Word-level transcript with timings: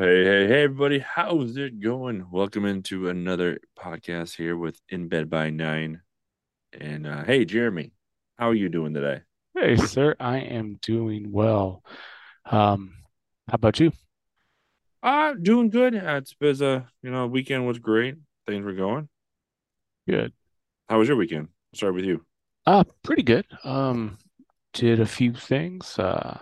Hey, 0.00 0.22
hey, 0.24 0.46
hey, 0.46 0.62
everybody. 0.62 1.00
How's 1.00 1.56
it 1.56 1.80
going? 1.80 2.30
Welcome 2.30 2.64
into 2.64 3.08
another 3.08 3.58
podcast 3.76 4.36
here 4.36 4.56
with 4.56 4.80
In 4.88 5.08
Bed 5.08 5.28
by 5.28 5.50
Nine. 5.50 6.02
And 6.72 7.04
uh, 7.04 7.24
hey, 7.24 7.44
Jeremy, 7.44 7.90
how 8.36 8.50
are 8.50 8.54
you 8.54 8.68
doing 8.68 8.94
today? 8.94 9.22
Hey, 9.56 9.74
sir, 9.74 10.14
I 10.20 10.38
am 10.38 10.78
doing 10.82 11.32
well. 11.32 11.82
Um, 12.44 12.94
how 13.48 13.56
about 13.56 13.80
you? 13.80 13.90
Uh, 15.02 15.34
doing 15.34 15.68
good. 15.68 15.96
Uh, 15.96 16.18
it's 16.18 16.34
been 16.34 16.62
a, 16.62 16.88
you 17.02 17.10
know, 17.10 17.26
weekend 17.26 17.66
was 17.66 17.80
great. 17.80 18.14
Things 18.46 18.64
were 18.64 18.74
going. 18.74 19.08
Good. 20.08 20.32
How 20.88 21.00
was 21.00 21.08
your 21.08 21.16
weekend? 21.16 21.48
I'll 21.74 21.76
start 21.76 21.94
with 21.94 22.04
you. 22.04 22.24
Uh, 22.64 22.84
pretty 23.02 23.24
good. 23.24 23.46
Um, 23.64 24.18
did 24.74 25.00
a 25.00 25.06
few 25.06 25.32
things. 25.32 25.98
Uh, 25.98 26.38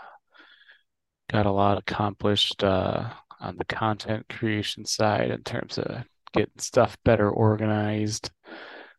got 1.33 1.47
a 1.47 1.51
lot 1.51 1.79
accomplished 1.79 2.63
uh 2.63 3.09
on 3.41 3.57
the 3.57 3.65
content 3.65 4.27
creation 4.29 4.85
side 4.85 5.31
in 5.31 5.43
terms 5.43 5.79
of 5.79 6.05
getting 6.33 6.59
stuff 6.59 6.97
better 7.05 7.31
organized. 7.31 8.31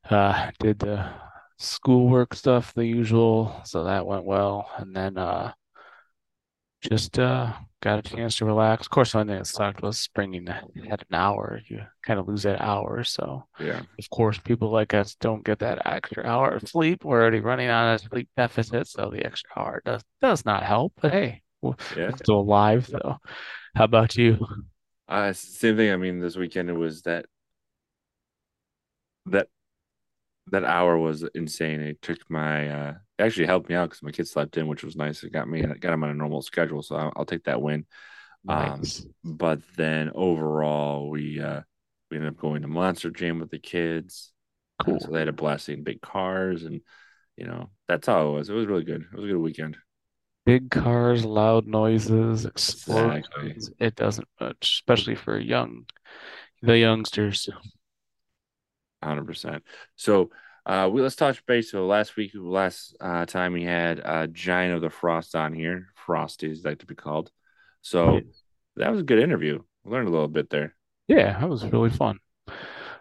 Uh, 0.09 0.51
did 0.59 0.79
the 0.79 1.09
schoolwork 1.57 2.33
stuff, 2.33 2.73
the 2.73 2.85
usual, 2.85 3.59
so 3.65 3.83
that 3.83 4.05
went 4.05 4.23
well. 4.25 4.69
And 4.77 4.95
then 4.95 5.17
uh, 5.17 5.51
just 6.81 7.17
uh, 7.19 7.53
got 7.81 7.99
a 7.99 8.01
chance 8.01 8.37
to 8.37 8.45
relax. 8.45 8.85
Of 8.85 8.91
course, 8.91 9.13
one 9.13 9.27
thing 9.27 9.37
that 9.37 9.47
sucked 9.47 9.81
was 9.81 9.99
springing 9.99 10.47
at 10.47 10.63
an 11.09 11.15
hour. 11.15 11.59
You 11.67 11.81
kind 12.05 12.19
of 12.19 12.27
lose 12.27 12.43
that 12.43 12.61
hour. 12.61 13.03
So, 13.03 13.47
Yeah. 13.59 13.81
of 13.99 14.09
course, 14.11 14.37
people 14.37 14.69
like 14.71 14.93
us 14.93 15.15
don't 15.15 15.43
get 15.43 15.59
that 15.59 15.85
extra 15.85 16.25
hour 16.25 16.51
of 16.51 16.69
sleep. 16.69 17.03
We're 17.03 17.21
already 17.21 17.39
running 17.39 17.69
on 17.69 17.95
a 17.95 17.99
sleep 17.99 18.29
deficit, 18.37 18.87
so 18.87 19.09
the 19.09 19.25
extra 19.25 19.49
hour 19.57 19.81
does 19.83 20.03
does 20.21 20.45
not 20.45 20.63
help. 20.63 20.93
But 21.01 21.11
hey, 21.11 21.41
Yeah. 21.95 22.15
still 22.15 22.39
alive. 22.39 22.87
though. 22.87 23.17
how 23.75 23.83
about 23.83 24.15
you? 24.17 24.45
Uh, 25.07 25.33
same 25.33 25.77
thing. 25.77 25.91
I 25.91 25.97
mean, 25.97 26.19
this 26.19 26.35
weekend 26.35 26.69
it 26.69 26.73
was 26.73 27.01
that 27.03 27.25
that 29.27 29.47
that 30.47 30.63
hour 30.63 30.97
was 30.97 31.23
insane. 31.35 31.81
It 31.81 32.01
took 32.01 32.19
my 32.29 32.69
uh 32.69 32.93
actually 33.19 33.47
helped 33.47 33.69
me 33.69 33.75
out 33.75 33.89
because 33.89 34.03
my 34.03 34.11
kids 34.11 34.31
slept 34.31 34.57
in, 34.57 34.67
which 34.67 34.83
was 34.83 34.95
nice. 34.95 35.23
It 35.23 35.31
got 35.31 35.47
me 35.49 35.61
got 35.61 35.93
him 35.93 36.03
on 36.03 36.09
a 36.09 36.13
normal 36.13 36.41
schedule, 36.41 36.81
so 36.81 36.95
I'll, 36.95 37.13
I'll 37.15 37.25
take 37.25 37.45
that 37.45 37.61
win. 37.61 37.85
Um, 38.47 38.81
but 39.23 39.59
then 39.75 40.11
overall, 40.15 41.09
we 41.09 41.41
uh 41.41 41.61
we 42.09 42.17
ended 42.17 42.33
up 42.33 42.39
going 42.39 42.61
to 42.61 42.67
Monster 42.67 43.09
Jam 43.09 43.39
with 43.39 43.49
the 43.51 43.59
kids. 43.59 44.31
Uh, 44.79 44.85
Cool. 44.85 44.99
so 44.99 45.11
they 45.11 45.19
had 45.19 45.27
a 45.27 45.33
blast 45.33 45.65
seeing 45.65 45.83
big 45.83 46.01
cars, 46.01 46.63
and 46.63 46.81
you 47.35 47.45
know 47.45 47.69
that's 47.87 48.07
how 48.07 48.29
it 48.29 48.31
was. 48.33 48.49
It 48.49 48.53
was 48.53 48.67
really 48.67 48.83
good. 48.83 49.01
It 49.01 49.15
was 49.15 49.25
a 49.25 49.27
good 49.27 49.37
weekend. 49.37 49.77
Big 50.47 50.71
cars, 50.71 51.25
loud 51.25 51.67
noises, 51.67 52.45
Exactly. 52.45 53.49
explosions. 53.51 53.71
It 53.79 53.95
doesn't 53.95 54.29
much, 54.39 54.55
especially 54.61 55.15
for 55.15 55.37
young, 55.37 55.87
the 56.61 56.77
youngsters. 56.77 57.49
Hundred 59.03 59.25
percent. 59.27 59.65
So, 59.97 60.29
uh, 60.65 60.89
we 60.89 61.01
let's 61.01 61.17
touch 61.17 61.45
base. 61.45 61.71
So 61.71 61.85
last 61.85 62.15
week, 62.15 62.31
last 62.33 62.95
uh 63.01 63.25
time 63.25 63.51
we 63.51 63.63
had 63.65 63.99
uh 63.99 64.27
Giant 64.27 64.73
of 64.73 64.79
the 64.79 64.89
Frost 64.89 65.35
on 65.35 65.53
here. 65.53 65.89
Frosty 65.95 66.49
is 66.49 66.63
like 66.63 66.79
to 66.79 66.85
be 66.85 66.95
called. 66.95 67.29
So 67.81 68.13
Yeah. 68.15 68.21
that 68.77 68.91
was 68.91 69.01
a 69.01 69.03
good 69.03 69.19
interview. 69.19 69.61
We 69.83 69.91
learned 69.91 70.07
a 70.07 70.11
little 70.11 70.29
bit 70.29 70.49
there. 70.49 70.77
Yeah, 71.09 71.37
that 71.41 71.49
was 71.49 71.65
really 71.65 71.89
fun. 71.89 72.19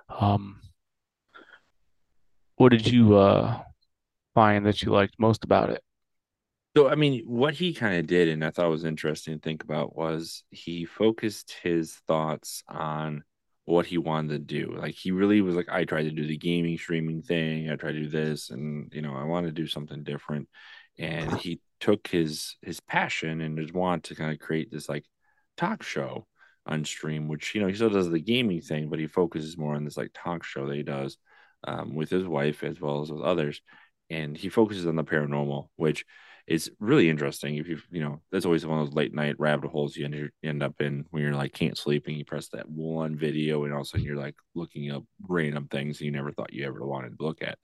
Um, 0.09 0.61
what 2.57 2.71
did 2.71 2.89
you 2.89 3.17
uh 3.17 3.63
find 4.35 4.67
that 4.67 4.83
you 4.83 4.91
liked 4.91 5.15
most 5.21 5.45
about 5.45 5.71
it? 5.71 5.85
So, 6.77 6.91
I 6.91 6.95
mean, 6.95 7.23
what 7.25 7.55
he 7.55 7.73
kind 7.73 7.97
of 7.99 8.07
did, 8.07 8.29
and 8.29 8.45
I 8.45 8.51
thought 8.51 8.69
was 8.69 8.85
interesting 8.85 9.33
to 9.35 9.41
think 9.41 9.65
about, 9.65 9.97
was 9.97 10.45
he 10.51 10.85
focused 10.85 11.57
his 11.63 11.95
thoughts 12.07 12.63
on 12.69 13.25
what 13.65 13.87
he 13.87 13.97
wanted 13.97 14.29
to 14.29 14.39
do. 14.39 14.77
Like, 14.77 14.95
he 14.95 15.11
really 15.11 15.41
was 15.41 15.55
like, 15.55 15.71
I 15.71 15.85
tried 15.87 16.03
to 16.03 16.11
do 16.11 16.27
the 16.27 16.37
gaming 16.37 16.77
streaming 16.77 17.23
thing, 17.23 17.71
I 17.71 17.77
tried 17.77 17.93
to 17.93 18.03
do 18.03 18.09
this, 18.11 18.51
and 18.51 18.93
you 18.95 19.01
know, 19.01 19.15
I 19.15 19.25
want 19.25 19.47
to 19.47 19.53
do 19.53 19.67
something 19.67 20.05
different. 20.05 20.49
And 20.99 21.33
he 21.39 21.61
took 21.81 22.09
his 22.09 22.57
his 22.61 22.81
passion 22.81 23.41
and 23.41 23.59
his 23.59 23.73
want 23.73 24.05
to 24.05 24.15
kind 24.15 24.33
of 24.33 24.39
create 24.39 24.71
this 24.71 24.87
like 24.87 25.07
talk 25.57 25.83
show 25.83 26.27
on 26.67 26.85
stream, 26.85 27.27
which 27.27 27.55
you 27.55 27.63
know, 27.63 27.69
he 27.69 27.75
still 27.75 27.89
does 27.89 28.11
the 28.11 28.21
gaming 28.21 28.61
thing, 28.61 28.91
but 28.91 28.99
he 28.99 29.07
focuses 29.07 29.57
more 29.57 29.75
on 29.77 29.85
this 29.85 29.97
like 29.97 30.11
talk 30.13 30.45
show 30.45 30.67
that 30.67 30.77
he 30.77 30.83
does 30.83 31.17
um, 31.67 31.95
with 31.95 32.11
his 32.11 32.27
wife 32.27 32.63
as 32.63 32.79
well 32.83 33.01
as 33.01 33.11
with 33.11 33.23
others. 33.23 33.63
And 34.11 34.37
he 34.37 34.51
focuses 34.51 34.87
on 34.87 34.97
the 34.97 35.05
paranormal, 35.05 35.69
which 35.77 36.05
it's 36.47 36.71
really 36.79 37.09
interesting 37.11 37.57
if 37.57 37.69
you 37.69 37.79
you 37.91 38.01
know 38.01 38.21
that's 38.31 38.45
always 38.47 38.65
one 38.65 38.79
of 38.79 38.87
those 38.87 38.95
late 38.95 39.15
night 39.15 39.35
rabbit 39.39 39.71
holes 39.71 39.97
you 39.97 40.05
end, 40.05 40.31
end 40.45 40.63
up 40.63 40.81
in 40.81 41.05
when 41.11 41.23
you're 41.23 41.35
like 41.35 41.53
can't 41.53 41.77
sleep 41.79 42.07
and 42.07 42.17
you 42.17 42.25
press 42.25 42.49
that 42.49 42.69
one 42.69 43.17
video 43.17 43.65
and 43.65 43.73
all 43.73 43.81
of 43.81 43.87
a 43.87 43.89
sudden 43.89 44.07
you're 44.07 44.17
like 44.17 44.37
looking 44.55 44.91
up 44.91 45.05
random 45.29 45.67
things 45.69 46.01
you 46.01 46.11
never 46.13 46.33
thought 46.33 46.53
you 46.53 46.65
ever 46.67 46.87
wanted 46.87 47.17
to 47.19 47.25
look 47.25 47.43
at. 47.43 47.59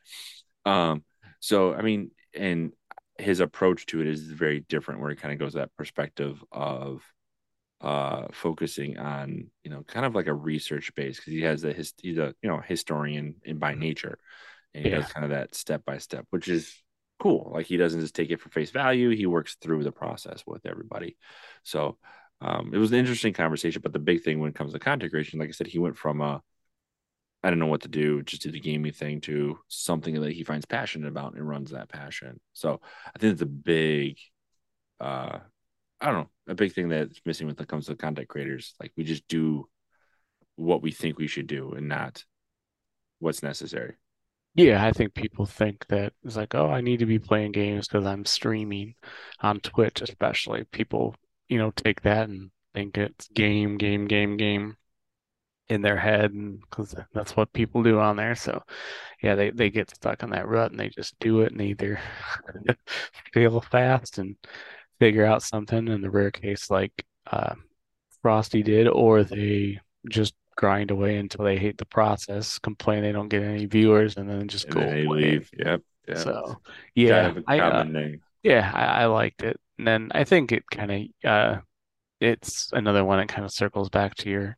Um 0.70 1.04
so 1.40 1.74
i 1.74 1.82
mean 1.82 2.10
and 2.34 2.72
his 3.18 3.40
approach 3.40 3.86
to 3.86 4.00
it 4.00 4.06
is 4.06 4.22
very 4.22 4.60
different 4.60 5.00
where 5.00 5.10
he 5.10 5.16
kind 5.16 5.32
of 5.32 5.38
goes 5.38 5.52
that 5.54 5.74
perspective 5.76 6.42
of 6.50 7.02
uh 7.80 8.26
focusing 8.32 8.98
on 8.98 9.50
you 9.64 9.70
know 9.70 9.82
kind 9.84 10.06
of 10.06 10.14
like 10.14 10.28
a 10.28 10.34
research 10.34 10.94
base 10.94 11.16
because 11.16 11.32
he 11.32 11.42
has 11.42 11.64
a 11.64 11.72
his 11.72 11.92
he's 12.00 12.18
a 12.18 12.34
you 12.42 12.48
know 12.48 12.60
historian 12.60 13.34
and 13.46 13.58
by 13.60 13.74
nature. 13.74 14.18
And 14.74 14.84
he 14.84 14.90
Yeah. 14.90 14.98
does 14.98 15.12
kind 15.12 15.24
of 15.24 15.30
that 15.30 15.54
step 15.54 15.84
by 15.84 15.98
step 15.98 16.26
which 16.30 16.48
is 16.48 16.81
cool. 17.22 17.52
Like 17.54 17.66
he 17.66 17.76
doesn't 17.76 18.00
just 18.00 18.16
take 18.16 18.30
it 18.30 18.40
for 18.40 18.48
face 18.48 18.72
value. 18.72 19.10
He 19.10 19.26
works 19.26 19.54
through 19.60 19.84
the 19.84 19.92
process 19.92 20.42
with 20.44 20.66
everybody. 20.66 21.16
So 21.62 21.96
um, 22.40 22.72
it 22.74 22.78
was 22.78 22.90
an 22.90 22.98
interesting 22.98 23.32
conversation. 23.32 23.80
But 23.80 23.92
the 23.92 24.00
big 24.00 24.24
thing 24.24 24.40
when 24.40 24.50
it 24.50 24.56
comes 24.56 24.72
to 24.72 24.80
content 24.80 25.12
creation, 25.12 25.38
like 25.38 25.48
I 25.48 25.52
said, 25.52 25.68
he 25.68 25.78
went 25.78 25.96
from 25.96 26.20
a 26.20 26.42
I 27.44 27.50
don't 27.50 27.60
know 27.60 27.66
what 27.66 27.82
to 27.82 27.88
do, 27.88 28.22
just 28.22 28.42
do 28.42 28.50
the 28.50 28.58
gaming 28.58 28.92
thing 28.92 29.20
to 29.22 29.58
something 29.68 30.20
that 30.20 30.32
he 30.32 30.42
finds 30.42 30.66
passionate 30.66 31.08
about 31.08 31.34
and 31.34 31.48
runs 31.48 31.70
that 31.70 31.88
passion. 31.88 32.40
So 32.54 32.80
I 33.14 33.18
think 33.18 33.34
it's 33.34 33.42
a 33.42 33.46
big 33.46 34.18
uh 34.98 35.38
I 36.00 36.06
don't 36.06 36.14
know, 36.14 36.30
a 36.48 36.54
big 36.56 36.72
thing 36.72 36.88
that's 36.88 37.20
missing 37.24 37.46
when 37.46 37.54
it 37.56 37.68
comes 37.68 37.86
to 37.86 37.94
content 37.94 38.26
creators. 38.26 38.74
Like 38.80 38.90
we 38.96 39.04
just 39.04 39.28
do 39.28 39.68
what 40.56 40.82
we 40.82 40.90
think 40.90 41.18
we 41.18 41.28
should 41.28 41.46
do 41.46 41.70
and 41.70 41.88
not 41.88 42.24
what's 43.20 43.44
necessary. 43.44 43.94
Yeah, 44.54 44.84
I 44.84 44.92
think 44.92 45.14
people 45.14 45.46
think 45.46 45.86
that 45.88 46.12
it's 46.22 46.36
like, 46.36 46.54
oh, 46.54 46.68
I 46.70 46.80
need 46.82 46.98
to 46.98 47.06
be 47.06 47.18
playing 47.18 47.52
games 47.52 47.88
because 47.88 48.04
I'm 48.06 48.24
streaming 48.26 48.94
on 49.40 49.60
Twitch, 49.60 50.02
especially. 50.02 50.64
People, 50.64 51.14
you 51.48 51.56
know, 51.58 51.70
take 51.70 52.02
that 52.02 52.28
and 52.28 52.50
think 52.74 52.98
it's 52.98 53.28
game, 53.28 53.78
game, 53.78 54.06
game, 54.06 54.36
game 54.36 54.76
in 55.68 55.82
their 55.82 55.98
head, 55.98 56.32
and 56.32 56.60
because 56.60 56.94
that's 57.14 57.36
what 57.36 57.52
people 57.54 57.82
do 57.82 58.00
on 58.00 58.16
there. 58.16 58.34
So, 58.36 58.62
yeah, 59.22 59.34
they 59.36 59.50
they 59.50 59.70
get 59.70 59.90
stuck 59.94 60.22
on 60.24 60.30
that 60.30 60.48
rut 60.48 60.72
and 60.72 60.80
they 60.80 60.90
just 60.90 61.18
do 61.20 61.42
it 61.42 61.52
and 61.52 61.62
either 61.62 62.00
fail 63.34 63.60
fast 63.60 64.18
and 64.18 64.36
figure 65.00 65.24
out 65.26 65.42
something 65.42 65.88
in 65.88 66.00
the 66.02 66.10
rare 66.10 66.30
case 66.30 66.70
like 66.70 67.06
uh, 67.30 67.54
Frosty 68.22 68.62
did, 68.62 68.88
or 68.88 69.24
they 69.24 69.80
just 70.10 70.34
grind 70.56 70.90
away 70.90 71.16
until 71.18 71.44
they 71.44 71.58
hate 71.58 71.78
the 71.78 71.86
process, 71.86 72.58
complain 72.58 73.02
they 73.02 73.12
don't 73.12 73.28
get 73.28 73.42
any 73.42 73.66
viewers, 73.66 74.16
and 74.16 74.28
then 74.28 74.48
just 74.48 74.68
And 74.68 74.74
go 74.74 74.80
away. 74.80 75.04
leave. 75.06 75.50
Yep. 75.56 75.82
Yep. 76.08 76.16
So 76.16 76.56
kind 77.06 77.26
yeah, 77.26 77.26
of 77.26 77.44
I 77.46 77.60
uh, 77.60 77.84
yeah, 78.42 78.70
I, 78.74 79.04
I 79.04 79.06
liked 79.06 79.42
it. 79.42 79.60
And 79.78 79.86
then 79.86 80.10
I 80.14 80.24
think 80.24 80.52
it 80.52 80.64
kind 80.70 80.92
of 80.92 81.30
uh 81.30 81.60
it's 82.20 82.70
another 82.72 83.04
one 83.04 83.18
that 83.20 83.28
kind 83.28 83.44
of 83.44 83.52
circles 83.52 83.90
back 83.90 84.14
to 84.16 84.30
your 84.30 84.56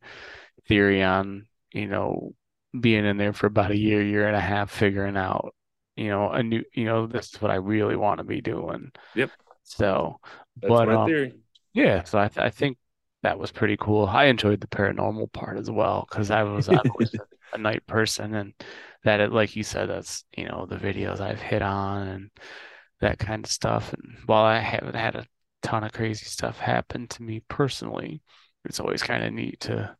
theory 0.67 1.03
on, 1.03 1.47
you 1.73 1.87
know, 1.87 2.33
being 2.79 3.05
in 3.05 3.17
there 3.17 3.33
for 3.33 3.47
about 3.47 3.71
a 3.71 3.77
year, 3.77 4.03
year 4.03 4.27
and 4.27 4.35
a 4.37 4.41
half, 4.41 4.71
figuring 4.71 5.17
out, 5.17 5.55
you 5.95 6.09
know, 6.09 6.29
a 6.31 6.43
new, 6.43 6.63
you 6.73 6.85
know, 6.85 7.07
this 7.07 7.33
is 7.33 7.41
what 7.41 7.51
I 7.51 7.55
really 7.55 7.95
want 7.95 8.19
to 8.19 8.23
be 8.25 8.41
doing. 8.41 8.91
Yep. 9.15 9.31
So, 9.63 10.19
That's 10.61 10.81
but 10.81 10.89
um, 10.91 11.31
yeah, 11.73 12.03
so 12.03 12.19
I 12.19 12.27
th 12.29 12.37
I 12.39 12.49
think 12.49 12.77
that 13.25 13.39
was 13.39 13.51
pretty 13.51 13.77
cool. 13.77 14.05
I 14.07 14.25
enjoyed 14.25 14.61
the 14.61 14.67
paranormal 14.67 15.31
part 15.33 15.57
as 15.57 15.69
well 15.71 16.07
because 16.09 16.31
I 16.31 16.43
was 16.43 16.69
I've 16.69 16.89
always 16.89 17.11
been 17.11 17.25
a 17.53 17.57
night 17.57 17.85
person 17.87 18.35
and 18.35 18.53
that 19.03 19.19
it, 19.19 19.31
like 19.31 19.55
you 19.55 19.63
said, 19.63 19.89
that's 19.89 20.25
you 20.37 20.45
know 20.47 20.65
the 20.67 20.77
videos 20.77 21.19
I've 21.21 21.41
hit 21.41 21.61
on 21.61 22.07
and 22.07 22.31
that 23.01 23.19
kind 23.19 23.45
of 23.45 23.51
stuff. 23.51 23.93
And 23.93 24.17
while 24.27 24.45
I 24.45 24.59
haven't 24.59 24.95
had 24.95 25.15
a 25.15 25.27
ton 25.63 25.83
of 25.83 25.93
crazy 25.93 26.25
stuff 26.25 26.59
happen 26.59 27.07
to 27.09 27.23
me 27.23 27.41
personally, 27.49 28.21
it's 28.65 28.79
always 28.79 29.03
kind 29.03 29.23
of 29.23 29.33
neat 29.33 29.61
to 29.61 29.97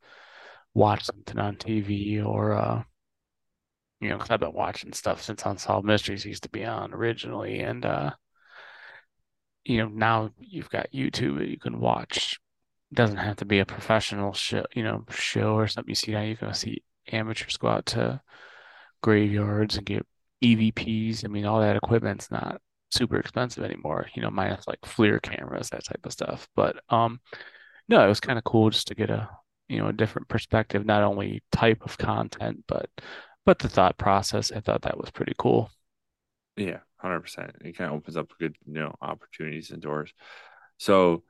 watch 0.74 1.04
something 1.04 1.38
on 1.38 1.56
TV 1.56 2.20
or 2.22 2.54
uh 2.54 2.84
you 4.00 4.08
know, 4.10 4.18
'cause 4.18 4.30
I've 4.30 4.40
been 4.40 4.52
watching 4.52 4.92
stuff 4.92 5.22
since 5.22 5.44
Unsolved 5.44 5.86
Mysteries 5.86 6.24
used 6.24 6.42
to 6.44 6.48
be 6.50 6.64
on 6.64 6.92
originally 6.94 7.60
and 7.60 7.84
uh 7.84 8.10
you 9.64 9.78
know, 9.78 9.88
now 9.88 10.30
you've 10.38 10.70
got 10.70 10.92
YouTube 10.92 11.38
that 11.38 11.48
you 11.48 11.58
can 11.58 11.80
watch. 11.80 12.38
Doesn't 12.92 13.16
have 13.16 13.36
to 13.36 13.44
be 13.44 13.58
a 13.58 13.66
professional 13.66 14.32
show, 14.32 14.64
you 14.74 14.82
know, 14.82 15.04
show 15.10 15.54
or 15.54 15.66
something. 15.66 15.90
You 15.90 15.94
see 15.96 16.12
now 16.12 16.22
you 16.22 16.36
can 16.36 16.54
see 16.54 16.82
amateurs 17.12 17.56
go 17.56 17.68
out 17.68 17.86
to 17.86 18.20
graveyards 19.02 19.76
and 19.76 19.86
get 19.86 20.06
EVPs. 20.40 21.24
I 21.24 21.28
mean, 21.28 21.46
all 21.46 21.60
that 21.60 21.76
equipment's 21.76 22.30
not 22.30 22.60
super 22.90 23.18
expensive 23.18 23.64
anymore, 23.64 24.08
you 24.14 24.22
know, 24.22 24.30
minus 24.30 24.66
like 24.68 24.80
FLIR 24.82 25.20
cameras, 25.20 25.70
that 25.70 25.84
type 25.84 26.04
of 26.04 26.12
stuff. 26.12 26.48
But 26.54 26.76
um 26.88 27.20
no, 27.88 28.04
it 28.04 28.08
was 28.08 28.20
kind 28.20 28.38
of 28.38 28.44
cool 28.44 28.70
just 28.70 28.88
to 28.88 28.94
get 28.94 29.10
a, 29.10 29.28
you 29.68 29.78
know, 29.78 29.88
a 29.88 29.92
different 29.92 30.28
perspective, 30.28 30.84
not 30.86 31.02
only 31.02 31.42
type 31.52 31.82
of 31.84 31.98
content, 31.98 32.64
but 32.68 32.90
but 33.44 33.58
the 33.60 33.68
thought 33.68 33.98
process. 33.98 34.52
I 34.52 34.60
thought 34.60 34.82
that 34.82 34.98
was 34.98 35.10
pretty 35.10 35.34
cool. 35.38 35.70
Yeah, 36.56 36.78
100%. 37.00 37.56
It 37.64 37.76
kind 37.76 37.90
of 37.90 37.96
opens 37.96 38.16
up 38.16 38.32
good, 38.38 38.56
you 38.66 38.74
know, 38.74 38.94
opportunities 39.00 39.70
and 39.70 39.82
doors. 39.82 40.12
So, 40.78 41.22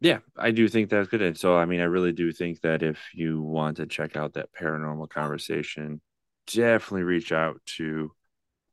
yeah, 0.00 0.18
I 0.36 0.50
do 0.50 0.68
think 0.68 0.90
that's 0.90 1.08
good. 1.08 1.22
And 1.22 1.36
so, 1.36 1.56
I 1.56 1.64
mean, 1.66 1.80
I 1.80 1.84
really 1.84 2.12
do 2.12 2.32
think 2.32 2.60
that 2.62 2.82
if 2.82 2.98
you 3.14 3.42
want 3.42 3.76
to 3.78 3.86
check 3.86 4.16
out 4.16 4.34
that 4.34 4.52
paranormal 4.52 5.08
conversation, 5.10 6.00
definitely 6.46 7.02
reach 7.04 7.32
out 7.32 7.60
to 7.76 8.12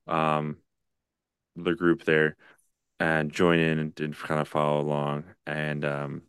um 0.07 0.57
the 1.55 1.75
group 1.75 2.03
there 2.05 2.35
and 2.99 3.31
join 3.31 3.59
in 3.59 3.79
and, 3.79 3.99
and 3.99 4.17
kind 4.17 4.41
of 4.41 4.47
follow 4.47 4.81
along. 4.81 5.25
And 5.47 5.85
um 5.85 6.23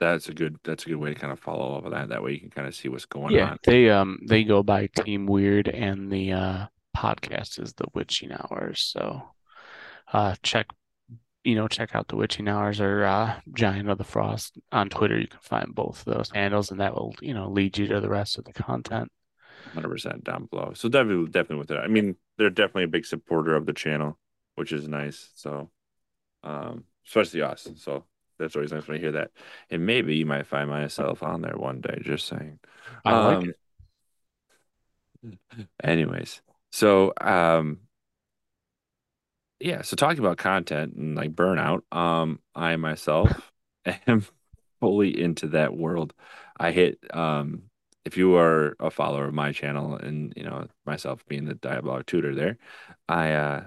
that's 0.00 0.28
a 0.28 0.34
good 0.34 0.58
that's 0.64 0.84
a 0.84 0.88
good 0.88 0.96
way 0.96 1.10
to 1.14 1.18
kind 1.18 1.32
of 1.32 1.38
follow 1.40 1.76
up 1.76 1.84
with 1.84 1.92
that. 1.92 2.08
That 2.08 2.22
way 2.22 2.32
you 2.32 2.40
can 2.40 2.50
kind 2.50 2.66
of 2.68 2.74
see 2.74 2.88
what's 2.88 3.06
going 3.06 3.34
Yeah, 3.34 3.36
on. 3.36 3.58
they 3.64 3.88
um 3.90 4.18
they 4.26 4.44
go 4.44 4.62
by 4.62 4.86
Team 4.88 5.26
Weird 5.26 5.68
and 5.68 6.10
the 6.12 6.32
uh 6.32 6.66
podcast 6.96 7.60
is 7.60 7.72
the 7.74 7.86
Witching 7.94 8.32
Hours. 8.32 8.80
So 8.80 9.22
uh 10.12 10.36
check 10.42 10.66
you 11.44 11.54
know, 11.54 11.68
check 11.68 11.94
out 11.94 12.08
the 12.08 12.16
Witching 12.16 12.48
Hours 12.48 12.80
or 12.80 13.04
uh 13.04 13.40
Giant 13.54 13.88
of 13.90 13.98
the 13.98 14.04
Frost 14.04 14.58
on 14.72 14.88
Twitter. 14.88 15.18
You 15.18 15.28
can 15.28 15.40
find 15.40 15.74
both 15.74 16.06
of 16.06 16.14
those 16.14 16.30
handles 16.30 16.70
and 16.70 16.80
that 16.80 16.94
will, 16.94 17.14
you 17.20 17.34
know, 17.34 17.48
lead 17.50 17.78
you 17.78 17.86
to 17.88 18.00
the 18.00 18.08
rest 18.08 18.38
of 18.38 18.44
the 18.44 18.52
content. 18.52 19.10
100% 19.62 20.24
down 20.24 20.46
below. 20.46 20.72
So 20.74 20.88
definitely 20.88 21.26
definitely 21.30 21.58
with 21.58 21.70
it. 21.70 21.78
I 21.78 21.88
mean, 21.88 22.16
they're 22.38 22.50
definitely 22.50 22.84
a 22.84 22.88
big 22.88 23.06
supporter 23.06 23.54
of 23.54 23.66
the 23.66 23.72
channel, 23.72 24.18
which 24.56 24.72
is 24.72 24.88
nice. 24.88 25.30
So 25.34 25.70
um 26.42 26.84
especially 27.06 27.42
us. 27.42 27.68
So 27.76 28.04
that's 28.38 28.56
always 28.56 28.72
nice 28.72 28.88
when 28.88 28.98
I 28.98 29.00
hear 29.00 29.12
that. 29.12 29.30
And 29.70 29.86
maybe 29.86 30.16
you 30.16 30.26
might 30.26 30.46
find 30.46 30.70
myself 30.70 31.22
on 31.22 31.42
there 31.42 31.56
one 31.56 31.80
day, 31.80 32.00
just 32.02 32.26
saying. 32.26 32.58
I 33.04 33.14
like 33.14 33.44
Um 33.44 33.48
it. 33.48 33.56
anyways. 35.82 36.42
So 36.72 37.12
um 37.20 37.80
yeah, 39.60 39.82
so 39.82 39.96
talking 39.96 40.18
about 40.18 40.38
content 40.38 40.94
and 40.94 41.14
like 41.16 41.34
burnout, 41.34 41.82
um 41.96 42.40
I 42.54 42.76
myself 42.76 43.52
am 44.06 44.24
fully 44.80 45.18
into 45.20 45.48
that 45.48 45.76
world. 45.76 46.12
I 46.58 46.72
hit 46.72 46.98
um 47.14 47.64
if 48.04 48.16
you 48.18 48.36
are 48.36 48.76
a 48.80 48.90
follower 48.90 49.26
of 49.26 49.34
my 49.34 49.52
channel 49.52 49.96
and 49.96 50.32
you 50.36 50.44
know 50.44 50.66
myself 50.86 51.24
being 51.26 51.44
the 51.46 51.54
Diabolic 51.54 52.06
Tutor 52.06 52.34
there, 52.34 52.58
I 53.08 53.32
uh 53.32 53.64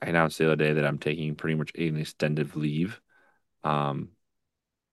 I 0.00 0.06
announced 0.06 0.38
the 0.38 0.46
other 0.46 0.56
day 0.56 0.72
that 0.74 0.84
I'm 0.86 0.98
taking 0.98 1.34
pretty 1.36 1.56
much 1.56 1.72
an 1.76 1.96
extended 1.96 2.54
leave 2.56 3.00
um 3.64 4.10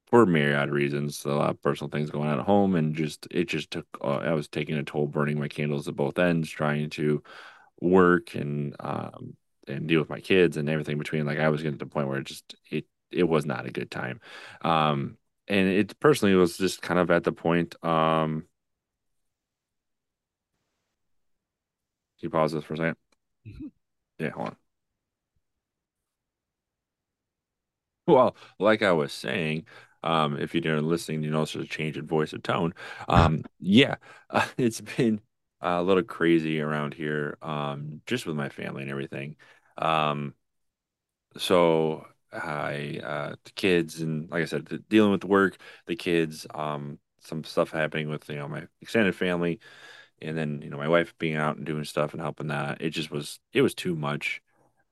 for 0.07 0.25
myriad 0.25 0.71
reasons, 0.71 1.23
a 1.25 1.29
lot 1.29 1.51
of 1.51 1.61
personal 1.61 1.89
things 1.89 2.09
going 2.09 2.29
on 2.29 2.39
at 2.39 2.45
home 2.45 2.75
and 2.75 2.95
just 2.95 3.27
it 3.31 3.45
just 3.47 3.71
took 3.71 3.85
uh, 4.01 4.17
I 4.17 4.33
was 4.33 4.47
taking 4.47 4.75
a 4.77 4.83
toll 4.83 5.07
burning 5.07 5.39
my 5.39 5.47
candles 5.47 5.87
at 5.87 5.95
both 5.95 6.17
ends 6.19 6.49
trying 6.49 6.89
to 6.91 7.23
work 7.81 8.35
and 8.35 8.75
um 8.79 9.35
and 9.69 9.87
deal 9.87 9.99
with 9.99 10.09
my 10.09 10.19
kids 10.19 10.57
and 10.57 10.69
everything 10.69 10.97
between 10.97 11.25
like 11.25 11.39
I 11.39 11.49
was 11.49 11.61
getting 11.61 11.77
to 11.79 11.85
the 11.85 11.89
point 11.91 12.07
where 12.07 12.19
it 12.19 12.25
just 12.27 12.55
it 12.71 12.85
it 13.11 13.23
was 13.25 13.45
not 13.45 13.65
a 13.65 13.71
good 13.71 13.91
time. 13.91 14.19
Um 14.61 15.17
and 15.47 15.67
it 15.69 15.99
personally 15.99 16.35
was 16.35 16.57
just 16.57 16.81
kind 16.81 16.99
of 16.99 17.11
at 17.11 17.23
the 17.23 17.31
point 17.31 17.75
um 17.83 18.45
can 22.19 22.27
you 22.27 22.29
pause 22.29 22.51
this 22.51 22.63
for 22.63 22.73
a 22.73 22.77
second? 22.77 22.97
Mhm. 23.47 23.71
Yeah, 24.19 24.29
hold 24.31 24.49
on. 24.49 24.57
Well, 28.07 28.35
like 28.59 28.81
I 28.81 28.91
was 28.91 29.13
saying, 29.13 29.65
um, 30.03 30.37
if 30.39 30.55
you're 30.55 30.81
listening, 30.81 31.23
you 31.23 31.31
notice 31.31 31.53
there's 31.53 31.65
a 31.65 31.67
change 31.67 31.97
in 31.97 32.07
voice 32.07 32.33
or 32.33 32.39
tone. 32.39 32.73
Um, 33.07 33.43
yeah, 33.59 33.95
uh, 34.29 34.47
it's 34.57 34.81
been 34.81 35.21
a 35.61 35.83
little 35.83 36.03
crazy 36.03 36.59
around 36.61 36.93
here, 36.93 37.37
um, 37.41 38.01
just 38.05 38.25
with 38.25 38.35
my 38.35 38.49
family 38.49 38.81
and 38.83 38.91
everything. 38.91 39.35
Um, 39.79 40.35
so 41.37 42.05
I, 42.31 42.99
uh, 43.03 43.35
the 43.43 43.51
kids 43.55 44.01
and 44.01 44.29
like 44.29 44.41
I 44.43 44.45
said, 44.45 44.65
the, 44.65 44.79
dealing 44.79 45.11
with 45.11 45.21
the 45.21 45.27
work, 45.27 45.57
the 45.87 45.95
kids, 45.95 46.45
um, 46.53 46.99
some 47.21 47.43
stuff 47.43 47.71
happening 47.71 48.09
with, 48.09 48.29
you 48.29 48.35
know, 48.35 48.47
my 48.47 48.67
extended 48.81 49.15
family, 49.15 49.59
and 50.21 50.37
then, 50.37 50.61
you 50.63 50.69
know, 50.69 50.77
my 50.77 50.87
wife 50.87 51.15
being 51.19 51.35
out 51.35 51.57
and 51.57 51.65
doing 51.65 51.83
stuff 51.85 52.13
and 52.13 52.21
helping 52.21 52.47
that. 52.47 52.81
It 52.81 52.91
just 52.91 53.11
was, 53.11 53.39
it 53.53 53.61
was 53.61 53.75
too 53.75 53.95
much 53.95 54.41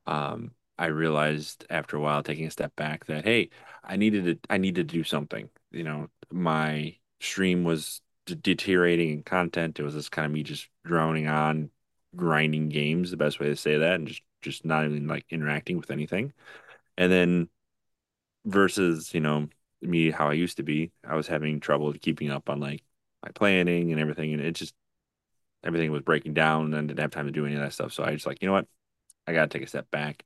um, 0.07 0.51
I 0.78 0.88
realized 0.88 1.66
after 1.69 1.98
a 1.98 2.01
while, 2.01 2.24
taking 2.24 2.48
a 2.48 2.51
step 2.51 2.75
back, 2.75 3.06
that 3.07 3.25
hey, 3.25 3.50
I 3.84 3.98
needed 3.98 4.25
to 4.25 4.54
I 4.54 4.57
needed 4.57 4.89
to 4.89 4.95
do 4.95 5.04
something. 5.04 5.50
You 5.72 5.84
know, 5.84 6.10
my 6.31 6.98
stream 7.22 7.63
was 7.63 8.01
de- 8.25 8.36
deteriorating 8.36 9.12
in 9.12 9.24
content. 9.24 9.80
It 9.80 9.84
was 9.84 9.95
just 9.95 10.12
kind 10.12 10.25
of 10.28 10.31
me 10.34 10.44
just 10.44 10.69
droning 10.86 11.28
on, 11.28 11.72
grinding 12.16 12.69
games, 12.69 13.12
the 13.12 13.17
best 13.17 13.39
way 13.39 13.48
to 13.48 13.56
say 13.56 13.77
that, 13.77 13.96
and 13.96 14.08
just 14.08 14.22
just 14.41 14.65
not 14.65 14.86
even 14.86 15.08
like 15.08 15.25
interacting 15.29 15.77
with 15.77 15.91
anything. 15.91 16.34
And 16.98 17.12
then 17.12 17.50
versus, 18.46 19.13
you 19.13 19.20
know, 19.20 19.48
me 19.82 20.12
how 20.12 20.29
I 20.29 20.34
used 20.34 20.58
to 20.58 20.63
be, 20.63 20.91
I 21.08 21.15
was 21.15 21.27
having 21.27 21.60
trouble 21.60 21.94
keeping 21.94 22.32
up 22.32 22.50
on 22.50 22.60
like 22.60 22.84
my 23.24 23.32
planning 23.32 23.91
and 23.91 24.01
everything, 24.01 24.34
and 24.34 24.41
it 24.41 24.53
just 24.53 24.74
everything 25.63 25.91
was 25.91 26.03
breaking 26.03 26.34
down, 26.34 26.65
and 26.65 26.75
I 26.75 26.82
didn't 26.82 27.00
have 27.00 27.12
time 27.12 27.27
to 27.27 27.32
do 27.32 27.46
any 27.46 27.56
of 27.56 27.62
that 27.62 27.74
stuff. 27.74 27.94
So 27.94 28.03
I 28.03 28.13
just 28.13 28.25
like, 28.25 28.41
you 28.41 28.48
know 28.48 28.53
what, 28.53 28.67
I 29.27 29.34
gotta 29.34 29.48
take 29.50 29.63
a 29.63 29.67
step 29.67 29.89
back 29.91 30.24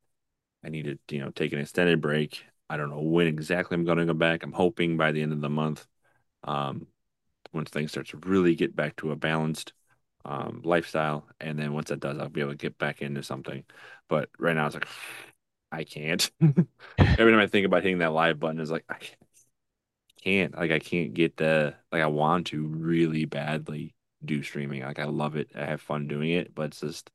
I 0.64 0.70
need 0.70 0.86
to, 0.86 1.16
you 1.16 1.22
know, 1.22 1.32
take 1.32 1.54
an 1.54 1.60
extended 1.60 2.02
break. 2.02 2.44
I 2.70 2.78
don't 2.78 2.90
know 2.90 3.02
when 3.02 3.28
exactly 3.28 3.76
I'm 3.76 3.86
to 3.86 4.06
go 4.06 4.14
back. 4.14 4.44
I'm 4.44 4.52
hoping 4.52 4.98
by 4.98 5.12
the 5.12 5.22
end 5.22 5.34
of 5.34 5.42
the 5.42 5.50
month, 5.50 5.86
um, 6.44 6.88
once 7.52 7.70
things 7.70 7.92
start 7.92 8.08
to 8.10 8.18
really 8.18 8.56
get 8.56 8.76
back 8.76 8.96
to 8.98 9.12
a 9.12 9.16
balanced 9.16 9.74
um, 10.26 10.62
lifestyle, 10.64 11.28
and 11.40 11.58
then 11.60 11.74
once 11.74 11.90
that 11.90 12.00
does, 12.00 12.18
I'll 12.18 12.30
be 12.30 12.42
able 12.42 12.52
to 12.52 12.58
get 12.58 12.78
back 12.78 13.02
into 13.02 13.24
something. 13.24 13.64
But 14.10 14.30
right 14.40 14.56
now, 14.56 14.66
it's 14.68 14.76
like 14.76 14.88
I 15.72 15.84
can't. 15.86 16.30
Every 16.98 17.32
time 17.32 17.40
I 17.40 17.48
think 17.48 17.66
about 17.66 17.84
hitting 17.84 18.00
that 18.00 18.14
live 18.14 18.40
button, 18.40 18.60
is 18.60 18.72
like 18.72 18.86
I 18.90 18.98
can't. 20.24 20.56
Like 20.56 20.72
I 20.72 20.80
can't 20.80 21.14
get 21.14 21.38
the 21.38 21.76
like 21.92 22.02
I 22.02 22.08
want 22.08 22.48
to 22.48 22.66
really 22.66 23.26
badly 23.26 23.96
do 24.24 24.44
streaming. 24.44 24.84
Like 24.84 25.00
I 25.00 25.06
love 25.06 25.36
it. 25.36 25.50
I 25.56 25.66
have 25.66 25.82
fun 25.82 26.08
doing 26.08 26.32
it, 26.32 26.54
but 26.56 26.68
it's 26.68 26.82
just 26.82 27.10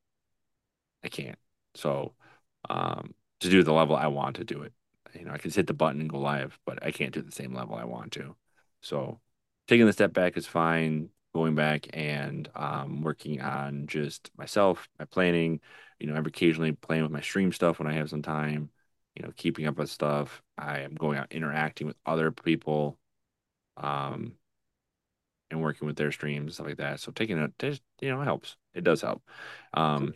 I 1.04 1.08
can't. 1.08 1.38
So, 1.74 2.14
um, 2.68 3.14
to 3.40 3.50
do 3.50 3.62
the 3.62 3.72
level 3.72 3.96
I 3.96 4.06
want 4.08 4.36
to 4.36 4.44
do 4.44 4.62
it, 4.62 4.72
you 5.14 5.24
know, 5.24 5.32
I 5.32 5.38
can 5.38 5.50
hit 5.50 5.66
the 5.66 5.74
button 5.74 6.00
and 6.00 6.10
go 6.10 6.18
live, 6.18 6.58
but 6.66 6.84
I 6.84 6.90
can't 6.90 7.12
do 7.14 7.22
the 7.22 7.32
same 7.32 7.54
level 7.54 7.76
I 7.76 7.84
want 7.84 8.12
to. 8.12 8.36
So, 8.80 9.20
taking 9.68 9.86
the 9.86 9.92
step 9.92 10.12
back 10.12 10.36
is 10.36 10.46
fine. 10.46 11.10
Going 11.36 11.54
back 11.54 11.86
and 11.92 12.48
um, 12.56 13.02
working 13.02 13.42
on 13.42 13.86
just 13.88 14.30
myself, 14.38 14.88
my 14.98 15.04
planning. 15.04 15.60
You 16.00 16.06
know, 16.06 16.14
I'm 16.14 16.24
occasionally 16.24 16.72
playing 16.72 17.02
with 17.02 17.12
my 17.12 17.20
stream 17.20 17.52
stuff 17.52 17.78
when 17.78 17.88
I 17.88 17.92
have 17.92 18.08
some 18.08 18.22
time. 18.22 18.70
You 19.14 19.22
know, 19.22 19.32
keeping 19.36 19.66
up 19.66 19.76
with 19.76 19.90
stuff. 19.90 20.42
I 20.56 20.80
am 20.80 20.94
going 20.94 21.18
out 21.18 21.32
interacting 21.32 21.86
with 21.88 21.96
other 22.06 22.30
people, 22.32 22.98
um, 23.76 24.36
and 25.50 25.62
working 25.62 25.86
with 25.86 25.96
their 25.96 26.12
streams 26.12 26.54
stuff 26.54 26.66
like 26.66 26.76
that. 26.78 27.00
So 27.00 27.12
taking 27.12 27.38
it, 27.38 27.52
just, 27.58 27.82
you 28.00 28.10
know, 28.10 28.20
helps. 28.22 28.56
It 28.74 28.84
does 28.84 29.00
help. 29.02 29.22
Um, 29.74 30.14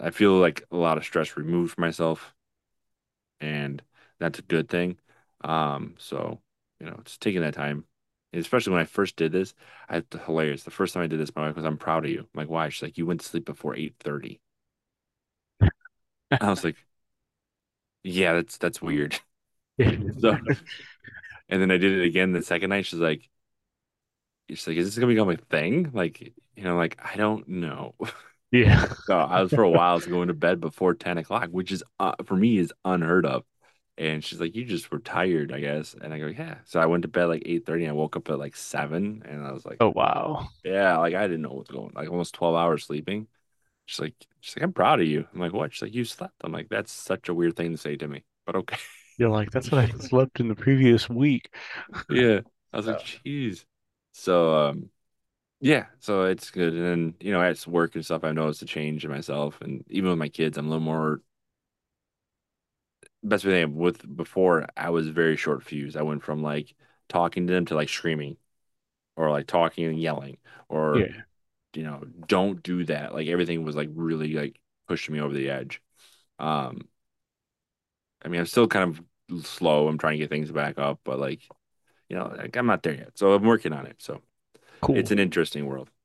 I 0.00 0.10
feel 0.10 0.32
like 0.38 0.64
a 0.70 0.76
lot 0.76 0.96
of 0.98 1.04
stress 1.04 1.36
removed 1.36 1.74
from 1.74 1.82
myself, 1.82 2.34
and 3.40 3.82
that's 4.18 4.38
a 4.38 4.42
good 4.42 4.68
thing. 4.68 4.98
Um, 5.42 5.94
so 5.98 6.40
you 6.78 6.86
know, 6.86 7.00
just 7.04 7.20
taking 7.20 7.42
that 7.42 7.54
time 7.54 7.84
especially 8.32 8.72
when 8.72 8.82
I 8.82 8.84
first 8.86 9.16
did 9.16 9.32
this, 9.32 9.54
I 9.88 9.94
had 9.96 10.06
hilarious. 10.26 10.64
The 10.64 10.70
first 10.70 10.94
time 10.94 11.02
I 11.02 11.06
did 11.08 11.20
this, 11.20 11.34
my 11.36 11.46
wife 11.48 11.56
was, 11.56 11.64
"I'm 11.64 11.78
proud 11.78 12.04
of 12.04 12.10
you." 12.10 12.20
I'm 12.20 12.28
like, 12.34 12.48
"Why?" 12.48 12.68
She's 12.68 12.82
like, 12.82 12.98
"You 12.98 13.06
went 13.06 13.20
to 13.22 13.28
sleep 13.28 13.44
before 13.46 13.76
eight 13.76 13.94
8:30." 14.00 14.40
I 16.40 16.50
was 16.50 16.64
like, 16.64 16.76
"Yeah, 18.02 18.34
that's 18.34 18.58
that's 18.58 18.82
weird." 18.82 19.20
So, 20.20 20.38
and 21.48 21.60
then 21.60 21.70
I 21.70 21.76
did 21.78 21.92
it 21.92 22.04
again 22.04 22.32
the 22.32 22.42
second 22.42 22.70
night. 22.70 22.86
She's 22.86 23.00
like, 23.00 23.28
"She's 24.48 24.66
like, 24.66 24.76
is 24.76 24.86
this 24.86 24.96
gonna 24.96 25.12
become 25.12 25.30
a 25.30 25.36
thing?" 25.36 25.90
Like, 25.92 26.20
you 26.20 26.64
know, 26.64 26.76
like 26.76 26.98
I 27.02 27.16
don't 27.16 27.46
know. 27.48 27.94
Yeah. 28.52 28.86
So 29.06 29.16
I 29.16 29.42
was 29.42 29.52
for 29.52 29.62
a 29.62 29.70
while 29.70 29.92
I 29.92 29.94
was 29.94 30.06
going 30.06 30.28
to 30.28 30.34
bed 30.34 30.60
before 30.60 30.94
10 30.94 31.18
o'clock, 31.18 31.50
which 31.50 31.70
is 31.72 31.84
uh, 32.00 32.14
for 32.24 32.36
me 32.36 32.58
is 32.58 32.72
unheard 32.84 33.24
of. 33.26 33.44
And 33.98 34.24
she's 34.24 34.40
like, 34.40 34.54
"You 34.56 34.64
just 34.64 34.90
were 34.90 34.98
tired, 35.00 35.52
I 35.52 35.60
guess." 35.60 35.94
And 35.94 36.14
I 36.14 36.18
go, 36.18 36.26
"Yeah." 36.28 36.58
So 36.64 36.80
I 36.80 36.86
went 36.86 37.02
to 37.02 37.08
bed 37.08 37.26
like 37.26 37.42
8:30 37.46 37.84
and 37.84 37.90
I 37.92 37.94
woke 37.94 38.16
up 38.16 38.28
at 38.30 38.38
like 38.38 38.56
7 38.56 39.22
and 39.26 39.44
I 39.46 39.52
was 39.52 39.66
like, 39.66 39.80
Oh 39.80 39.90
wow. 39.94 40.48
"Yeah, 40.64 40.98
like 40.98 41.14
I 41.14 41.22
didn't 41.26 41.42
know 41.42 41.50
what's 41.54 41.70
going 41.70 41.92
like 41.94 42.10
almost 42.10 42.34
12 42.34 42.56
hours 42.56 42.84
sleeping." 42.86 43.28
She's 43.86 44.00
like, 44.00 44.14
she's 44.40 44.56
like, 44.56 44.64
"I'm 44.64 44.72
proud 44.74 45.00
of 45.00 45.06
you." 45.08 45.26
I'm 45.34 45.40
like, 45.40 45.52
"What?" 45.54 45.74
She's 45.74 45.82
like, 45.82 45.94
"You 45.94 46.04
slept." 46.06 46.34
I'm 46.44 46.52
like, 46.52 46.68
"That's 46.70 46.92
such 46.92 47.28
a 47.30 47.34
weird 47.34 47.56
thing 47.56 47.72
to 47.72 47.78
say 47.78 47.96
to 47.96 48.08
me." 48.08 48.24
But 48.46 48.56
okay. 48.56 48.78
You're 49.16 49.28
like, 49.30 49.50
that's 49.50 49.70
what 49.70 49.84
I 49.84 49.88
slept 49.98 50.40
in 50.40 50.48
the 50.48 50.54
previous 50.54 51.08
week. 51.08 51.54
Yeah. 52.08 52.40
I 52.72 52.76
was 52.76 52.86
like, 52.86 52.98
"Jeez." 52.98 53.64
So 54.12 54.54
um 54.68 54.90
yeah, 55.60 55.86
so 56.00 56.24
it's 56.24 56.50
good. 56.52 56.74
And 56.74 56.84
then, 56.84 57.14
you 57.20 57.32
know, 57.32 57.42
at 57.42 57.66
work 57.66 57.94
and 57.96 58.04
stuff, 58.04 58.24
I've 58.24 58.34
noticed 58.34 58.62
a 58.62 58.66
change 58.66 59.04
in 59.04 59.10
myself. 59.12 59.60
And 59.62 59.84
even 59.90 60.10
with 60.10 60.18
my 60.18 60.28
kids, 60.28 60.58
I'm 60.58 60.66
a 60.66 60.70
little 60.70 60.84
more 60.84 61.22
best 63.22 63.44
thing 63.44 63.74
with 63.76 64.16
before 64.16 64.66
I 64.76 64.90
was 64.90 65.08
very 65.08 65.36
short 65.36 65.62
fused. 65.62 65.96
I 65.96 66.02
went 66.02 66.22
from 66.22 66.42
like 66.42 66.74
talking 67.08 67.46
to 67.46 67.52
them 67.52 67.66
to 67.66 67.74
like 67.74 67.88
screaming 67.88 68.36
or 69.16 69.30
like 69.30 69.46
talking 69.46 69.84
and 69.86 70.00
yelling 70.00 70.38
or 70.68 70.98
yeah. 70.98 71.22
you 71.74 71.82
know, 71.82 72.02
don't 72.26 72.62
do 72.62 72.84
that. 72.84 73.12
Like 73.12 73.28
everything 73.28 73.64
was 73.64 73.76
like 73.76 73.90
really 73.92 74.34
like 74.34 74.58
pushing 74.88 75.14
me 75.14 75.20
over 75.20 75.34
the 75.34 75.50
edge. 75.50 75.82
Um, 76.38 76.88
I 78.24 78.28
mean, 78.28 78.40
I'm 78.40 78.46
still 78.46 78.66
kind 78.66 78.98
of 79.28 79.44
slow. 79.44 79.88
I'm 79.88 79.98
trying 79.98 80.14
to 80.14 80.18
get 80.18 80.30
things 80.30 80.50
back 80.50 80.78
up, 80.78 81.00
but 81.04 81.18
like, 81.18 81.42
you 82.08 82.16
know, 82.16 82.32
like 82.36 82.56
I'm 82.56 82.66
not 82.66 82.82
there 82.82 82.94
yet. 82.94 83.18
So 83.18 83.32
I'm 83.32 83.44
working 83.44 83.72
on 83.72 83.86
it. 83.86 83.96
So 83.98 84.20
cool. 84.80 84.96
it's 84.96 85.10
an 85.10 85.18
interesting 85.18 85.66
world. 85.66 85.90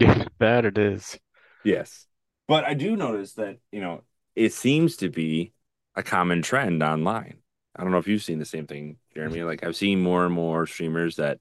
Yeah, 0.00 0.26
that 0.38 0.64
it 0.64 0.78
is. 0.78 1.18
Yes. 1.64 2.06
But 2.46 2.62
I 2.62 2.74
do 2.74 2.94
notice 2.94 3.32
that, 3.32 3.58
you 3.72 3.80
know, 3.80 4.04
it 4.36 4.52
seems 4.52 4.98
to 4.98 5.10
be 5.10 5.52
a 5.98 6.04
common 6.04 6.42
trend 6.42 6.82
online. 6.82 7.38
I 7.76 7.82
don't 7.82 7.92
know 7.92 7.98
if 7.98 8.08
you've 8.08 8.24
seen 8.24 8.40
the 8.40 8.46
same 8.46 8.68
thing, 8.68 8.98
Jeremy. 9.14 9.44
Like 9.44 9.64
I've 9.64 9.76
seen 9.76 10.00
more 10.02 10.26
and 10.26 10.34
more 10.34 10.66
streamers 10.66 11.16
that 11.16 11.40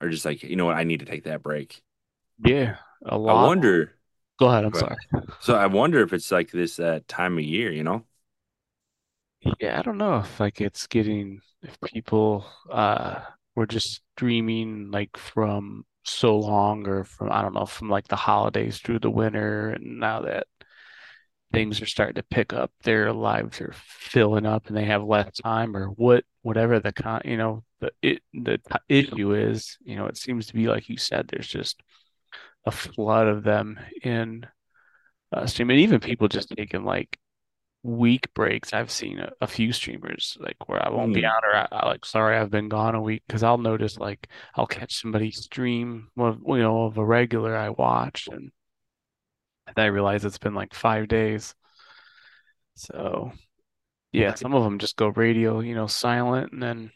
are 0.00 0.10
just 0.10 0.24
like, 0.26 0.42
you 0.44 0.56
know 0.56 0.66
what, 0.66 0.76
I 0.78 0.84
need 0.84 1.00
to 1.00 1.06
take 1.06 1.24
that 1.24 1.42
break. 1.42 1.82
Yeah. 2.44 2.76
A 3.06 3.16
I 3.26 3.32
lot. 3.32 3.54
I 3.54 3.62
wonder, 3.62 3.94
Go 4.38 4.48
ahead, 4.48 4.64
I'm 4.64 4.72
but 4.72 4.74
sorry. 4.74 4.96
so 5.38 5.56
I 5.56 5.66
wonder 5.66 6.02
if 6.02 6.12
it's 6.12 6.30
like 6.32 6.50
this 6.52 6.78
uh, 6.80 7.00
time 7.08 7.38
of 7.38 7.44
year, 7.44 7.72
you 7.72 7.84
know? 7.84 8.06
Yeah, 9.58 9.78
I 9.78 9.82
don't 9.82 9.98
know 9.98 10.18
if 10.18 10.38
like 10.40 10.60
it's 10.60 10.86
getting 10.86 11.40
if 11.62 11.80
people 11.82 12.46
uh 12.70 13.20
were 13.54 13.66
just 13.66 14.02
streaming 14.16 14.90
like 14.90 15.16
from 15.16 15.84
so 16.04 16.38
long 16.38 16.86
or 16.86 17.04
from 17.04 17.30
I 17.32 17.42
don't 17.42 17.54
know, 17.54 17.66
from 17.66 17.88
like 17.90 18.08
the 18.08 18.16
holidays 18.16 18.78
through 18.78 19.00
the 19.00 19.10
winter 19.10 19.70
and 19.70 19.98
now 20.00 20.22
that 20.22 20.46
things 21.52 21.82
are 21.82 21.86
starting 21.86 22.16
to 22.16 22.22
pick 22.24 22.52
up, 22.52 22.72
their 22.84 23.12
lives 23.12 23.60
are 23.60 23.74
filling 23.76 24.46
up 24.46 24.66
and 24.68 24.76
they 24.76 24.84
have 24.86 25.04
less 25.04 25.30
time 25.42 25.76
or 25.76 25.88
what 25.88 26.24
whatever 26.42 26.80
the 26.80 26.92
con 26.92 27.20
you 27.24 27.36
know 27.36 27.64
the 27.80 27.92
it 28.02 28.22
the 28.34 28.60
issue 28.88 29.34
is, 29.34 29.78
you 29.84 29.96
know, 29.96 30.06
it 30.06 30.16
seems 30.16 30.46
to 30.48 30.54
be 30.54 30.68
like 30.68 30.88
you 30.88 30.96
said, 30.96 31.28
there's 31.28 31.48
just 31.48 31.82
a 32.66 32.70
flood 32.70 33.26
of 33.28 33.42
them 33.44 33.78
in 34.02 34.46
uh, 35.32 35.46
streaming. 35.46 35.78
Even 35.78 36.00
people 36.00 36.28
just 36.28 36.50
taking 36.56 36.84
like 36.84 37.18
week 37.82 38.32
breaks. 38.34 38.72
I've 38.74 38.90
seen 38.90 39.20
a, 39.20 39.32
a 39.40 39.46
few 39.46 39.72
streamers 39.72 40.36
like 40.40 40.56
where 40.68 40.84
I 40.84 40.90
won't 40.90 41.14
be 41.14 41.24
Hmm. 41.24 41.26
on 41.26 41.42
or 41.44 41.56
I, 41.56 41.68
I 41.72 41.86
like 41.88 42.04
sorry 42.06 42.36
I've 42.38 42.50
been 42.50 42.68
gone 42.68 42.94
a 42.94 43.02
week 43.02 43.22
because 43.26 43.42
I'll 43.44 43.58
notice 43.58 43.98
like 43.98 44.28
I'll 44.56 44.66
catch 44.66 44.94
somebody 45.00 45.30
stream 45.32 46.08
of 46.18 46.40
you 46.46 46.58
know 46.58 46.84
of 46.84 46.98
a 46.98 47.04
regular 47.04 47.56
I 47.56 47.70
watch 47.70 48.28
and 48.32 48.52
then 49.76 49.84
I 49.84 49.88
realize 49.88 50.24
it's 50.24 50.38
been 50.38 50.54
like 50.54 50.74
five 50.74 51.08
days. 51.08 51.54
So 52.74 53.32
yeah, 54.12 54.34
some 54.34 54.54
of 54.54 54.64
them 54.64 54.78
just 54.78 54.96
go 54.96 55.08
radio, 55.08 55.60
you 55.60 55.74
know, 55.74 55.86
silent 55.86 56.52
and 56.52 56.62
then 56.62 56.92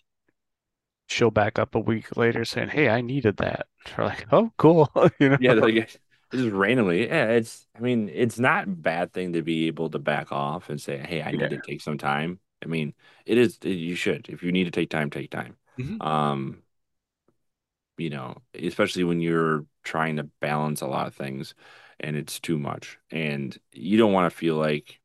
show 1.09 1.31
back 1.31 1.59
up 1.59 1.75
a 1.75 1.81
week 1.81 2.17
later 2.17 2.45
saying, 2.45 2.69
"Hey, 2.69 2.89
I 2.89 3.01
needed 3.01 3.37
that." 3.39 3.67
We're 3.99 4.05
like, 4.05 4.27
"Oh, 4.33 4.53
cool," 4.57 4.91
you 5.19 5.31
know. 5.31 5.39
Yeah, 5.39 5.55
like 5.55 6.01
just 6.33 6.51
randomly. 6.51 7.07
Yeah, 7.07 7.31
it's 7.31 7.67
I 7.77 7.81
mean, 7.81 8.09
it's 8.09 8.39
not 8.39 8.65
a 8.65 8.71
bad 8.71 9.13
thing 9.13 9.33
to 9.35 9.43
be 9.43 9.67
able 9.67 9.91
to 9.91 9.99
back 9.99 10.33
off 10.33 10.71
and 10.71 10.81
say, 10.81 10.99
"Hey, 10.99 11.23
I 11.23 11.33
need 11.33 11.51
to 11.51 11.59
take 11.59 11.81
some 11.81 11.99
time." 11.99 12.41
I 12.63 12.67
mean, 12.67 12.95
it 13.27 13.39
is 13.39 13.59
you 13.63 13.95
should. 13.95 14.29
If 14.29 14.43
you 14.43 14.53
need 14.53 14.65
to 14.65 14.71
take 14.71 14.91
time, 14.91 15.11
take 15.11 15.31
time. 15.31 15.57
Mhm. 15.79 15.99
Um, 16.07 16.63
you 17.97 18.11
know, 18.11 18.37
especially 18.55 19.05
when 19.05 19.21
you're 19.21 19.65
trying 19.85 20.17
to 20.17 20.25
balance 20.41 20.81
a 20.81 20.87
lot 20.87 21.07
of 21.07 21.15
things 21.15 21.55
and 22.01 22.17
it's 22.17 22.41
too 22.41 22.59
much. 22.59 22.99
And 23.11 23.57
you 23.73 23.99
don't 23.99 24.13
want 24.13 24.31
to 24.31 24.37
feel 24.37 24.57
like, 24.57 25.01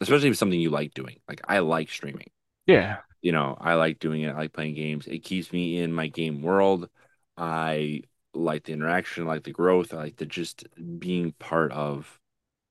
especially 0.00 0.28
if 0.28 0.32
it's 0.32 0.40
something 0.40 0.60
you 0.60 0.70
like 0.70 0.94
doing. 0.94 1.16
Like 1.28 1.40
I 1.46 1.60
like 1.60 1.90
streaming. 1.90 2.30
Yeah. 2.66 2.98
You 3.22 3.32
know, 3.32 3.56
I 3.60 3.74
like 3.74 3.98
doing 3.98 4.22
it. 4.22 4.30
I 4.30 4.36
like 4.36 4.52
playing 4.52 4.74
games. 4.74 5.06
It 5.06 5.20
keeps 5.20 5.52
me 5.52 5.78
in 5.78 5.92
my 5.92 6.06
game 6.06 6.42
world. 6.42 6.88
I 7.36 8.02
like 8.34 8.64
the 8.64 8.72
interaction, 8.72 9.24
I 9.24 9.26
like 9.26 9.44
the 9.44 9.52
growth, 9.52 9.92
I 9.92 9.96
like 9.96 10.16
the 10.16 10.26
just 10.26 10.64
being 10.98 11.32
part 11.38 11.72
of 11.72 12.20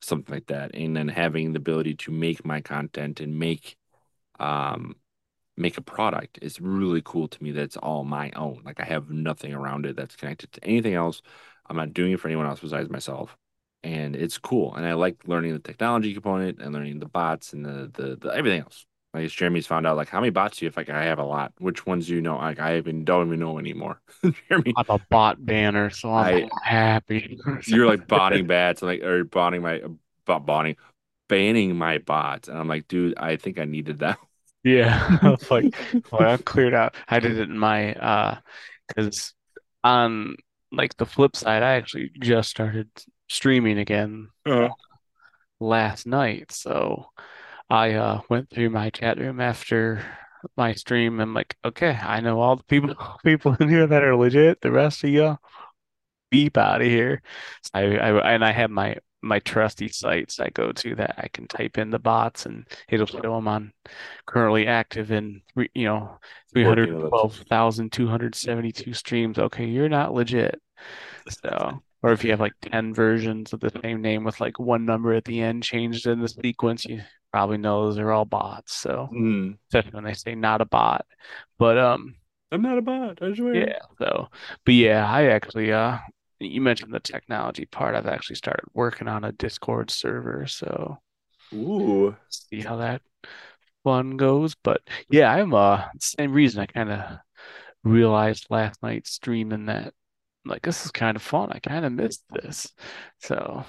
something 0.02 0.34
like 0.34 0.48
that. 0.48 0.72
And 0.74 0.96
then 0.96 1.08
having 1.08 1.54
the 1.54 1.58
ability 1.58 1.96
to 1.96 2.12
make 2.12 2.46
my 2.46 2.62
content 2.62 3.20
and 3.20 3.38
make 3.38 3.76
um 4.40 4.96
make 5.58 5.78
a 5.78 5.82
product 5.82 6.40
is 6.42 6.62
really 6.62 7.02
cool 7.04 7.28
to 7.28 7.44
me 7.44 7.52
that's 7.52 7.78
all 7.78 8.04
my 8.06 8.32
own. 8.32 8.62
Like 8.64 8.80
I 8.80 8.86
have 8.86 9.10
nothing 9.10 9.54
around 9.54 9.86
it 9.86 9.96
that's 9.96 10.16
connected 10.16 10.52
to 10.54 10.64
anything 10.64 10.94
else. 10.94 11.22
I'm 11.68 11.76
not 11.76 11.94
doing 11.94 12.14
it 12.14 12.20
for 12.20 12.30
anyone 12.30 12.48
else 12.48 12.62
besides 12.62 12.90
myself. 12.90 13.36
And 13.84 14.16
it's 14.16 14.38
cool. 14.38 14.76
And 14.76 14.86
I 14.86 14.94
like 14.94 15.28
learning 15.28 15.54
the 15.54 15.60
technology 15.60 16.14
component 16.14 16.60
and 16.62 16.74
learning 16.74 17.00
the 17.00 17.08
bots 17.08 17.54
and 17.54 17.66
the 17.66 17.92
the, 17.94 18.16
the 18.18 18.30
everything 18.30 18.62
else. 18.62 18.86
I 19.14 19.24
guess 19.24 19.32
Jeremy's 19.32 19.66
found 19.66 19.88
out 19.88 19.98
like 19.98 20.10
how 20.10 20.20
many 20.20 20.30
bots 20.30 20.58
do 20.58 20.66
you 20.66 20.70
have? 20.70 20.78
Like 20.78 20.90
I 20.90 21.04
have 21.06 21.20
a 21.20 21.24
lot. 21.24 21.54
Which 21.58 21.86
ones 21.86 22.08
do 22.08 22.16
you 22.16 22.22
know? 22.22 22.38
Like 22.38 22.60
I 22.60 22.78
even 22.78 23.06
don't 23.06 23.28
even 23.28 23.40
know 23.40 23.58
anymore. 23.58 24.02
Jeremy, 24.50 24.74
I'm 24.78 24.86
a 24.88 25.00
bot 25.10 25.44
banner, 25.44 25.90
so 25.90 26.14
I'm 26.14 26.50
I 26.64 26.70
happy. 26.70 27.40
you're 27.66 27.88
like 27.88 28.08
botting 28.08 28.46
bats 28.46 28.82
like 28.82 29.02
or 29.02 29.24
botting 29.24 29.62
my 29.62 29.82
bot 30.26 30.46
botting 30.46 30.76
banning 31.28 31.76
my 31.76 32.00
bots. 32.00 32.50
And 32.50 32.58
I'm 32.58 32.68
like, 32.68 32.88
dude, 32.88 33.18
I 33.18 33.38
think 33.38 33.60
I 33.60 33.66
needed 33.66 34.00
that. 34.00 34.18
Yeah, 34.62 35.18
I 35.22 35.30
was 35.30 35.50
like, 35.50 35.74
well, 36.12 36.30
I 36.30 36.36
cleared 36.36 36.74
out. 36.74 36.94
I 37.08 37.22
did 37.22 37.40
it 37.40 37.50
in 37.50 37.58
my 37.58 37.94
uh, 37.94 38.40
because 38.90 39.34
on 39.86 40.36
like 40.70 40.98
the 40.98 41.06
flip 41.06 41.38
side, 41.38 41.64
I 41.64 41.76
actually 41.76 42.12
just 42.20 42.50
started 42.50 42.90
streaming 43.30 43.78
again 43.78 44.30
Uh, 44.46 44.70
last 45.60 46.06
night. 46.06 46.52
So 46.52 47.06
I 47.70 47.94
uh 47.94 48.22
went 48.30 48.50
through 48.50 48.70
my 48.72 48.90
chat 48.90 49.18
room 49.20 49.40
after 49.40 50.04
my 50.58 50.74
stream. 50.74 51.20
and 51.20 51.34
like, 51.34 51.56
okay, 51.66 51.92
I 51.92 52.22
know 52.22 52.40
all 52.40 52.56
the 52.56 52.64
people 52.64 52.96
people 53.24 53.56
in 53.60 53.70
here 53.70 53.88
that 53.88 54.04
are 54.04 54.16
legit. 54.16 54.62
The 54.62 54.72
rest 54.72 55.04
of 55.04 55.10
y'all, 55.10 55.38
beep 56.32 56.58
out 56.58 56.82
of 56.82 56.88
here. 56.88 57.22
So 57.64 57.72
I, 57.76 57.82
I 57.96 58.34
and 58.34 58.44
I 58.46 58.52
have 58.52 58.70
my 58.72 58.98
my 59.22 59.40
trusty 59.40 59.90
sites 59.90 60.40
I 60.40 60.50
go 60.50 60.72
to 60.72 60.96
that 60.96 61.16
I 61.18 61.28
can 61.28 61.46
type 61.48 61.78
in 61.78 61.90
the 61.90 62.00
bots 62.00 62.46
and 62.46 62.66
it'll 62.88 63.06
show 63.06 63.20
them 63.22 63.50
on 63.50 63.74
currently 64.26 64.66
active 64.66 65.12
in 65.12 65.42
three- 65.54 65.70
you 65.76 65.86
know 65.86 66.18
working 66.56 66.86
312,272 67.02 68.94
streams. 68.94 69.38
Okay, 69.38 69.66
you're 69.66 69.90
not 69.90 70.14
legit. 70.14 70.62
So, 71.30 71.82
or 72.02 72.12
if 72.14 72.24
you 72.24 72.32
have 72.32 72.40
like 72.40 72.54
10 72.62 72.94
versions 72.94 73.54
of 73.54 73.60
the 73.60 73.72
same 73.84 74.02
name 74.02 74.24
with 74.24 74.40
like 74.40 74.60
one 74.60 74.86
number 74.86 75.14
at 75.14 75.26
the 75.26 75.42
end 75.42 75.64
changed 75.64 76.08
in 76.08 76.20
the 76.22 76.28
sequence, 76.30 76.86
you 76.86 77.02
probably 77.32 77.58
know 77.58 77.86
those 77.86 77.98
are 78.00 78.12
all 78.12 78.26
bots. 78.26 78.76
So, 78.78 79.10
Mm. 79.12 79.58
especially 79.70 79.92
when 79.96 80.04
they 80.06 80.14
say 80.14 80.36
not 80.36 80.62
a 80.62 80.66
bot. 80.66 81.06
But 81.58 81.78
um 81.78 82.16
I'm 82.52 82.62
not 82.62 82.78
a 82.78 82.82
bot, 82.82 83.22
I 83.22 83.34
swear. 83.34 83.56
yeah, 83.56 83.80
so 84.00 84.28
but 84.66 84.74
yeah, 84.74 85.10
I 85.10 85.26
actually 85.28 85.72
uh 85.74 85.98
you 86.40 86.62
mentioned 86.62 86.94
the 86.94 87.00
technology 87.00 87.66
part. 87.66 87.96
I've 87.96 88.08
actually 88.08 88.38
started 88.38 88.66
working 88.74 89.08
on 89.08 89.24
a 89.26 89.32
Discord 89.32 89.92
server, 89.92 90.48
so 90.48 91.00
Ooh. 91.54 92.16
see 92.30 92.62
how 92.62 92.78
that 92.78 93.02
fun 93.84 94.18
goes. 94.18 94.56
But 94.56 94.82
yeah, 95.10 95.32
I'm 95.32 95.54
uh 95.54 95.86
same 96.00 96.34
reason 96.34 96.62
I 96.62 96.66
kind 96.68 96.92
of 96.92 97.20
realized 97.84 98.48
last 98.50 98.82
night 98.84 99.08
streaming 99.08 99.68
that 99.68 99.94
like 100.50 100.62
this 100.62 100.86
is 100.86 100.92
kind 100.92 101.16
of 101.16 101.22
fun. 101.22 101.52
I 101.52 101.60
kind 101.60 101.86
of 101.86 101.94
missed 101.94 102.24
this. 102.30 102.74
So 103.20 103.64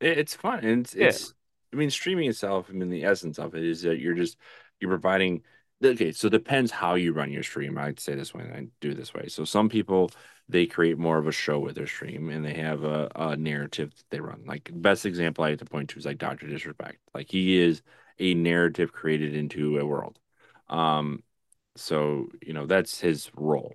it's 0.00 0.34
fun. 0.34 0.64
And 0.64 0.80
it's, 0.82 0.94
yeah, 0.94 1.06
it's, 1.06 1.34
I 1.72 1.76
mean, 1.76 1.90
streaming 1.90 2.28
itself, 2.28 2.66
I 2.68 2.72
mean, 2.72 2.90
the 2.90 3.04
essence 3.04 3.38
of 3.38 3.54
it 3.54 3.64
is 3.64 3.82
that 3.82 3.98
you're 3.98 4.14
just, 4.14 4.36
you're 4.80 4.90
providing 4.90 5.42
okay, 5.84 6.12
so 6.12 6.28
it 6.28 6.30
depends 6.30 6.70
how 6.70 6.94
you 6.94 7.12
run 7.12 7.30
your 7.30 7.42
stream. 7.42 7.78
I'd 7.78 8.00
say 8.00 8.14
this 8.14 8.34
way 8.34 8.44
I 8.44 8.66
do 8.80 8.90
it 8.90 8.96
this 8.96 9.14
way. 9.14 9.26
So 9.28 9.44
some 9.44 9.68
people 9.68 10.10
they 10.48 10.66
create 10.66 10.98
more 10.98 11.18
of 11.18 11.26
a 11.26 11.32
show 11.32 11.58
with 11.58 11.76
their 11.76 11.86
stream 11.86 12.28
and 12.28 12.44
they 12.44 12.54
have 12.54 12.84
a, 12.84 13.10
a 13.14 13.36
narrative 13.36 13.94
that 13.94 14.04
they 14.10 14.20
run. 14.20 14.42
Like 14.46 14.70
best 14.74 15.06
example 15.06 15.44
I 15.44 15.50
like 15.50 15.58
to 15.60 15.64
point 15.64 15.90
to 15.90 15.98
is 15.98 16.04
like 16.06 16.18
Dr. 16.18 16.46
Disrespect. 16.46 16.98
Like 17.14 17.30
he 17.30 17.58
is 17.58 17.82
a 18.18 18.34
narrative 18.34 18.92
created 18.92 19.34
into 19.34 19.78
a 19.78 19.86
world. 19.86 20.18
Um, 20.68 21.22
so 21.76 22.28
you 22.42 22.52
know 22.52 22.66
that's 22.66 23.00
his 23.00 23.30
role. 23.36 23.74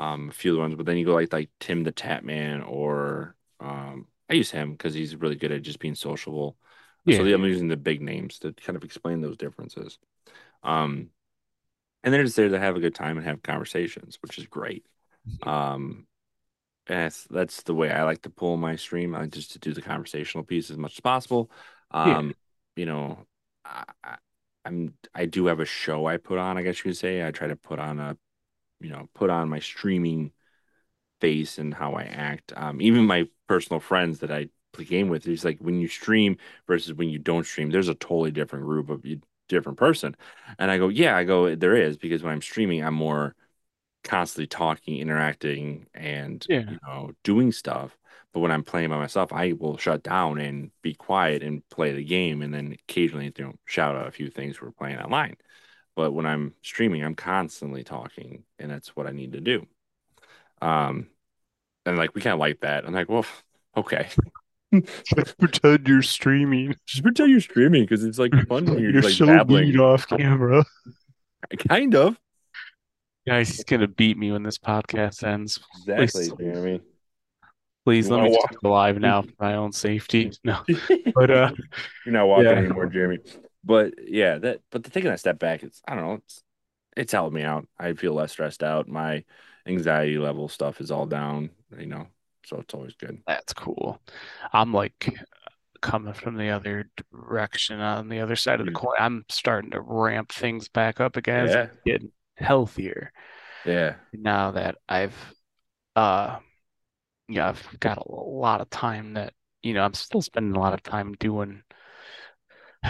Um, 0.00 0.28
a 0.28 0.32
few 0.32 0.52
of 0.52 0.56
the 0.56 0.60
ones, 0.60 0.76
but 0.76 0.86
then 0.86 0.96
you 0.96 1.04
go 1.04 1.14
like 1.14 1.32
like 1.32 1.50
Tim 1.58 1.82
the 1.82 1.92
Tatman 1.92 2.64
or 2.68 3.34
um, 3.58 4.06
I 4.30 4.34
use 4.34 4.50
him 4.50 4.72
because 4.72 4.94
he's 4.94 5.16
really 5.16 5.34
good 5.34 5.50
at 5.50 5.62
just 5.62 5.80
being 5.80 5.96
sociable. 5.96 6.56
Yeah. 7.04 7.18
So 7.18 7.24
I'm 7.24 7.44
using 7.44 7.66
the 7.68 7.76
big 7.76 8.00
names 8.00 8.38
to 8.40 8.52
kind 8.52 8.76
of 8.76 8.84
explain 8.84 9.20
those 9.20 9.36
differences. 9.36 9.98
Um, 10.62 11.10
and 12.04 12.14
they're 12.14 12.22
just 12.22 12.36
there 12.36 12.48
to 12.48 12.60
have 12.60 12.76
a 12.76 12.80
good 12.80 12.94
time 12.94 13.16
and 13.16 13.26
have 13.26 13.42
conversations, 13.42 14.18
which 14.22 14.38
is 14.38 14.46
great. 14.46 14.86
Um, 15.42 16.06
and 16.86 17.00
that's 17.00 17.24
that's 17.24 17.62
the 17.62 17.74
way 17.74 17.90
I 17.90 18.04
like 18.04 18.22
to 18.22 18.30
pull 18.30 18.56
my 18.56 18.76
stream. 18.76 19.14
I 19.14 19.26
just 19.26 19.52
to 19.52 19.58
do 19.58 19.72
the 19.72 19.82
conversational 19.82 20.44
piece 20.44 20.70
as 20.70 20.78
much 20.78 20.92
as 20.94 21.00
possible. 21.00 21.50
Yeah. 21.92 22.18
Um, 22.18 22.34
you 22.76 22.86
know, 22.86 23.26
I, 23.64 23.84
I'm 24.64 24.94
I 25.14 25.26
do 25.26 25.46
have 25.46 25.60
a 25.60 25.64
show 25.64 26.06
I 26.06 26.18
put 26.18 26.38
on. 26.38 26.56
I 26.56 26.62
guess 26.62 26.78
you 26.78 26.84
could 26.84 26.96
say 26.96 27.26
I 27.26 27.30
try 27.30 27.48
to 27.48 27.56
put 27.56 27.78
on 27.78 27.98
a, 27.98 28.16
you 28.80 28.90
know, 28.90 29.08
put 29.14 29.30
on 29.30 29.48
my 29.48 29.60
streaming 29.60 30.32
face 31.20 31.58
and 31.58 31.74
how 31.74 31.94
I 31.94 32.04
act. 32.04 32.52
Um, 32.56 32.80
even 32.80 33.06
my 33.06 33.28
personal 33.48 33.80
friends 33.80 34.20
that 34.20 34.30
I 34.30 34.48
play 34.72 34.84
game 34.84 35.08
with, 35.08 35.26
it's 35.26 35.44
like 35.44 35.58
when 35.60 35.80
you 35.80 35.88
stream 35.88 36.36
versus 36.66 36.94
when 36.94 37.08
you 37.10 37.18
don't 37.18 37.46
stream, 37.46 37.70
there's 37.70 37.88
a 37.88 37.94
totally 37.94 38.30
different 38.30 38.64
group 38.64 38.88
of 38.90 39.04
you, 39.04 39.20
different 39.48 39.78
person. 39.78 40.16
And 40.58 40.70
I 40.70 40.78
go, 40.78 40.88
yeah, 40.88 41.16
I 41.16 41.24
go, 41.24 41.54
there 41.54 41.76
is 41.76 41.96
because 41.96 42.22
when 42.22 42.32
I'm 42.32 42.42
streaming, 42.42 42.84
I'm 42.84 42.94
more 42.94 43.34
constantly 44.04 44.46
talking, 44.46 44.98
interacting, 44.98 45.86
and 45.94 46.46
Yeah. 46.46 46.64
you 46.66 46.78
know, 46.86 47.12
doing 47.24 47.52
stuff. 47.52 47.96
But 48.32 48.40
when 48.40 48.50
I'm 48.52 48.64
playing 48.64 48.90
by 48.90 48.98
myself, 48.98 49.32
I 49.32 49.52
will 49.52 49.76
shut 49.78 50.02
down 50.02 50.38
and 50.38 50.70
be 50.82 50.94
quiet 50.94 51.42
and 51.42 51.66
play 51.70 51.92
the 51.92 52.04
game, 52.04 52.42
and 52.42 52.52
then 52.54 52.76
occasionally, 52.88 53.32
you 53.36 53.44
know, 53.44 53.54
shout 53.64 53.96
out 53.96 54.06
a 54.06 54.12
few 54.12 54.30
things 54.30 54.60
we're 54.60 54.70
playing 54.72 54.98
online. 54.98 55.36
But 55.98 56.12
when 56.12 56.26
I'm 56.26 56.54
streaming, 56.62 57.02
I'm 57.02 57.16
constantly 57.16 57.82
talking, 57.82 58.44
and 58.60 58.70
that's 58.70 58.94
what 58.94 59.08
I 59.08 59.10
need 59.10 59.32
to 59.32 59.40
do. 59.40 59.66
Um, 60.62 61.08
and 61.84 61.98
like 61.98 62.14
we 62.14 62.20
kind 62.20 62.34
of 62.34 62.38
like 62.38 62.60
that. 62.60 62.84
I'm 62.86 62.94
like, 62.94 63.08
well, 63.08 63.26
okay, 63.76 64.06
Just 64.72 65.36
pretend 65.38 65.88
you're 65.88 66.02
streaming. 66.02 66.76
just 66.86 67.02
pretend 67.02 67.30
you're 67.32 67.40
streaming 67.40 67.82
because 67.82 68.04
it's 68.04 68.16
like 68.20 68.30
fun 68.46 68.66
when 68.66 68.78
you're, 68.78 68.92
You're 68.92 69.02
like 69.02 69.12
so 69.12 69.26
babbling. 69.26 69.70
mean 69.70 69.80
off 69.80 70.06
camera. 70.06 70.64
Kind 71.68 71.96
of. 71.96 72.16
Guys, 73.26 73.48
he's 73.48 73.64
gonna 73.64 73.88
beat 73.88 74.16
me 74.16 74.30
when 74.30 74.44
this 74.44 74.56
podcast 74.56 75.24
ends. 75.24 75.58
Exactly, 75.88 76.30
Please, 76.30 76.32
Jeremy. 76.38 76.80
please 77.84 78.08
You 78.08 78.14
let 78.14 78.22
me 78.22 78.30
walk- 78.30 78.52
stay 78.52 78.68
alive 78.68 79.00
now 79.00 79.22
for 79.22 79.32
my 79.40 79.54
own 79.56 79.72
safety. 79.72 80.30
No, 80.44 80.60
but 81.12 81.28
uh, 81.32 81.50
You're 82.06 82.12
not 82.12 82.28
walking 82.28 82.44
Yeah. 82.46 82.52
anymore, 82.52 82.86
Jeremy. 82.86 83.18
But 83.64 83.94
yeah, 84.06 84.38
that 84.38 84.60
but 84.70 84.84
the 84.84 84.90
taking 84.90 85.10
that 85.10 85.20
step 85.20 85.38
back, 85.38 85.62
it's 85.62 85.82
I 85.86 85.94
don't 85.94 86.04
know, 86.04 86.14
it's 86.14 86.42
it's 86.96 87.12
helped 87.12 87.34
me 87.34 87.42
out. 87.42 87.68
I 87.78 87.94
feel 87.94 88.14
less 88.14 88.32
stressed 88.32 88.62
out. 88.62 88.88
My 88.88 89.24
anxiety 89.66 90.18
level 90.18 90.48
stuff 90.48 90.80
is 90.80 90.90
all 90.90 91.06
down, 91.06 91.50
you 91.78 91.86
know. 91.86 92.08
So 92.46 92.60
it's 92.60 92.74
always 92.74 92.94
good. 92.96 93.22
that's 93.26 93.52
cool. 93.52 94.00
I'm 94.52 94.72
like 94.72 95.14
coming 95.82 96.14
from 96.14 96.36
the 96.36 96.50
other 96.50 96.90
direction 97.12 97.80
on 97.80 98.08
the 98.08 98.20
other 98.20 98.36
side 98.36 98.60
of 98.60 98.66
the 98.66 98.72
Mm. 98.72 98.72
coin. 98.72 98.94
I'm 98.98 99.24
starting 99.30 99.72
to 99.72 99.80
ramp 99.80 100.32
things 100.32 100.68
back 100.68 101.00
up 101.00 101.16
again. 101.16 101.46
Yeah. 101.46 101.68
Getting 101.84 102.12
healthier 102.36 103.12
Yeah. 103.64 103.96
now 104.12 104.52
that 104.52 104.76
I've 104.88 105.14
uh 105.96 106.38
yeah, 107.28 107.48
I've 107.50 107.80
got 107.80 107.98
a 107.98 108.12
lot 108.12 108.60
of 108.60 108.70
time 108.70 109.14
that, 109.14 109.34
you 109.62 109.74
know, 109.74 109.82
I'm 109.84 109.94
still 109.94 110.22
spending 110.22 110.56
a 110.56 110.60
lot 110.60 110.74
of 110.74 110.82
time 110.82 111.14
doing, 111.14 111.62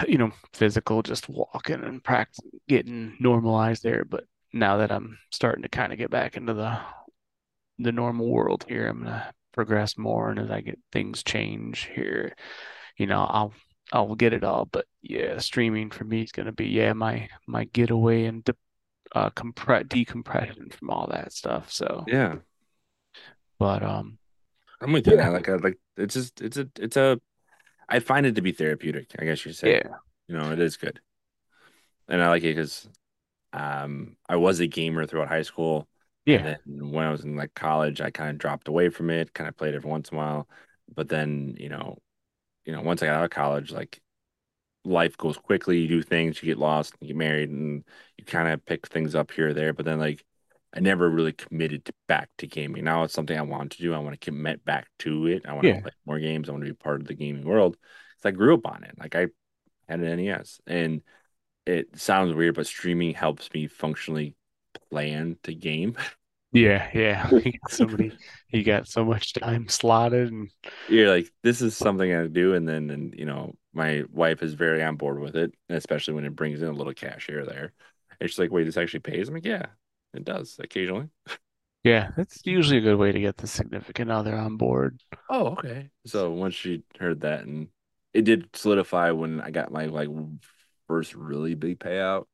you 0.07 0.17
know, 0.17 0.31
physical, 0.53 1.01
just 1.01 1.29
walking 1.29 1.83
and 1.83 2.03
practice, 2.03 2.39
getting 2.67 3.15
normalized 3.19 3.83
there. 3.83 4.05
But 4.05 4.25
now 4.53 4.77
that 4.77 4.91
I'm 4.91 5.17
starting 5.31 5.63
to 5.63 5.69
kind 5.69 5.91
of 5.91 5.97
get 5.99 6.11
back 6.11 6.37
into 6.37 6.53
the 6.53 6.79
the 7.77 7.91
normal 7.91 8.29
world 8.29 8.65
here, 8.67 8.87
I'm 8.87 9.03
gonna 9.03 9.33
progress 9.53 9.97
more, 9.97 10.29
and 10.29 10.39
as 10.39 10.51
I 10.51 10.61
get 10.61 10.79
things 10.91 11.23
change 11.23 11.89
here, 11.93 12.35
you 12.97 13.07
know, 13.07 13.21
I'll 13.21 13.53
I'll 13.91 14.15
get 14.15 14.33
it 14.33 14.43
all. 14.43 14.65
But 14.65 14.85
yeah, 15.01 15.37
streaming 15.39 15.89
for 15.89 16.03
me 16.03 16.21
is 16.23 16.31
gonna 16.31 16.51
be 16.51 16.67
yeah 16.67 16.93
my 16.93 17.29
my 17.47 17.65
getaway 17.65 18.25
and 18.25 18.43
de 18.43 18.55
uh 19.13 19.29
compress 19.31 19.85
decompression 19.87 20.69
from 20.69 20.89
all 20.91 21.07
that 21.07 21.33
stuff. 21.33 21.71
So, 21.71 22.03
Yeah. 22.07 22.35
but 23.57 23.83
um. 23.83 24.17
I'm 24.81 24.93
with 24.93 25.07
you. 25.07 25.15
Yeah. 25.15 25.25
man. 25.25 25.33
Like 25.33 25.49
I 25.49 25.55
like 25.55 25.79
it's 25.97 26.13
just 26.13 26.41
it's 26.41 26.57
a 26.57 26.69
it's 26.77 26.95
a 26.95 27.19
I 27.89 27.99
find 27.99 28.25
it 28.25 28.35
to 28.35 28.41
be 28.41 28.51
therapeutic, 28.53 29.11
I 29.19 29.25
guess 29.25 29.45
you 29.45 29.53
say. 29.53 29.81
Yeah, 29.81 29.99
You 30.27 30.37
know, 30.37 30.51
it 30.51 30.59
is 30.59 30.77
good. 30.77 31.01
And 32.07 32.21
I 32.21 32.29
like 32.29 32.43
it 32.43 32.55
because 32.55 32.87
um 33.53 34.17
I 34.29 34.37
was 34.37 34.59
a 34.59 34.67
gamer 34.67 35.05
throughout 35.05 35.29
high 35.29 35.43
school. 35.43 35.89
yeah, 36.25 36.45
And 36.65 36.81
then 36.81 36.91
when 36.91 37.05
I 37.05 37.11
was 37.11 37.23
in 37.25 37.35
like 37.35 37.53
college, 37.55 38.01
I 38.01 38.11
kind 38.11 38.31
of 38.31 38.37
dropped 38.39 38.67
away 38.67 38.89
from 38.89 39.09
it, 39.09 39.33
kind 39.33 39.49
of 39.49 39.57
played 39.57 39.75
every 39.75 39.89
once 39.89 40.09
in 40.11 40.17
a 40.17 40.19
while. 40.19 40.49
But 40.93 41.09
then, 41.09 41.55
you 41.59 41.69
know, 41.69 41.99
you 42.65 42.73
know, 42.73 42.81
once 42.83 43.03
I 43.03 43.07
got 43.07 43.17
out 43.17 43.25
of 43.25 43.31
college, 43.31 43.71
like 43.71 44.01
life 44.85 45.17
goes 45.17 45.37
quickly. 45.37 45.79
You 45.81 45.87
do 45.87 46.03
things, 46.03 46.41
you 46.43 46.47
get 46.47 46.59
lost, 46.59 46.95
you 47.01 47.07
get 47.09 47.17
married, 47.17 47.49
and 47.51 47.85
you 48.17 48.25
kind 48.25 48.49
of 48.49 48.65
pick 48.65 48.87
things 48.87 49.15
up 49.15 49.31
here 49.31 49.49
or 49.49 49.53
there. 49.55 49.73
But 49.73 49.85
then, 49.85 49.99
like, 49.99 50.25
I 50.73 50.79
never 50.81 51.09
really 51.09 51.33
committed 51.33 51.85
to 51.85 51.93
back 52.07 52.29
to 52.37 52.47
gaming. 52.47 52.83
Now 52.83 53.03
it's 53.03 53.13
something 53.13 53.37
I 53.37 53.41
want 53.41 53.71
to 53.73 53.81
do. 53.81 53.93
I 53.93 53.99
want 53.99 54.19
to 54.19 54.25
commit 54.25 54.63
back 54.65 54.87
to 54.99 55.27
it. 55.27 55.45
I 55.47 55.53
want 55.53 55.67
Yeah. 55.67 55.79
to 55.79 55.81
play 55.83 55.91
more 56.05 56.19
games. 56.19 56.47
I 56.47 56.51
want 56.51 56.63
to 56.65 56.71
be 56.71 56.75
part 56.77 57.01
of 57.01 57.07
the 57.07 57.15
gaming 57.15 57.45
world. 57.45 57.77
Because 58.17 58.29
I 58.29 58.37
grew 58.37 58.53
up 58.55 58.65
on 58.67 58.83
it. 58.83 58.95
Like 58.99 59.15
I 59.15 59.27
had 59.89 59.99
an 60.01 60.05
NES, 60.05 60.61
and 60.67 61.01
it 61.65 61.99
sounds 61.99 62.35
weird, 62.35 62.55
but 62.55 62.67
streaming 62.67 63.13
helps 63.15 63.51
me 63.53 63.67
functionally 63.67 64.35
plan 64.91 65.37
to 65.43 65.55
game. 65.55 65.97
yeah, 66.51 66.89
yeah. 66.93 67.31
Somebody, 67.67 68.13
he 68.47 68.63
got 68.63 68.87
so 68.87 69.05
much 69.05 69.33
time 69.33 69.67
slotted, 69.67 70.31
and 70.31 70.49
you're 70.87 71.09
like, 71.09 71.31
this 71.43 71.61
is 71.61 71.77
something 71.77 72.11
I 72.13 72.27
do, 72.27 72.53
and 72.55 72.67
then 72.67 72.89
and 72.89 73.13
you 73.17 73.25
know, 73.25 73.53
my 73.73 74.03
wife 74.11 74.41
is 74.41 74.53
very 74.53 74.83
on 74.83 74.95
board 74.95 75.19
with 75.19 75.35
it, 75.35 75.53
especially 75.69 76.15
when 76.15 76.25
it 76.25 76.35
brings 76.35 76.61
in 76.61 76.67
a 76.69 76.73
little 76.73 76.93
cash 76.93 77.27
here 77.27 77.41
or 77.41 77.45
there. 77.45 77.73
And 78.19 78.29
she's 78.29 78.39
like, 78.39 78.51
wait, 78.51 78.63
this 78.65 78.77
actually 78.77 79.01
pays? 79.01 79.27
I'm 79.27 79.35
like, 79.35 79.45
yeah, 79.45 79.67
it 80.13 80.23
does 80.23 80.57
occasionally. 80.59 81.09
yeah, 81.83 82.11
that's 82.17 82.41
usually 82.45 82.77
a 82.77 82.81
good 82.81 82.97
way 82.97 83.11
to 83.11 83.19
get 83.19 83.37
the 83.37 83.47
significant 83.47 84.11
other 84.11 84.35
on 84.35 84.57
board. 84.57 85.01
Oh, 85.29 85.47
okay. 85.53 85.89
So 86.05 86.31
once 86.31 86.55
she 86.55 86.83
heard 86.99 87.21
that, 87.21 87.41
and 87.45 87.69
it 88.13 88.23
did 88.23 88.49
solidify 88.55 89.11
when 89.11 89.39
I 89.41 89.51
got 89.51 89.71
my 89.71 89.85
like 89.85 90.09
first 90.87 91.13
really 91.15 91.55
big 91.55 91.79
payout 91.79 92.25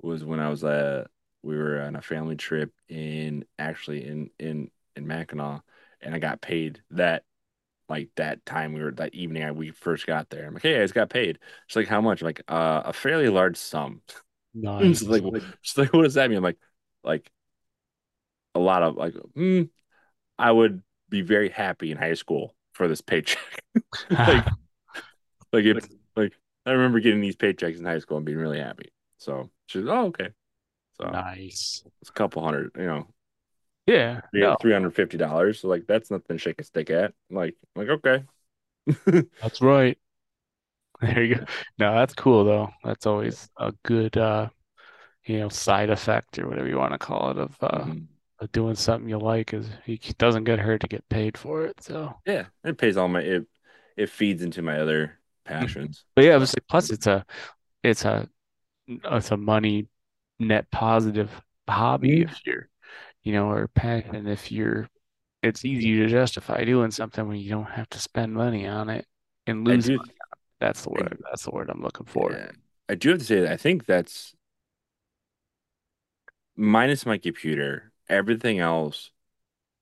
was 0.00 0.24
when 0.24 0.40
I 0.40 0.50
was 0.50 0.64
uh 0.64 1.06
we 1.42 1.56
were 1.56 1.80
on 1.80 1.96
a 1.96 2.02
family 2.02 2.36
trip 2.36 2.72
in 2.88 3.44
actually 3.58 4.06
in 4.06 4.30
in 4.38 4.70
in 4.96 5.06
Mackinac, 5.06 5.62
and 6.00 6.14
I 6.14 6.18
got 6.18 6.40
paid 6.40 6.82
that 6.92 7.24
like 7.88 8.10
that 8.16 8.44
time 8.46 8.72
we 8.74 8.82
were 8.82 8.92
that 8.92 9.14
evening 9.14 9.44
I, 9.44 9.52
we 9.52 9.70
first 9.72 10.06
got 10.06 10.30
there. 10.30 10.46
I'm 10.46 10.54
like, 10.54 10.62
hey, 10.64 10.78
I 10.80 10.84
just 10.84 10.94
got 10.94 11.10
paid. 11.10 11.38
She's 11.68 11.76
like, 11.76 11.88
how 11.88 12.00
much? 12.00 12.22
I'm 12.22 12.26
like, 12.26 12.42
uh, 12.48 12.82
a 12.86 12.92
fairly 12.92 13.28
large 13.28 13.56
sum. 13.56 14.02
Nice. 14.54 14.98
She's 14.98 15.08
like, 15.08 15.22
what? 15.22 15.42
She's 15.62 15.78
like, 15.78 15.92
what 15.92 16.02
does 16.02 16.14
that 16.14 16.28
mean? 16.30 16.38
I'm 16.38 16.44
like, 16.44 16.58
like 17.06 17.30
a 18.54 18.58
lot 18.58 18.82
of 18.82 18.96
like, 18.96 19.14
mm, 19.36 19.68
I 20.38 20.52
would 20.52 20.82
be 21.08 21.22
very 21.22 21.48
happy 21.50 21.90
in 21.90 21.98
high 21.98 22.14
school 22.14 22.54
for 22.74 22.88
this 22.88 23.00
paycheck. 23.00 23.62
like, 24.26 24.44
like 25.52 25.64
it's 25.64 25.88
like 26.16 26.32
I 26.64 26.72
remember 26.72 27.00
getting 27.00 27.20
these 27.20 27.36
paychecks 27.36 27.78
in 27.78 27.84
high 27.84 27.98
school 27.98 28.16
and 28.16 28.26
being 28.26 28.38
really 28.38 28.60
happy. 28.60 28.92
So 29.18 29.50
she's 29.66 29.86
oh 29.86 30.06
okay. 30.06 30.30
So 30.98 31.04
Nice. 31.10 31.84
it's 32.00 32.10
a 32.10 32.14
couple 32.14 32.42
hundred, 32.44 32.72
you 32.76 32.86
know, 32.86 33.06
Yeah. 33.86 34.20
No, 34.32 34.56
three 34.56 34.72
hundred 34.72 34.94
fifty 34.94 35.16
dollars. 35.16 35.60
So 35.60 35.68
like 35.68 35.86
that's 35.86 36.10
nothing 36.10 36.36
to 36.36 36.38
shake 36.38 36.60
a 36.60 36.64
stick 36.64 36.90
at. 36.90 37.14
Like 37.30 37.54
like 37.74 37.88
okay. 37.88 38.24
that's 39.40 39.60
right. 39.60 39.98
There 41.00 41.22
you 41.24 41.34
go. 41.36 41.44
No, 41.78 41.94
that's 41.94 42.14
cool 42.14 42.44
though. 42.44 42.70
That's 42.84 43.06
always 43.06 43.48
a 43.58 43.72
good 43.84 44.16
uh, 44.16 44.48
you 45.26 45.38
know, 45.38 45.48
side 45.48 45.90
effect 45.90 46.38
or 46.38 46.48
whatever 46.48 46.68
you 46.68 46.78
want 46.78 46.92
to 46.92 46.98
call 46.98 47.30
it 47.30 47.38
of 47.38 47.56
uh 47.62 47.84
Mhm. 47.84 48.06
of 48.38 48.52
doing 48.52 48.74
something 48.74 49.08
you 49.08 49.18
like 49.18 49.54
is 49.54 49.68
he 49.84 49.98
doesn't 50.18 50.44
get 50.44 50.58
hurt 50.58 50.82
to 50.82 50.88
get 50.88 51.08
paid 51.08 51.38
for 51.38 51.64
it. 51.64 51.82
So, 51.82 52.14
Yeah, 52.26 52.46
it 52.64 52.76
pays 52.78 52.96
all 52.96 53.08
my 53.08 53.20
it 53.20 53.46
it 53.96 54.10
feeds 54.10 54.42
into 54.42 54.62
my 54.62 54.78
other 54.78 55.18
passions. 55.44 56.04
but 56.14 56.24
yeah, 56.24 56.34
obviously, 56.34 56.60
plus 56.68 56.90
it's 56.90 57.06
a 57.06 57.24
it's 57.82 58.04
a 58.04 58.28
it's 58.88 59.30
a 59.30 59.36
money 59.36 59.88
net 60.38 60.70
positive 60.70 61.30
hobby 61.68 62.22
if 62.22 62.40
you're 62.46 62.68
you 63.22 63.32
know 63.32 63.50
or 63.50 63.68
passion 63.68 64.26
if 64.26 64.52
you're 64.52 64.88
it's 65.42 65.64
easy 65.64 65.96
to 65.96 66.08
justify 66.08 66.64
doing 66.64 66.90
something 66.90 67.26
when 67.26 67.38
you 67.38 67.50
don't 67.50 67.64
have 67.70 67.88
to 67.90 67.98
spend 67.98 68.32
money 68.32 68.66
on 68.66 68.90
it 68.90 69.06
and 69.46 69.64
lose 69.64 69.86
do 69.88 69.96
money. 69.96 70.12
That's 70.60 70.82
the 70.82 70.90
word. 70.90 71.18
That's 71.30 71.44
the 71.44 71.50
word 71.50 71.70
I'm 71.70 71.82
looking 71.82 72.06
for. 72.06 72.32
Yeah. 72.32 72.50
I 72.88 72.94
do 72.94 73.10
have 73.10 73.18
to 73.18 73.24
say 73.24 73.40
that 73.40 73.52
I 73.52 73.56
think 73.56 73.86
that's 73.86 74.35
minus 76.56 77.06
my 77.06 77.18
computer, 77.18 77.92
everything 78.08 78.58
else 78.58 79.10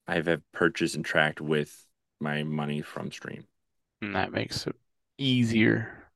I've 0.06 0.26
have 0.26 0.42
purchased 0.52 0.96
and 0.96 1.04
tracked 1.04 1.40
with 1.40 1.86
my 2.20 2.42
money 2.42 2.82
from 2.82 3.10
Stream. 3.10 3.44
And 4.02 4.14
that 4.14 4.32
makes 4.32 4.66
it 4.66 4.76
easier. 5.18 6.10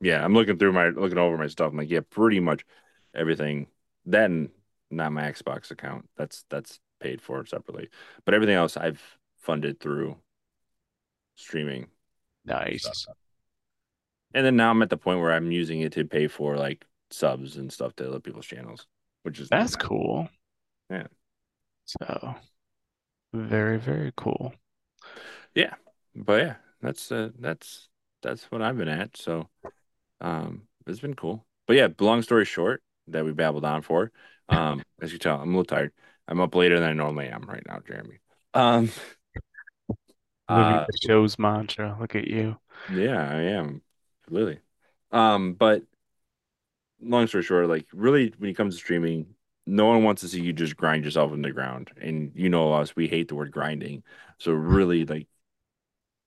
Yeah, 0.00 0.24
I'm 0.24 0.34
looking 0.34 0.58
through 0.58 0.72
my 0.72 0.88
looking 0.88 1.18
over 1.18 1.36
my 1.36 1.48
stuff. 1.48 1.72
I'm 1.72 1.78
like, 1.78 1.90
yeah, 1.90 2.00
pretty 2.08 2.40
much 2.40 2.64
everything. 3.14 3.66
Then 4.06 4.50
not 4.90 5.12
my 5.12 5.22
Xbox 5.22 5.70
account. 5.70 6.08
That's 6.16 6.44
that's 6.48 6.78
paid 7.00 7.20
for 7.20 7.44
separately. 7.46 7.88
But 8.24 8.34
everything 8.34 8.54
else 8.54 8.76
I've 8.76 9.02
funded 9.38 9.80
through 9.80 10.16
streaming. 11.36 11.88
Nice. 12.44 12.82
stuff. 12.82 13.16
And 14.34 14.44
then 14.44 14.56
now 14.56 14.70
I'm 14.70 14.82
at 14.82 14.90
the 14.90 14.96
point 14.96 15.20
where 15.20 15.32
I'm 15.32 15.50
using 15.50 15.80
it 15.80 15.92
to 15.92 16.04
pay 16.04 16.28
for 16.28 16.56
like 16.56 16.84
subs 17.10 17.56
and 17.56 17.72
stuff 17.72 17.96
to 17.96 18.08
other 18.08 18.20
people's 18.20 18.46
channels, 18.46 18.86
which 19.22 19.40
is 19.40 19.50
That's 19.50 19.76
nice. 19.76 19.76
cool. 19.76 20.28
Yeah. 20.90 21.06
So 21.86 22.36
very, 23.32 23.78
very 23.78 24.12
cool. 24.16 24.54
Yeah, 25.54 25.74
but 26.14 26.42
yeah, 26.42 26.56
that's 26.80 27.10
uh, 27.12 27.30
that's 27.38 27.88
that's 28.22 28.44
what 28.50 28.62
I've 28.62 28.76
been 28.76 28.88
at. 28.88 29.16
So 29.16 29.48
um 30.20 30.68
it's 30.86 31.00
been 31.00 31.14
cool. 31.14 31.46
But 31.66 31.76
yeah, 31.76 31.88
long 32.00 32.22
story 32.22 32.44
short, 32.44 32.82
that 33.08 33.24
we 33.24 33.32
babbled 33.32 33.64
on 33.64 33.82
for. 33.82 34.12
Um, 34.48 34.84
as 35.02 35.12
you 35.12 35.18
tell, 35.18 35.36
I'm 35.40 35.54
a 35.54 35.58
little 35.58 35.64
tired. 35.64 35.92
I'm 36.28 36.40
up 36.40 36.54
later 36.54 36.80
than 36.80 36.88
I 36.88 36.92
normally 36.92 37.28
am 37.28 37.42
right 37.42 37.62
now, 37.66 37.80
Jeremy. 37.86 38.18
Um 38.54 38.90
uh, 40.48 40.86
the 40.86 40.98
show's 41.06 41.38
mantra. 41.38 41.96
Look 42.00 42.14
at 42.14 42.26
you. 42.26 42.56
yeah, 42.88 43.18
I 43.30 43.42
am. 43.42 43.82
Really. 44.30 44.60
Um, 45.10 45.54
but 45.54 45.82
long 47.00 47.26
story 47.26 47.42
short, 47.42 47.68
like 47.68 47.86
really 47.92 48.32
when 48.38 48.50
it 48.50 48.56
comes 48.56 48.74
to 48.74 48.80
streaming, 48.80 49.34
no 49.66 49.86
one 49.86 50.02
wants 50.02 50.22
to 50.22 50.28
see 50.28 50.40
you 50.40 50.52
just 50.52 50.76
grind 50.76 51.04
yourself 51.04 51.32
in 51.32 51.42
the 51.42 51.52
ground. 51.52 51.90
And 52.00 52.32
you 52.34 52.48
know 52.48 52.72
us, 52.72 52.96
we 52.96 53.08
hate 53.08 53.28
the 53.28 53.34
word 53.34 53.52
grinding. 53.52 54.02
So 54.38 54.52
really 54.52 55.04
like 55.04 55.28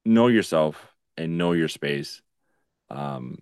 know 0.06 0.28
yourself 0.28 0.94
and 1.18 1.38
know 1.38 1.54
your 1.54 1.68
space. 1.68 2.22
Um, 2.90 3.40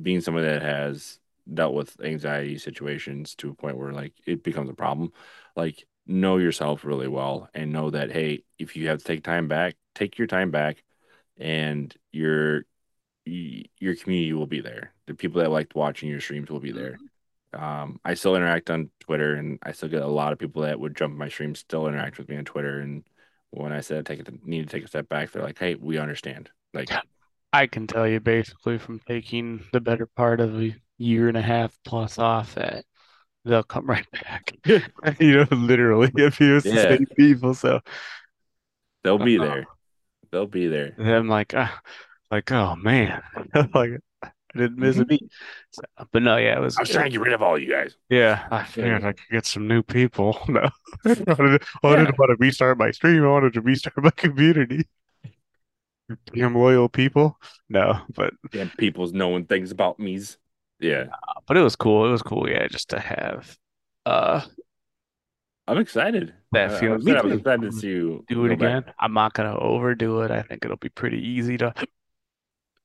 being 0.00 0.20
somebody 0.20 0.46
that 0.46 0.62
has 0.62 1.18
dealt 1.52 1.74
with 1.74 1.98
anxiety 2.02 2.58
situations 2.58 3.34
to 3.36 3.50
a 3.50 3.54
point 3.54 3.78
where 3.78 3.92
like 3.92 4.12
it 4.26 4.42
becomes 4.42 4.68
a 4.68 4.74
problem, 4.74 5.12
like 5.56 5.86
know 6.06 6.36
yourself 6.36 6.84
really 6.84 7.08
well 7.08 7.48
and 7.54 7.72
know 7.72 7.90
that 7.90 8.10
hey, 8.10 8.44
if 8.58 8.76
you 8.76 8.88
have 8.88 8.98
to 8.98 9.04
take 9.04 9.24
time 9.24 9.48
back, 9.48 9.74
take 9.94 10.18
your 10.18 10.26
time 10.26 10.50
back 10.50 10.82
and 11.38 11.94
your 12.12 12.64
your 13.78 13.96
community 13.96 14.32
will 14.32 14.46
be 14.46 14.60
there. 14.60 14.92
The 15.06 15.14
people 15.14 15.40
that 15.42 15.50
liked 15.50 15.74
watching 15.74 16.08
your 16.10 16.20
streams 16.20 16.50
will 16.50 16.60
be 16.60 16.72
there. 16.72 17.00
Um, 17.54 18.00
I 18.04 18.14
still 18.14 18.36
interact 18.36 18.70
on 18.70 18.90
Twitter, 19.00 19.34
and 19.36 19.58
I 19.62 19.72
still 19.72 19.88
get 19.88 20.02
a 20.02 20.06
lot 20.06 20.32
of 20.32 20.38
people 20.38 20.62
that 20.62 20.80
would 20.80 20.96
jump 20.96 21.16
my 21.16 21.28
streams 21.28 21.60
still 21.60 21.86
interact 21.88 22.18
with 22.18 22.28
me 22.28 22.36
on 22.36 22.44
Twitter. 22.44 22.80
And 22.80 23.04
when 23.50 23.72
I 23.72 23.80
said 23.80 24.06
take 24.06 24.20
it, 24.20 24.46
need 24.46 24.68
to 24.68 24.72
take 24.76 24.84
a 24.84 24.88
step 24.88 25.08
back, 25.08 25.32
they're 25.32 25.42
like, 25.42 25.58
"Hey, 25.58 25.74
we 25.76 25.98
understand." 25.98 26.50
Like, 26.74 26.92
I 27.52 27.66
can 27.66 27.86
tell 27.86 28.06
you 28.06 28.20
basically 28.20 28.78
from 28.78 29.00
taking 29.00 29.64
the 29.72 29.80
better 29.80 30.06
part 30.06 30.40
of 30.40 30.60
a 30.60 30.74
year 30.98 31.28
and 31.28 31.36
a 31.36 31.42
half 31.42 31.78
plus 31.84 32.18
off 32.18 32.54
that 32.54 32.84
they'll 33.44 33.62
come 33.62 33.86
right 33.90 34.06
back. 34.12 34.52
You 35.20 35.38
know, 35.38 35.46
literally, 35.52 36.10
if 36.16 36.38
the 36.38 36.60
Yeah. 36.62 36.74
same 36.78 37.06
people. 37.16 37.54
So 37.54 37.80
they'll 39.02 39.18
be 39.18 39.38
Uh-uh. 39.38 39.38
there. 39.38 39.70
They'll 40.30 40.46
be 40.46 40.68
there. 40.68 40.98
then 40.98 41.14
I'm 41.14 41.28
like, 41.28 41.54
ah, 41.54 41.80
like, 42.30 42.50
oh 42.52 42.76
man, 42.76 43.22
like 43.74 43.92
I 44.22 44.30
didn't 44.54 44.78
miss 44.78 44.98
a 44.98 45.04
Mhm. 45.04 45.08
beat. 45.08 45.32
So, 45.70 45.82
but 46.12 46.22
no, 46.22 46.36
yeah, 46.36 46.56
it 46.56 46.60
was. 46.60 46.76
I 46.78 46.82
was 46.82 46.90
trying 46.90 47.04
to 47.06 47.10
get 47.10 47.20
rid 47.20 47.32
of 47.32 47.42
all 47.42 47.58
you 47.58 47.70
guys. 47.70 47.96
Yeah, 48.08 48.46
I 48.50 48.64
figured 48.64 49.04
I 49.04 49.12
could 49.12 49.28
get 49.30 49.46
some 49.46 49.68
new 49.68 49.82
people. 49.82 50.38
No, 50.48 50.68
I 51.04 51.14
didn't, 51.14 51.62
I 51.82 51.96
didn't 51.96 52.18
want 52.18 52.30
to 52.30 52.36
restart 52.38 52.78
my 52.78 52.90
stream. 52.90 53.24
I 53.24 53.28
wanted 53.28 53.52
to 53.54 53.60
restart 53.60 54.02
my 54.02 54.10
community. 54.10 54.86
Damn 56.34 56.54
loyal 56.54 56.88
people. 56.88 57.38
No, 57.68 58.00
but 58.14 58.32
Damn, 58.50 58.70
people's 58.70 59.12
knowing 59.12 59.44
things 59.44 59.70
about 59.70 59.98
me's. 59.98 60.38
Yeah, 60.80 61.06
but 61.46 61.56
it 61.56 61.62
was 61.62 61.76
cool. 61.76 62.06
It 62.06 62.10
was 62.10 62.22
cool, 62.22 62.48
yeah, 62.48 62.66
just 62.68 62.88
to 62.90 63.00
have 63.00 63.58
uh 64.06 64.40
I'm 65.66 65.78
excited. 65.78 66.34
that 66.52 66.70
I- 66.70 66.80
feeling. 66.80 66.94
I'm 66.94 67.04
Me 67.04 67.12
excited, 67.12 67.18
I'm 67.18 67.30
too. 67.30 67.38
excited 67.38 67.62
to 67.62 67.72
see 67.72 67.88
you 67.88 68.24
do 68.28 68.44
it 68.46 68.48
go 68.48 68.56
back. 68.56 68.84
again. 68.84 68.94
I'm 68.98 69.12
not 69.12 69.34
gonna 69.34 69.58
overdo 69.58 70.22
it. 70.22 70.30
I 70.30 70.42
think 70.42 70.64
it'll 70.64 70.76
be 70.78 70.88
pretty 70.88 71.18
easy 71.18 71.58
to 71.58 71.74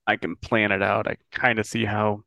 I 0.07 0.17
can 0.17 0.35
plan 0.37 0.71
it 0.71 0.81
out. 0.81 1.07
I 1.07 1.17
kind 1.31 1.59
of 1.59 1.65
see 1.65 1.85
how 1.85 2.23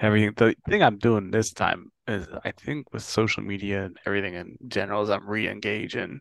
everything 0.00 0.32
the 0.36 0.54
thing 0.68 0.82
I'm 0.82 0.98
doing 0.98 1.30
this 1.30 1.52
time 1.52 1.90
is 2.06 2.26
I 2.44 2.52
think 2.52 2.92
with 2.92 3.02
social 3.02 3.42
media 3.42 3.84
and 3.84 3.98
everything 4.06 4.34
in 4.34 4.56
general 4.68 5.02
as 5.02 5.10
I'm 5.10 5.28
re-engaging, 5.28 6.20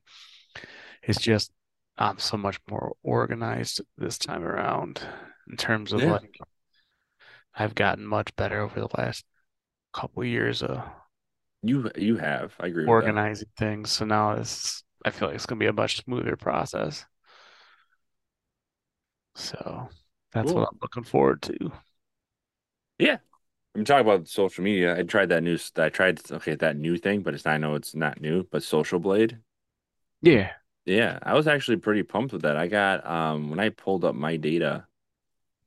it's 1.03 1.19
just 1.21 1.51
I'm 1.97 2.17
so 2.19 2.37
much 2.37 2.59
more 2.69 2.93
organized 3.03 3.81
this 3.97 4.17
time 4.17 4.43
around 4.43 5.01
in 5.49 5.57
terms 5.57 5.93
of 5.93 6.03
Yeah. 6.03 6.07
like 6.07 6.39
I've 7.55 7.73
gotten 7.73 8.05
much 8.05 8.35
better 8.35 8.61
over 8.61 8.79
the 8.79 8.89
last 8.95 9.25
couple 9.93 10.23
years 10.25 10.63
of 10.63 10.83
You 11.63 11.89
you 11.95 12.17
have. 12.17 12.53
I 12.59 12.67
agree 12.67 12.85
organizing 12.85 13.47
things. 13.57 13.91
So 13.91 14.05
now 14.05 14.31
it's 14.33 14.83
I 15.05 15.11
feel 15.11 15.27
like 15.29 15.35
it's 15.35 15.45
gonna 15.45 15.59
be 15.59 15.67
a 15.67 15.73
much 15.73 15.97
smoother 15.97 16.35
process. 16.37 17.05
So 19.35 19.89
that's 20.31 20.53
Cool. 20.53 20.55
what 20.55 20.69
I'm 20.71 20.79
looking 20.81 21.03
forward 21.03 21.41
to. 21.43 21.71
Yeah. 22.97 23.17
I'm 23.75 23.85
talking 23.85 24.07
about 24.07 24.27
social 24.27 24.63
media. 24.63 24.97
I 24.97 25.03
tried 25.03 25.29
that 25.29 25.43
new. 25.43 25.57
I 25.77 25.89
tried 25.89 26.31
okay 26.31 26.55
that 26.55 26.77
new 26.77 26.97
thing, 26.97 27.23
but 27.23 27.33
it's 27.35 27.45
I 27.45 27.57
know 27.57 27.75
it's 27.75 27.95
not 27.95 28.21
new, 28.21 28.45
but 28.51 28.63
Social 28.63 28.99
Blade. 28.99 29.39
Yeah. 30.21 30.53
Yeah, 30.85 31.19
I 31.23 31.33
was 31.33 31.47
actually 31.47 31.77
pretty 31.77 32.03
pumped 32.03 32.33
with 32.33 32.41
that. 32.43 32.57
I 32.57 32.67
got 32.67 33.05
um 33.05 33.49
when 33.49 33.59
I 33.59 33.69
pulled 33.69 34.03
up 34.05 34.15
my 34.15 34.35
data, 34.37 34.85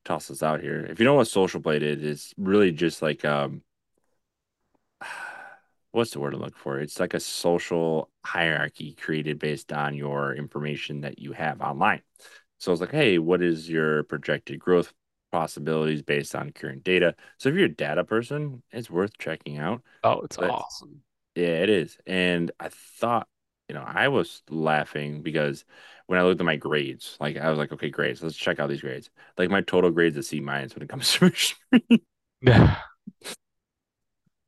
toss 0.04 0.28
this 0.28 0.42
out 0.42 0.60
here. 0.62 0.86
If 0.86 1.00
you 1.00 1.06
know 1.06 1.14
what 1.14 1.28
Social 1.28 1.60
Blade 1.60 1.82
is, 1.82 2.02
it's 2.04 2.34
really 2.38 2.72
just 2.72 3.02
like 3.02 3.24
um 3.24 3.62
what's 5.92 6.10
the 6.12 6.20
word 6.20 6.34
I'm 6.34 6.40
looking 6.40 6.54
for? 6.56 6.78
It's 6.80 7.00
like 7.00 7.14
a 7.14 7.20
social 7.20 8.10
hierarchy 8.24 8.94
created 8.94 9.38
based 9.38 9.72
on 9.72 9.94
your 9.94 10.34
information 10.34 11.02
that 11.02 11.18
you 11.18 11.32
have 11.32 11.60
online. 11.60 12.02
So 12.58 12.72
it's 12.72 12.80
like, 12.80 12.90
hey, 12.92 13.18
what 13.18 13.42
is 13.42 13.68
your 13.68 14.02
projected 14.04 14.58
growth 14.60 14.92
possibilities 15.32 16.02
based 16.02 16.34
on 16.34 16.50
current 16.52 16.84
data? 16.84 17.14
So 17.38 17.48
if 17.48 17.54
you're 17.54 17.66
a 17.66 17.68
data 17.68 18.04
person, 18.04 18.62
it's 18.72 18.90
worth 18.90 19.16
checking 19.18 19.58
out. 19.58 19.82
Oh, 20.02 20.20
it's 20.22 20.36
But- 20.36 20.50
awesome. 20.50 21.02
Yeah, 21.34 21.48
it 21.62 21.68
is. 21.68 21.98
And 22.06 22.50
I 22.58 22.70
thought, 22.70 23.28
you 23.68 23.74
know, 23.74 23.84
I 23.86 24.08
was 24.08 24.42
laughing 24.48 25.20
because 25.22 25.66
when 26.06 26.18
I 26.18 26.22
looked 26.22 26.40
at 26.40 26.46
my 26.46 26.56
grades, 26.56 27.16
like 27.20 27.36
I 27.36 27.50
was 27.50 27.58
like, 27.58 27.72
okay, 27.72 27.90
grades, 27.90 28.22
let's 28.22 28.36
check 28.36 28.58
out 28.58 28.70
these 28.70 28.80
grades. 28.80 29.10
Like 29.36 29.50
my 29.50 29.60
total 29.60 29.90
grades 29.90 30.16
a 30.16 30.22
C 30.22 30.40
minus 30.40 30.74
when 30.74 30.82
it 30.82 30.88
comes 30.88 31.12
to 31.12 31.30
streaming. 31.34 32.00
Yeah. 32.40 32.76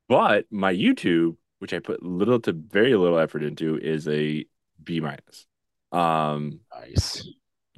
But 0.08 0.46
my 0.50 0.72
YouTube, 0.72 1.36
which 1.58 1.74
I 1.74 1.80
put 1.80 2.02
little 2.02 2.40
to 2.40 2.52
very 2.52 2.94
little 2.96 3.18
effort 3.18 3.42
into, 3.42 3.76
is 3.76 4.08
a 4.08 4.46
B 4.82 5.00
minus. 5.00 5.46
Um, 5.92 6.60
Nice. 6.74 7.28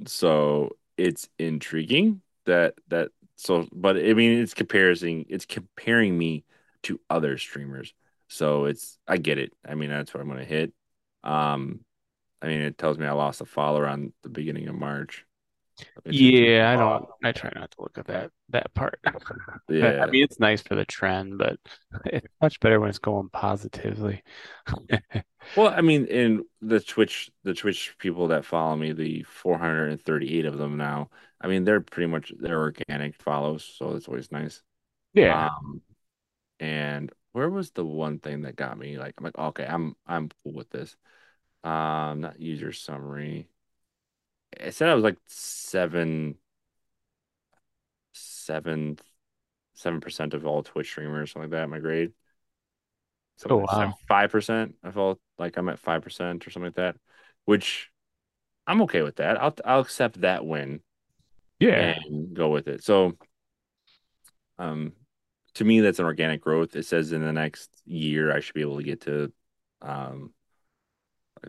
So 0.07 0.71
it's 0.97 1.29
intriguing 1.39 2.21
that 2.45 2.75
that 2.89 3.09
so 3.35 3.67
but 3.71 3.97
I 3.97 4.13
mean 4.13 4.39
it's 4.39 4.53
comparing 4.53 5.25
it's 5.29 5.45
comparing 5.45 6.17
me 6.17 6.43
to 6.83 6.99
other 7.09 7.37
streamers. 7.37 7.93
So 8.27 8.65
it's 8.65 8.97
I 9.07 9.17
get 9.17 9.37
it. 9.37 9.53
I 9.67 9.75
mean 9.75 9.89
that's 9.89 10.13
what 10.13 10.21
I'm 10.21 10.29
gonna 10.29 10.45
hit. 10.45 10.73
Um 11.23 11.81
I 12.41 12.47
mean 12.47 12.61
it 12.61 12.77
tells 12.77 12.97
me 12.97 13.05
I 13.05 13.11
lost 13.13 13.41
a 13.41 13.45
follower 13.45 13.87
on 13.87 14.13
the 14.23 14.29
beginning 14.29 14.67
of 14.67 14.75
March. 14.75 15.25
Let 15.95 16.05
me 16.05 16.13
see 16.13 16.29
if 16.29 16.35
Yeah, 16.39 16.71
I 16.71 16.75
don't 16.75 17.05
I 17.23 17.31
try 17.31 17.51
not 17.55 17.71
to 17.71 17.81
look 17.81 17.97
at 17.97 18.07
that 18.07 18.31
that 18.49 18.73
part. 18.73 18.99
Yeah. 19.69 20.03
I 20.03 20.07
mean 20.07 20.23
it's 20.23 20.39
nice 20.39 20.61
for 20.61 20.75
the 20.75 20.85
trend, 20.85 21.37
but 21.37 21.57
it's 22.05 22.27
much 22.41 22.59
better 22.59 22.79
when 22.79 22.89
it's 22.89 22.99
going 22.99 23.29
positively. 23.29 24.23
Well, 25.55 25.67
I 25.69 25.81
mean, 25.81 26.05
in 26.05 26.45
the 26.61 26.79
Twitch, 26.79 27.29
the 27.43 27.53
Twitch 27.53 27.95
people 27.99 28.27
that 28.29 28.45
follow 28.45 28.75
me, 28.75 28.93
the 28.93 29.23
438 29.23 30.45
of 30.45 30.57
them 30.57 30.77
now. 30.77 31.09
I 31.41 31.47
mean, 31.47 31.65
they're 31.65 31.81
pretty 31.81 32.07
much 32.07 32.31
they're 32.39 32.59
organic 32.59 33.15
follows, 33.21 33.65
so 33.65 33.95
it's 33.95 34.07
always 34.07 34.31
nice. 34.31 34.61
Yeah. 35.13 35.49
Um, 35.59 35.81
and 36.59 37.11
where 37.33 37.49
was 37.49 37.71
the 37.71 37.85
one 37.85 38.19
thing 38.19 38.43
that 38.43 38.57
got 38.57 38.77
me? 38.79 38.99
Like, 38.99 39.15
I'm 39.19 39.25
like, 39.25 39.39
okay, 39.39 39.65
I'm 39.67 39.95
I'm 40.07 40.29
cool 40.43 40.53
with 40.53 40.71
this. 40.71 40.97
Um, 41.65 42.21
not 42.21 42.41
user 42.41 42.73
summary. 42.73 43.49
It 44.59 44.73
said 44.75 44.89
I 44.89 44.95
was 44.95 45.03
like 45.03 45.17
seven, 45.27 46.37
seven, 48.13 48.97
seven 49.73 50.01
percent 50.01 50.33
of 50.33 50.45
all 50.45 50.63
Twitch 50.63 50.87
streamers, 50.89 51.31
something 51.31 51.51
like 51.51 51.59
that. 51.59 51.69
My 51.69 51.79
grade. 51.79 52.13
So 53.37 53.49
Oh, 53.49 53.57
wow. 53.57 53.97
Five 54.07 54.31
percent 54.31 54.75
of 54.83 54.97
all, 54.97 55.19
like 55.39 55.57
I'm 55.57 55.69
at 55.69 55.79
five 55.79 56.01
percent 56.03 56.45
or 56.45 56.51
something 56.51 56.67
like 56.67 56.75
that, 56.75 56.95
which 57.45 57.89
I'm 58.67 58.81
okay 58.83 59.01
with 59.01 59.17
that. 59.17 59.41
I'll 59.41 59.55
I'll 59.65 59.81
accept 59.81 60.21
that 60.21 60.45
win 60.45 60.81
Yeah. 61.59 61.95
and 61.99 62.35
go 62.35 62.49
with 62.49 62.67
it. 62.67 62.83
So, 62.83 63.17
um, 64.57 64.93
to 65.55 65.63
me 65.65 65.81
that's 65.81 65.99
an 65.99 66.05
organic 66.05 66.41
growth. 66.41 66.75
It 66.75 66.85
says 66.85 67.11
in 67.11 67.21
the 67.21 67.33
next 67.33 67.69
year 67.85 68.31
I 68.31 68.39
should 68.39 68.53
be 68.55 68.61
able 68.61 68.77
to 68.77 68.83
get 68.83 69.01
to 69.01 69.31
um 69.81 70.33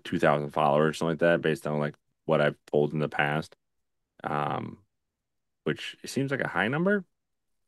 2000 0.04 0.50
followers 0.50 0.98
something 0.98 1.12
like 1.12 1.18
that 1.20 1.42
based 1.42 1.66
on 1.66 1.78
like 1.78 1.94
what 2.24 2.40
I've 2.40 2.64
pulled 2.66 2.92
in 2.92 2.98
the 2.98 3.08
past. 3.08 3.56
Um 4.24 4.78
which 5.64 5.96
seems 6.04 6.32
like 6.32 6.40
a 6.40 6.48
high 6.48 6.68
number 6.68 7.04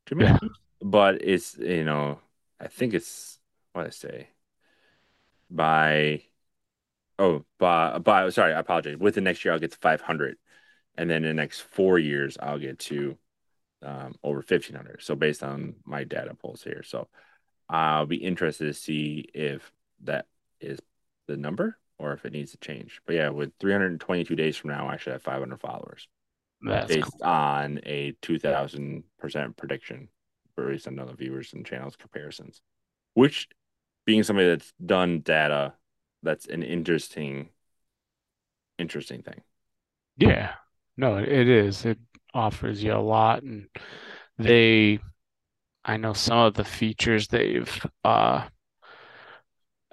to 0.07 0.14
me. 0.14 0.25
Yeah. 0.25 0.38
But 0.83 1.23
it's 1.23 1.57
you 1.57 1.85
know, 1.85 2.21
I 2.61 2.69
think 2.69 2.95
it's 2.95 3.38
what 3.73 3.87
I 3.87 3.90
say 3.90 4.29
by 5.51 6.23
oh 7.19 7.45
by 7.59 7.99
by 7.99 8.29
sorry, 8.31 8.53
I 8.55 8.61
apologize. 8.61 8.97
With 8.99 9.14
the 9.14 9.21
next 9.21 9.45
year 9.45 9.53
I'll 9.55 9.61
get 9.61 9.73
to 9.73 9.79
500 9.79 10.37
and 10.97 11.11
then 11.11 11.25
in 11.25 11.37
the 11.37 11.43
next 11.43 11.61
4 11.61 11.99
years 11.99 12.37
I'll 12.40 12.59
get 12.59 12.79
to 12.81 13.17
um, 13.85 14.14
over 14.23 14.38
1500 14.38 15.03
so 15.03 15.14
based 15.14 15.43
on 15.43 15.75
my 15.85 16.05
data 16.05 16.35
pulls 16.35 16.62
here 16.62 16.83
so 16.83 17.07
i'll 17.69 18.07
be 18.07 18.17
interested 18.17 18.64
to 18.64 18.73
see 18.73 19.27
if 19.35 19.73
that 20.03 20.27
is 20.61 20.81
the 21.27 21.37
number 21.37 21.79
or 22.05 22.12
if 22.12 22.25
it 22.25 22.33
needs 22.33 22.53
to 22.53 22.59
change 22.59 23.01
but 23.07 23.14
yeah 23.17 23.31
with 23.31 23.53
322 23.61 24.37
days 24.37 24.57
from 24.57 24.71
now 24.71 24.88
i 24.88 24.97
should 24.97 25.12
have 25.12 25.23
500 25.23 25.61
followers 25.61 26.09
That's 26.62 26.88
based 26.88 27.12
cool. 27.12 27.21
on 27.23 27.81
a 27.85 28.12
2000% 28.23 29.57
prediction 29.57 30.09
based 30.57 30.87
on 30.88 30.99
other 30.99 31.14
viewers 31.14 31.53
and 31.53 31.67
channels 31.67 31.97
comparisons 31.97 32.61
which 33.14 33.49
being 34.07 34.23
somebody 34.23 34.49
that's 34.49 34.73
done 34.85 35.21
data 35.21 35.75
that's 36.23 36.47
an 36.47 36.62
interesting 36.62 37.49
interesting 38.79 39.23
thing 39.23 39.43
Yeah. 40.17 40.55
No, 40.97 41.17
it, 41.19 41.29
it 41.29 41.49
is. 41.49 41.85
It 41.85 41.99
offers 42.33 42.83
you 42.83 42.93
a 42.95 42.99
lot 42.99 43.43
and 43.43 43.69
they 44.38 44.99
I 45.85 45.97
know 45.99 46.12
some 46.14 46.38
of 46.38 46.55
the 46.55 46.64
features 46.64 47.29
they've 47.29 47.87
uh 48.05 48.49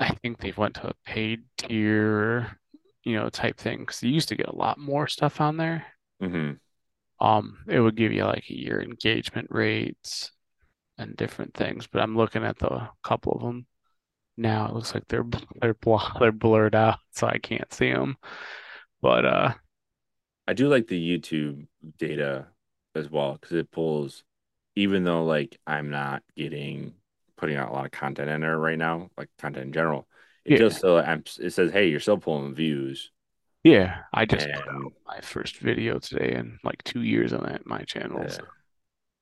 I 0.01 0.09
think 0.15 0.39
they've 0.39 0.57
went 0.57 0.75
to 0.75 0.89
a 0.89 0.93
paid 1.05 1.43
tier, 1.57 2.59
you 3.03 3.15
know, 3.15 3.29
type 3.29 3.57
thing 3.57 3.79
because 3.79 4.03
you 4.03 4.09
used 4.11 4.29
to 4.29 4.35
get 4.35 4.47
a 4.49 4.55
lot 4.55 4.77
more 4.77 5.07
stuff 5.07 5.39
on 5.41 5.57
there. 5.57 5.85
hmm 6.21 6.59
Um, 7.19 7.63
it 7.67 7.79
would 7.79 7.95
give 7.95 8.11
you 8.11 8.25
like 8.25 8.45
your 8.47 8.81
engagement 8.81 9.47
rates 9.51 10.31
and 10.97 11.15
different 11.17 11.53
things, 11.55 11.87
but 11.87 12.01
I'm 12.01 12.17
looking 12.17 12.43
at 12.45 12.59
the 12.59 12.89
couple 13.03 13.33
of 13.33 13.41
them 13.41 13.67
now. 14.37 14.67
It 14.67 14.75
looks 14.75 14.93
like 14.95 15.07
they're 15.09 15.25
they're 15.61 15.75
bl 15.75 15.97
they're 16.19 16.31
blurred 16.33 16.75
out, 16.75 16.99
so 17.11 17.27
I 17.27 17.39
can't 17.39 17.73
see 17.73 17.91
them. 17.93 18.17
But 19.01 19.25
uh, 19.25 19.53
I 20.47 20.53
do 20.53 20.69
like 20.69 20.87
the 20.87 21.19
YouTube 21.19 21.67
data 21.97 22.47
as 22.95 23.09
well 23.09 23.33
because 23.33 23.53
it 23.53 23.71
pulls, 23.71 24.23
even 24.75 25.03
though 25.03 25.23
like 25.25 25.59
I'm 25.67 25.89
not 25.89 26.23
getting 26.35 26.95
putting 27.41 27.57
out 27.57 27.71
a 27.71 27.73
lot 27.73 27.85
of 27.87 27.91
content 27.91 28.29
in 28.31 28.41
there 28.41 28.59
right 28.59 28.79
now, 28.79 29.11
like 29.17 29.29
content 29.39 29.67
in 29.67 29.73
general, 29.73 30.07
it 30.45 30.51
yeah, 30.51 30.57
just 30.57 30.81
so 30.81 30.99
it 30.99 31.51
says, 31.53 31.71
hey, 31.73 31.89
you're 31.89 32.01
still 32.01 32.19
pulling 32.19 32.55
views, 32.55 33.11
yeah. 33.63 34.03
I 34.13 34.25
just 34.25 34.51
put 34.51 34.67
out 34.67 34.93
my 35.05 35.19
first 35.21 35.57
video 35.57 35.99
today 35.99 36.33
in 36.35 36.59
like 36.63 36.83
two 36.83 37.01
years 37.03 37.33
on 37.33 37.43
that 37.43 37.65
my 37.65 37.83
channel. 37.83 38.25
uh, 38.25 38.29
So 38.29 38.43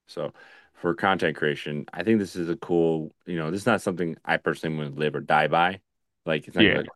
so 0.08 0.34
for 0.76 0.96
content 0.96 1.38
creation, 1.38 1.86
I 1.94 2.04
think 2.04 2.20
this 2.20 2.36
is 2.36 2.50
a 2.50 2.58
cool, 2.58 3.16
you 3.26 3.38
know, 3.38 3.52
this 3.52 3.62
is 3.62 3.68
not 3.68 3.82
something 3.82 4.18
I 4.26 4.38
personally 4.38 4.78
would 4.86 5.00
live 5.00 5.16
or 5.16 5.22
die 5.22 5.48
by. 5.48 5.82
Like 6.26 6.48
it's 6.48 6.56
not 6.58 6.66
yeah, 6.66 6.74
like, 6.74 6.90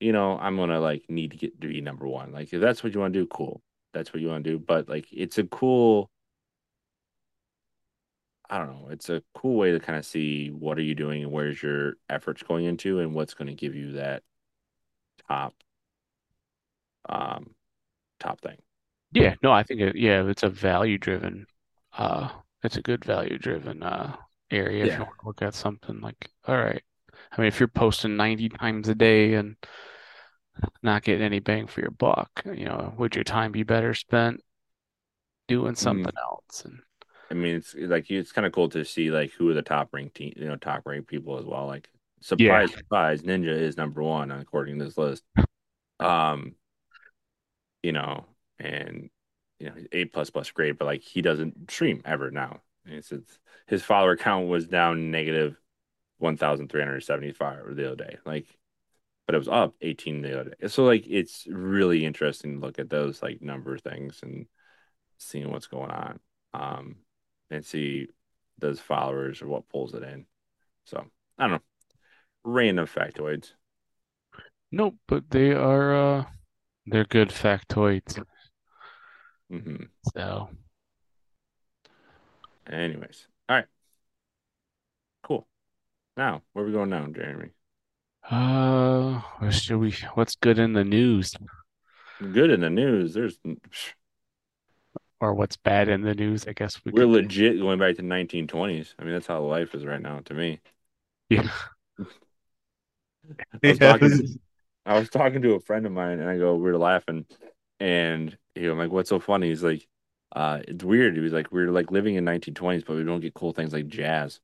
you 0.00 0.12
know, 0.12 0.38
I'm 0.38 0.56
gonna 0.56 0.80
like 0.80 1.04
need 1.08 1.32
to 1.32 1.36
get 1.36 1.60
to 1.60 1.68
be 1.68 1.80
number 1.80 2.06
one. 2.06 2.32
Like 2.32 2.52
if 2.52 2.60
that's 2.60 2.82
what 2.84 2.94
you 2.94 3.00
want 3.00 3.14
to 3.14 3.20
do, 3.20 3.26
cool. 3.26 3.62
That's 3.92 4.12
what 4.12 4.20
you 4.20 4.28
want 4.28 4.44
to 4.44 4.50
do. 4.50 4.58
But 4.58 4.88
like 4.88 5.06
it's 5.12 5.38
a 5.38 5.44
cool 5.44 6.10
I 8.48 8.58
don't 8.58 8.68
know. 8.68 8.88
It's 8.90 9.08
a 9.10 9.22
cool 9.34 9.56
way 9.56 9.72
to 9.72 9.80
kind 9.80 9.98
of 9.98 10.06
see 10.06 10.50
what 10.50 10.78
are 10.78 10.82
you 10.82 10.94
doing 10.94 11.22
and 11.22 11.32
where's 11.32 11.62
your 11.62 11.94
efforts 12.08 12.42
going 12.42 12.64
into 12.64 13.00
and 13.00 13.14
what's 13.14 13.34
going 13.34 13.48
to 13.48 13.54
give 13.54 13.74
you 13.74 13.92
that 13.92 14.22
top 15.28 15.54
um 17.08 17.54
top 18.20 18.40
thing. 18.40 18.58
yeah. 19.12 19.34
No, 19.42 19.52
I 19.52 19.62
think 19.62 19.80
it, 19.80 19.96
yeah, 19.96 20.26
it's 20.28 20.42
a 20.42 20.48
value 20.48 20.98
driven. 20.98 21.46
Uh, 21.92 22.28
it's 22.62 22.76
a 22.76 22.82
good 22.82 23.04
value 23.04 23.38
driven 23.38 23.82
uh 23.82 24.16
area 24.50 24.84
if 24.84 24.96
you 24.98 25.04
want 25.04 25.18
to 25.20 25.26
look 25.26 25.42
at 25.42 25.54
something 25.54 26.00
like. 26.00 26.30
All 26.46 26.56
right. 26.56 26.82
I 27.32 27.40
mean, 27.40 27.48
if 27.48 27.58
you're 27.60 27.68
posting 27.68 28.16
90 28.16 28.48
times 28.48 28.88
a 28.88 28.94
day 28.94 29.34
and 29.34 29.56
not 30.82 31.02
getting 31.02 31.22
any 31.24 31.38
bang 31.40 31.66
for 31.66 31.80
your 31.80 31.90
buck, 31.90 32.42
you 32.46 32.64
know, 32.64 32.94
would 32.98 33.14
your 33.14 33.24
time 33.24 33.52
be 33.52 33.62
better 33.62 33.94
spent 33.94 34.40
doing 35.48 35.74
Mm, 35.80 36.06
something 36.06 36.12
else? 36.16 36.64
And 36.64 36.82
I 37.30 37.34
mean, 37.34 37.56
it's 37.56 37.74
like 37.74 38.10
it's 38.10 38.32
kind 38.32 38.46
of 38.46 38.52
cool 38.52 38.68
to 38.70 38.84
see 38.84 39.10
like 39.10 39.32
who 39.32 39.50
are 39.50 39.54
the 39.54 39.62
top 39.62 39.92
ranked 39.92 40.16
team, 40.16 40.32
you 40.36 40.46
know, 40.46 40.56
top 40.56 40.82
ranked 40.86 41.08
people 41.08 41.38
as 41.38 41.44
well. 41.44 41.66
Like 41.66 41.88
yeah, 41.88 42.26
surprise, 42.26 42.72
surprise, 42.72 43.22
Ninja 43.22 43.48
is 43.48 43.76
number 43.76 44.02
one 44.02 44.30
according 44.30 44.78
to 44.78 44.84
this 44.84 44.98
list. 44.98 45.22
Um, 46.00 46.54
you 47.82 47.92
know, 47.92 48.26
and 48.58 49.10
you 49.58 49.66
know, 49.66 49.74
A 49.92 50.04
plus 50.06 50.30
plus 50.30 50.50
grade, 50.50 50.78
but 50.78 50.84
like 50.86 51.02
he 51.02 51.22
doesn't 51.22 51.70
stream 51.70 52.02
ever 52.04 52.30
now. 52.30 52.60
It's, 52.84 53.10
it's 53.10 53.38
his 53.66 53.82
follower 53.82 54.16
count 54.16 54.48
was 54.48 54.66
down 54.66 55.10
negative 55.10 55.56
1,375 56.18 57.76
the 57.76 57.86
other 57.86 57.96
day. 57.96 58.18
Like 58.24 58.46
but 59.26 59.34
it 59.34 59.38
was 59.38 59.48
up 59.48 59.74
18 59.80 60.22
the 60.22 60.40
other 60.40 60.50
day. 60.50 60.68
So 60.68 60.84
like 60.84 61.04
it's 61.08 61.46
really 61.48 62.04
interesting 62.04 62.54
to 62.54 62.60
look 62.60 62.78
at 62.78 62.88
those 62.88 63.22
like 63.22 63.42
number 63.42 63.76
things 63.76 64.20
and 64.22 64.46
seeing 65.18 65.50
what's 65.50 65.66
going 65.66 65.90
on. 65.90 66.20
Um 66.54 66.96
and 67.50 67.64
see 67.64 68.08
those 68.58 68.80
followers 68.80 69.42
or 69.42 69.48
what 69.48 69.68
pulls 69.68 69.94
it 69.94 70.02
in. 70.02 70.26
So 70.84 71.04
I 71.38 71.42
don't 71.44 71.52
know. 71.52 71.60
Random 72.44 72.86
factoids. 72.86 73.52
nope, 74.70 74.96
but 75.08 75.30
they 75.30 75.52
are 75.52 75.94
uh 75.94 76.24
they're 76.86 77.04
good 77.04 77.30
factoids. 77.30 78.22
Mm-hmm. 79.52 79.84
So, 80.16 80.48
Anyways. 82.68 83.28
All 83.48 83.56
right. 83.56 83.66
Cool. 85.22 85.46
Now, 86.16 86.42
where 86.52 86.64
are 86.64 86.68
we 86.68 86.72
going 86.72 86.90
now, 86.90 87.06
Jeremy? 87.06 87.50
uh, 88.28 89.20
should 89.50 89.78
we? 89.78 89.92
What's 90.14 90.34
good 90.36 90.58
in 90.58 90.72
the 90.72 90.84
news, 90.84 91.32
Good 92.18 92.50
in 92.50 92.60
the 92.60 92.70
news. 92.70 93.14
There's 93.14 93.38
or 95.20 95.34
what's 95.34 95.56
bad 95.56 95.88
in 95.88 96.02
the 96.02 96.14
news? 96.14 96.46
I 96.46 96.52
guess 96.52 96.84
we 96.84 96.92
we're 96.92 97.06
could. 97.06 97.06
legit 97.06 97.58
going 97.58 97.78
back 97.78 97.96
to 97.96 98.02
1920s. 98.02 98.94
I 98.98 99.04
mean, 99.04 99.12
that's 99.12 99.26
how 99.26 99.40
life 99.42 99.74
is 99.74 99.84
right 99.84 100.00
now 100.00 100.20
to 100.26 100.34
me. 100.34 100.60
Yeah. 101.28 101.48
I 103.64 103.68
was 103.68 103.78
talking 103.78 104.40
I 104.86 104.98
was 104.98 105.10
talking 105.10 105.42
to 105.42 105.54
a 105.54 105.60
friend 105.60 105.86
of 105.86 105.92
mine 105.92 106.20
and 106.20 106.28
I 106.30 106.38
go, 106.38 106.56
we 106.56 106.70
are 106.70 106.78
laughing 106.78 107.26
and 107.80 108.36
you 108.54 108.64
know, 108.66 108.72
I'm 108.72 108.78
like, 108.78 108.90
what's 108.92 109.10
so 109.10 109.20
funny? 109.20 109.48
He's 109.50 109.62
like, 109.64 109.86
uh, 110.34 110.60
it's 110.68 110.84
weird. 110.84 111.14
He 111.16 111.20
was 111.20 111.32
like, 111.32 111.52
we're 111.52 111.70
like 111.70 111.90
living 111.90 112.16
in 112.16 112.24
1920s, 112.24 112.84
but 112.84 112.96
we 112.96 113.04
don't 113.04 113.20
get 113.20 113.34
cool 113.34 113.52
things 113.52 113.72
like 113.72 113.88
jazz. 113.88 114.40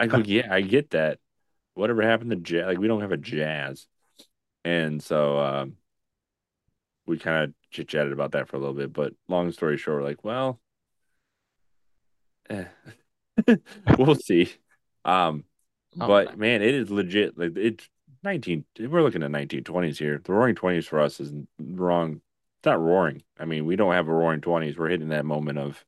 I 0.00 0.06
go, 0.06 0.18
yeah, 0.18 0.52
I 0.52 0.60
get 0.60 0.90
that. 0.90 1.18
Whatever 1.74 2.02
happened 2.02 2.30
to 2.30 2.36
jazz? 2.36 2.66
Like, 2.66 2.78
we 2.78 2.88
don't 2.88 3.00
have 3.02 3.12
a 3.12 3.16
jazz. 3.16 3.86
And 4.64 5.02
so 5.02 5.38
um, 5.40 5.76
we 7.06 7.18
kind 7.18 7.44
of 7.44 7.54
chit 7.70 7.88
chatted 7.88 8.12
about 8.12 8.32
that 8.32 8.48
for 8.48 8.56
a 8.56 8.60
little 8.60 8.74
bit. 8.74 8.92
But 8.92 9.14
long 9.28 9.52
story 9.52 9.76
short, 9.76 9.98
we're 10.02 10.08
like, 10.08 10.24
well, 10.24 10.60
eh. 12.50 12.64
we'll 13.98 14.14
see. 14.14 14.52
Um, 15.04 15.44
Oh, 16.00 16.06
but 16.06 16.38
man, 16.38 16.62
it 16.62 16.74
is 16.74 16.90
legit. 16.90 17.38
Like 17.38 17.56
it's 17.56 17.88
19. 18.22 18.64
We're 18.78 19.02
looking 19.02 19.22
at 19.22 19.30
1920s 19.30 19.98
here. 19.98 20.20
The 20.24 20.32
Roaring 20.32 20.54
20s 20.54 20.86
for 20.86 21.00
us 21.00 21.20
is 21.20 21.32
wrong. 21.58 22.20
It's 22.58 22.66
not 22.66 22.80
roaring. 22.80 23.22
I 23.38 23.46
mean, 23.46 23.66
we 23.66 23.76
don't 23.76 23.94
have 23.94 24.08
a 24.08 24.12
Roaring 24.12 24.40
20s. 24.40 24.78
We're 24.78 24.90
hitting 24.90 25.08
that 25.08 25.24
moment 25.24 25.58
of 25.58 25.84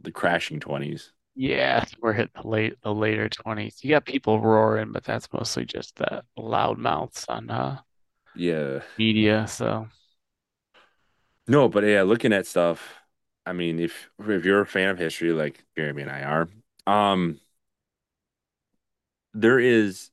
the 0.00 0.12
crashing 0.12 0.60
20s. 0.60 1.12
yeah, 1.34 1.84
we're 2.00 2.12
hitting 2.12 2.30
the 2.40 2.48
late 2.48 2.74
the 2.82 2.94
later 2.94 3.28
20s. 3.28 3.82
You 3.82 3.90
got 3.90 4.04
people 4.06 4.40
roaring, 4.40 4.92
but 4.92 5.04
that's 5.04 5.32
mostly 5.32 5.64
just 5.64 5.96
the 5.96 6.22
loud 6.36 6.78
mouths 6.78 7.24
on 7.28 7.50
uh 7.50 7.80
Yeah. 8.34 8.80
media. 8.98 9.46
So, 9.46 9.88
No, 11.46 11.68
but 11.68 11.84
yeah, 11.84 12.02
looking 12.02 12.32
at 12.32 12.46
stuff. 12.46 12.94
I 13.46 13.52
mean, 13.52 13.78
if 13.78 14.10
if 14.20 14.44
you're 14.44 14.62
a 14.62 14.66
fan 14.66 14.88
of 14.90 14.98
history, 14.98 15.32
like 15.32 15.64
Jeremy 15.76 16.02
and 16.02 16.10
I 16.10 16.22
are, 16.22 16.48
um, 16.86 17.40
there 19.34 19.58
is 19.58 20.10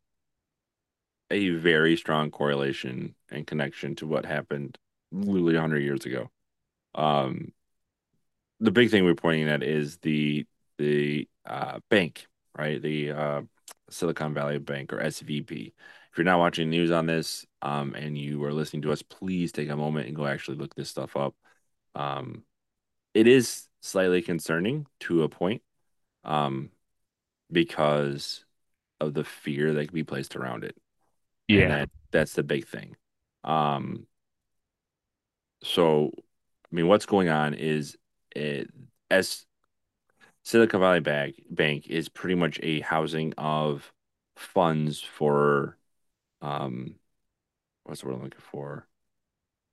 a 1.29 1.49
very 1.51 1.95
strong 1.95 2.29
correlation 2.31 3.15
and 3.29 3.47
connection 3.47 3.95
to 3.95 4.07
what 4.07 4.25
happened 4.25 4.77
literally 5.11 5.53
100 5.53 5.79
years 5.79 6.05
ago. 6.05 6.29
Um, 6.95 7.53
the 8.59 8.71
big 8.71 8.89
thing 8.91 9.03
we're 9.03 9.15
pointing 9.15 9.49
at 9.49 9.63
is 9.63 9.97
the 9.97 10.45
the 10.77 11.27
uh, 11.45 11.79
bank, 11.89 12.27
right? 12.57 12.81
The 12.81 13.11
uh, 13.11 13.41
Silicon 13.89 14.33
Valley 14.33 14.57
Bank 14.59 14.93
or 14.93 14.99
SVB. 14.99 15.73
If 16.11 16.17
you're 16.17 16.25
not 16.25 16.39
watching 16.39 16.69
news 16.69 16.91
on 16.91 17.05
this, 17.05 17.45
um, 17.61 17.95
and 17.95 18.17
you 18.17 18.43
are 18.43 18.53
listening 18.53 18.81
to 18.81 18.91
us, 18.91 19.01
please 19.01 19.51
take 19.51 19.69
a 19.69 19.77
moment 19.77 20.07
and 20.07 20.15
go 20.15 20.25
actually 20.25 20.57
look 20.57 20.75
this 20.75 20.89
stuff 20.89 21.15
up. 21.15 21.35
Um, 21.95 22.43
it 23.13 23.27
is 23.27 23.67
slightly 23.81 24.21
concerning 24.21 24.87
to 25.01 25.23
a 25.23 25.29
point, 25.29 25.61
um, 26.25 26.69
because 27.51 28.43
of 28.99 29.13
the 29.13 29.23
fear 29.23 29.73
that 29.73 29.85
can 29.85 29.95
be 29.95 30.03
placed 30.03 30.35
around 30.35 30.63
it. 30.63 30.75
Yeah. 31.47 31.67
that, 31.69 31.89
that's 32.11 32.33
the 32.33 32.43
big 32.43 32.67
thing. 32.67 32.95
Um, 33.43 34.05
so, 35.63 36.11
I 36.15 36.75
mean, 36.75 36.87
what's 36.87 37.05
going 37.05 37.29
on 37.29 37.53
is 37.53 37.97
it, 38.35 38.69
as 39.09 39.45
Silicon 40.43 40.79
Valley 40.79 40.99
Bank, 40.99 41.35
Bank 41.49 41.87
is 41.87 42.09
pretty 42.09 42.35
much 42.35 42.59
a 42.63 42.81
housing 42.81 43.33
of 43.37 43.93
funds 44.35 45.01
for, 45.01 45.77
um, 46.41 46.95
what's 47.83 48.01
the 48.01 48.07
word 48.07 48.15
I'm 48.15 48.23
looking 48.23 48.39
for? 48.51 48.87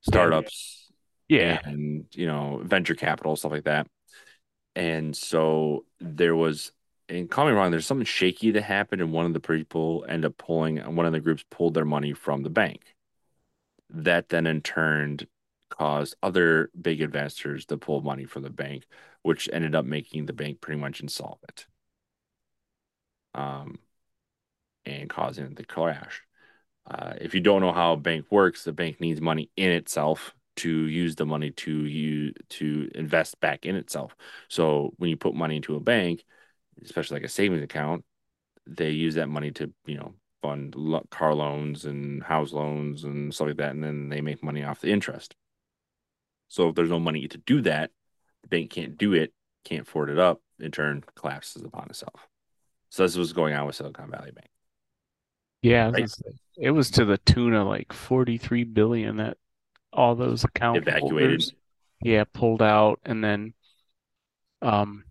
Startups 0.01 0.91
Yeah. 1.29 1.61
and, 1.65 2.07
you 2.13 2.27
know, 2.27 2.61
venture 2.65 2.95
capital, 2.95 3.37
stuff 3.37 3.53
like 3.53 3.65
that. 3.65 3.87
And 4.75 5.17
so 5.17 5.85
there 6.01 6.37
was, 6.37 6.73
and 7.09 7.31
call 7.31 7.47
me 7.47 7.53
wrong, 7.53 7.71
there's 7.71 7.87
something 7.87 8.05
shaky 8.05 8.53
that 8.53 8.63
happened, 8.63 9.01
and 9.01 9.13
one 9.13 9.27
of 9.27 9.33
the 9.33 9.41
people 9.41 10.05
end 10.09 10.25
up 10.25 10.37
pulling, 10.37 10.77
one 10.95 11.07
of 11.07 11.13
the 11.13 11.21
groups 11.21 11.45
pulled 11.51 11.75
their 11.75 11.85
money 11.85 12.13
from 12.13 12.43
the 12.43 12.51
bank. 12.51 12.95
That 13.91 14.29
then 14.29 14.47
in 14.47 14.61
turn 14.61 15.21
caused 15.71 16.17
other 16.23 16.71
big 16.81 17.01
investors 17.01 17.67
to 17.67 17.77
pull 17.77 18.03
money 18.03 18.25
from 18.25 18.43
the 18.43 18.51
bank, 18.51 18.87
which 19.23 19.49
ended 19.53 19.75
up 19.75 19.85
making 19.85 20.27
the 20.27 20.33
bank 20.33 20.61
pretty 20.61 20.81
much 20.81 21.01
insolvent. 21.01 21.67
Um, 23.35 23.79
and 24.85 25.09
causing 25.09 25.55
the 25.55 25.65
crash. 25.65 26.23
Uh, 26.91 27.13
if 27.21 27.35
you 27.35 27.41
don't 27.41 27.61
know 27.61 27.73
how 27.73 27.93
a 27.93 27.97
bank 27.97 28.27
works, 28.31 28.65
the 28.65 28.73
bank 28.73 29.01
needs 29.01 29.21
money 29.21 29.51
in 29.57 29.71
itself 29.71 30.35
to 30.57 30.71
use 30.71 31.15
the 31.15 31.27
money 31.27 31.51
to 31.51 31.85
you 31.85 32.33
to 32.49 32.91
invest 32.95 33.39
back 33.41 33.67
in 33.67 33.77
itself. 33.77 34.17
So 34.49 34.93
when 34.97 35.11
you 35.11 35.17
put 35.17 35.35
money 35.35 35.57
into 35.57 35.77
a 35.77 35.81
bank, 35.81 36.25
especially 36.83 37.17
like 37.17 37.25
a 37.25 37.29
savings 37.29 37.63
account, 37.63 38.05
they 38.67 38.91
use 38.91 39.15
that 39.17 39.29
money 39.29 39.51
to, 39.53 39.73
you 39.87 39.97
know, 39.97 40.15
fund 40.43 40.75
car 41.11 41.35
loans 41.35 41.85
and 41.85 42.23
house 42.23 42.53
loans 42.53 43.05
and 43.05 43.35
stuff 43.35 43.49
like 43.49 43.57
that, 43.57 43.73
and 43.73 43.83
then 43.83 44.09
they 44.09 44.21
make 44.21 44.43
money 44.43 44.65
off 44.65 44.81
the 44.81 44.91
interest. 44.91 45.35
So 46.49 46.69
if 46.69 46.75
there's 46.75 46.91
no 46.91 47.01
money 47.01 47.29
to 47.29 47.39
do 47.39 47.61
that, 47.63 47.91
the 48.43 48.49
bank 48.49 48.71
can't 48.71 48.97
do 48.97 49.13
it, 49.13 49.33
can't 49.65 49.83
afford 49.83 50.11
it 50.11 50.19
up, 50.19 50.41
in 50.59 50.71
turn 50.71 51.05
collapses 51.15 51.63
upon 51.63 51.87
itself. 51.91 52.29
So 52.89 53.03
this 53.03 53.17
was 53.17 53.33
going 53.33 53.55
on 53.55 53.67
with 53.67 53.77
Silicon 53.77 54.11
Valley 54.11 54.31
Bank. 54.33 54.49
Yeah, 55.63 55.91
Right. 55.91 56.11
it 56.57 56.71
was 56.71 56.91
to 56.93 57.05
the 57.05 57.19
tune 57.19 57.55
of 57.55 57.67
like 57.67 57.93
43 57.93 58.65
billion 58.65 59.17
that 59.17 59.37
all 59.93 60.15
those 60.15 60.45
account 60.45 60.79
Evacuated. 60.79 61.11
holders, 61.11 61.53
yeah, 62.03 62.25
pulled 62.33 62.63
out. 62.63 63.01
And 63.05 63.23
then 63.23 63.55
um 64.63 65.05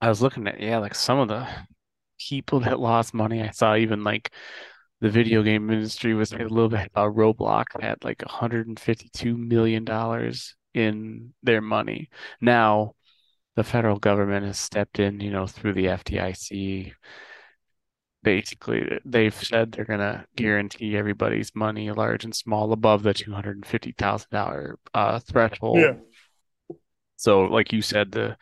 I 0.00 0.08
was 0.08 0.20
looking 0.20 0.48
at, 0.48 0.60
yeah, 0.60 0.78
like 0.78 0.94
some 0.94 1.18
of 1.18 1.28
the 1.28 1.46
people 2.18 2.60
that 2.60 2.80
lost 2.80 3.14
money. 3.14 3.42
I 3.42 3.50
saw 3.50 3.76
even 3.76 4.04
like 4.04 4.32
the 5.00 5.10
video 5.10 5.42
game 5.42 5.70
industry 5.70 6.14
was 6.14 6.32
a 6.32 6.38
little 6.38 6.68
bit 6.68 6.86
about 6.88 7.14
Roblox 7.16 7.80
had 7.80 8.02
like 8.04 8.22
152 8.22 9.36
million 9.36 9.84
dollars 9.84 10.54
in 10.74 11.34
their 11.42 11.60
money. 11.60 12.08
Now 12.40 12.94
the 13.56 13.64
federal 13.64 13.98
government 13.98 14.46
has 14.46 14.58
stepped 14.58 14.98
in, 14.98 15.20
you 15.20 15.30
know, 15.30 15.46
through 15.46 15.74
the 15.74 15.88
FDIC. 15.88 16.92
Basically, 18.22 19.00
they've 19.04 19.34
said 19.34 19.72
they're 19.72 19.84
gonna 19.84 20.26
guarantee 20.36 20.96
everybody's 20.96 21.54
money, 21.54 21.90
large 21.90 22.24
and 22.24 22.34
small, 22.34 22.72
above 22.72 23.02
the 23.02 23.12
two 23.14 23.32
hundred 23.32 23.56
and 23.56 23.66
fifty 23.66 23.92
thousand 23.96 24.30
dollar 24.30 24.78
uh 24.94 25.18
threshold. 25.18 25.78
Yeah. 25.80 25.94
So, 27.16 27.42
like 27.42 27.72
you 27.72 27.82
said, 27.82 28.12
the 28.12 28.36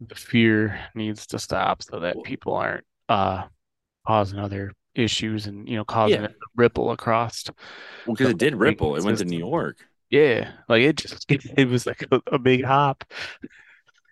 the 0.00 0.14
fear 0.16 0.80
needs 0.94 1.28
to 1.28 1.38
stop 1.38 1.82
so 1.82 2.00
that 2.00 2.16
people 2.24 2.54
aren't 2.54 2.84
uh 3.08 3.44
causing 4.06 4.38
other 4.40 4.72
issues 4.94 5.46
and 5.46 5.68
you 5.68 5.76
know 5.76 5.84
causing 5.84 6.20
Yeah. 6.20 6.26
it 6.26 6.36
ripple 6.56 6.90
across. 6.90 7.44
Well, 8.06 8.14
because 8.14 8.26
the 8.26 8.32
it 8.32 8.38
did 8.38 8.52
whole 8.54 8.60
ripple. 8.60 8.96
It 8.96 9.04
went 9.04 9.18
to 9.18 9.24
New. 9.24 9.38
York. 9.38 9.76
Yeah, 10.10 10.52
like 10.68 10.82
it 10.82 10.96
just 10.96 11.24
it 11.30 11.68
was 11.68 11.86
like 11.86 12.04
a, 12.10 12.20
a 12.26 12.38
big 12.38 12.64
hop. 12.64 13.04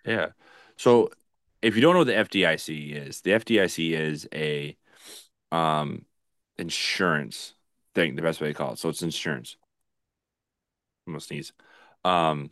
Yeah. 0.05 0.27
So 0.77 1.11
if 1.61 1.75
you 1.75 1.81
don't 1.81 1.93
know 1.93 1.99
what 1.99 2.07
the 2.07 2.13
FDIC 2.13 3.07
is, 3.07 3.21
the 3.21 3.31
FDIC 3.31 3.91
is 3.91 4.27
a 4.33 4.75
um 5.51 6.05
insurance 6.57 7.53
thing, 7.95 8.15
the 8.15 8.21
best 8.21 8.41
way 8.41 8.47
to 8.47 8.53
call 8.53 8.73
it. 8.73 8.79
So 8.79 8.89
it's 8.89 9.01
insurance. 9.01 9.57
I'm 11.07 11.13
gonna 11.13 11.21
sneeze. 11.21 11.53
Um 12.03 12.51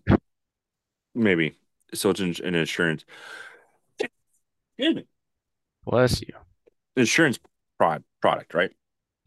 maybe. 1.15 1.55
So 1.93 2.09
it's 2.11 2.19
an, 2.19 2.35
an 2.43 2.55
insurance. 2.55 3.05
Excuse 3.99 4.95
me. 4.95 5.05
Bless 5.85 6.21
you. 6.21 6.33
Insurance 6.95 7.39
pro- 7.77 8.03
product, 8.21 8.53
right? 8.53 8.71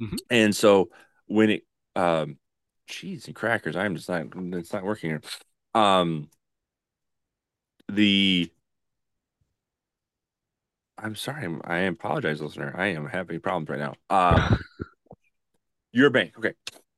Mhm. 0.01 0.19
And 0.31 0.57
so 0.57 0.91
when 1.27 1.51
it 1.51 1.65
um 1.97 2.39
cheese 2.87 3.27
and 3.27 3.35
crackers, 3.37 3.77
I'm 3.77 3.97
just 3.97 4.09
not 4.09 4.27
it's 4.55 4.73
not 4.73 4.85
working 4.85 5.11
here. 5.11 5.23
Um 5.75 6.29
the 7.89 8.51
I'm 10.99 11.17
sorry, 11.17 11.45
I'm, 11.45 11.61
I 11.65 11.79
apologize, 11.79 12.41
listener. 12.41 12.75
I 12.77 12.89
am 12.89 13.07
having 13.07 13.41
problems 13.41 13.69
right 13.69 13.79
now. 13.79 13.95
Um, 14.11 14.61
your 15.93 16.11
bank, 16.11 16.35
okay. 16.39 16.55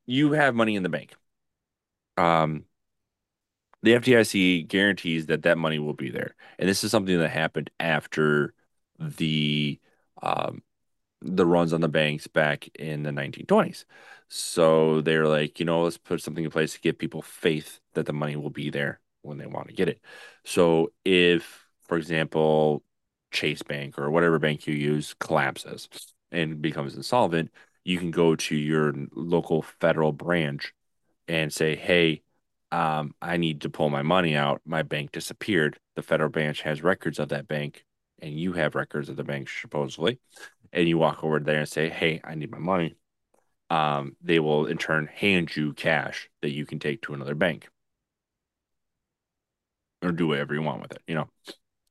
You 0.06 0.32
have 0.32 0.54
money 0.54 0.76
in 0.76 0.82
the 0.82 0.88
bank. 0.88 1.14
Um, 2.16 2.64
the 3.82 3.94
FDIC 3.94 4.62
guarantees 4.62 5.26
that 5.26 5.42
that 5.42 5.58
money 5.58 5.78
will 5.78 5.94
be 5.94 6.10
there, 6.10 6.34
and 6.58 6.68
this 6.68 6.84
is 6.84 6.90
something 6.90 7.18
that 7.18 7.28
happened 7.28 7.70
after 7.80 8.54
the 8.98 9.78
um 10.22 10.62
the 11.22 11.46
runs 11.46 11.72
on 11.72 11.80
the 11.82 11.88
banks 11.88 12.26
back 12.28 12.68
in 12.78 13.02
the 13.04 13.12
1920s. 13.12 13.86
So 14.28 15.00
they're 15.02 15.28
like, 15.28 15.60
you 15.60 15.66
know, 15.66 15.82
let's 15.84 15.98
put 15.98 16.22
something 16.22 16.44
in 16.44 16.50
place 16.50 16.74
to 16.74 16.80
give 16.80 16.98
people 16.98 17.22
faith 17.22 17.80
that 17.94 18.06
the 18.06 18.12
money 18.12 18.36
will 18.36 18.50
be 18.50 18.70
there 18.70 19.00
when 19.22 19.38
they 19.38 19.46
want 19.46 19.68
to 19.68 19.74
get 19.74 19.88
it. 19.88 20.00
So 20.44 20.92
if, 21.04 21.66
for 21.84 21.96
example, 21.98 22.84
Chase 23.34 23.62
Bank 23.62 23.98
or 23.98 24.10
whatever 24.10 24.38
bank 24.38 24.66
you 24.66 24.74
use 24.74 25.14
collapses 25.20 25.88
and 26.32 26.62
becomes 26.62 26.96
insolvent, 26.96 27.50
you 27.84 27.98
can 27.98 28.10
go 28.10 28.34
to 28.34 28.56
your 28.56 28.94
local 29.12 29.62
federal 29.80 30.12
branch 30.12 30.72
and 31.28 31.52
say, 31.52 31.76
hey, 31.76 32.22
um, 32.72 33.14
I 33.20 33.36
need 33.36 33.60
to 33.62 33.68
pull 33.70 33.90
my 33.90 34.02
money 34.02 34.34
out. 34.34 34.62
My 34.64 34.82
bank 34.82 35.12
disappeared. 35.12 35.78
The 35.96 36.02
federal 36.02 36.30
branch 36.30 36.62
has 36.62 36.82
records 36.82 37.18
of 37.18 37.28
that 37.28 37.46
bank, 37.46 37.84
and 38.20 38.32
you 38.32 38.52
have 38.54 38.74
records 38.74 39.08
of 39.08 39.16
the 39.16 39.24
bank, 39.24 39.48
supposedly. 39.50 40.18
And 40.72 40.88
you 40.88 40.98
walk 40.98 41.22
over 41.22 41.38
there 41.38 41.60
and 41.60 41.68
say, 41.68 41.88
hey, 41.88 42.20
I 42.24 42.34
need 42.34 42.50
my 42.50 42.58
money. 42.58 42.96
Um, 43.70 44.16
they 44.22 44.40
will 44.40 44.66
in 44.66 44.78
turn 44.78 45.06
hand 45.06 45.54
you 45.56 45.72
cash 45.72 46.28
that 46.42 46.50
you 46.50 46.66
can 46.66 46.78
take 46.78 47.02
to 47.02 47.14
another 47.14 47.34
bank 47.34 47.68
or 50.02 50.12
do 50.12 50.28
whatever 50.28 50.54
you 50.54 50.62
want 50.62 50.82
with 50.82 50.92
it, 50.92 51.02
you 51.06 51.14
know? 51.14 51.28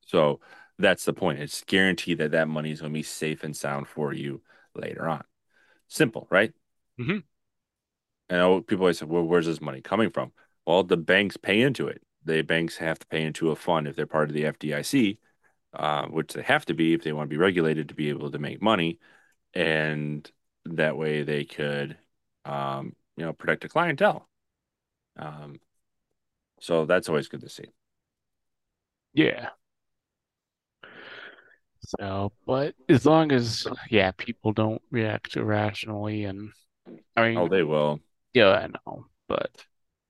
So 0.05 0.39
that's 0.79 1.05
the 1.05 1.13
point. 1.13 1.39
It's 1.39 1.63
guaranteed 1.63 2.17
that 2.19 2.31
that 2.31 2.47
money 2.47 2.71
is 2.71 2.81
going 2.81 2.91
to 2.91 2.97
be 2.97 3.03
safe 3.03 3.43
and 3.43 3.55
sound 3.55 3.87
for 3.87 4.13
you 4.13 4.41
later 4.75 5.07
on. 5.07 5.23
Simple, 5.87 6.27
right? 6.29 6.51
Mm-hmm. 6.99 7.19
And 8.29 8.67
people 8.67 8.83
always 8.83 8.99
say, 8.99 9.05
well, 9.05 9.23
where's 9.23 9.45
this 9.45 9.61
money 9.61 9.81
coming 9.81 10.09
from? 10.09 10.31
Well, 10.65 10.83
the 10.83 10.97
banks 10.97 11.37
pay 11.37 11.61
into 11.61 11.87
it. 11.87 12.01
The 12.25 12.41
banks 12.41 12.77
have 12.77 12.99
to 12.99 13.07
pay 13.07 13.23
into 13.23 13.51
a 13.51 13.55
fund 13.55 13.87
if 13.87 13.95
they're 13.95 14.05
part 14.05 14.29
of 14.29 14.33
the 14.33 14.43
FDIC, 14.43 15.17
uh, 15.73 16.07
which 16.07 16.33
they 16.33 16.41
have 16.41 16.65
to 16.65 16.73
be 16.73 16.93
if 16.93 17.03
they 17.03 17.13
want 17.13 17.29
to 17.29 17.33
be 17.33 17.37
regulated 17.37 17.89
to 17.89 17.95
be 17.95 18.09
able 18.09 18.31
to 18.31 18.39
make 18.39 18.61
money. 18.61 18.99
And 19.53 20.29
that 20.65 20.97
way 20.97 21.23
they 21.23 21.43
could, 21.43 21.97
um, 22.45 22.95
you 23.17 23.25
know, 23.25 23.33
protect 23.33 23.65
a 23.65 23.69
clientele. 23.69 24.27
Um, 25.17 25.59
so 26.59 26.85
that's 26.85 27.09
always 27.09 27.27
good 27.27 27.41
to 27.41 27.49
see. 27.49 27.65
Yeah. 29.13 29.49
So, 31.85 32.31
but 32.45 32.75
as 32.89 33.05
long 33.05 33.31
as 33.31 33.67
yeah, 33.89 34.11
people 34.11 34.53
don't 34.53 34.81
react 34.91 35.35
irrationally 35.35 36.25
and 36.25 36.51
I 37.15 37.29
mean, 37.29 37.43
Oh, 37.43 37.47
they 37.47 37.63
will. 37.63 38.01
yeah, 38.33 38.49
I 38.51 38.67
know, 38.67 39.07
but 39.27 39.51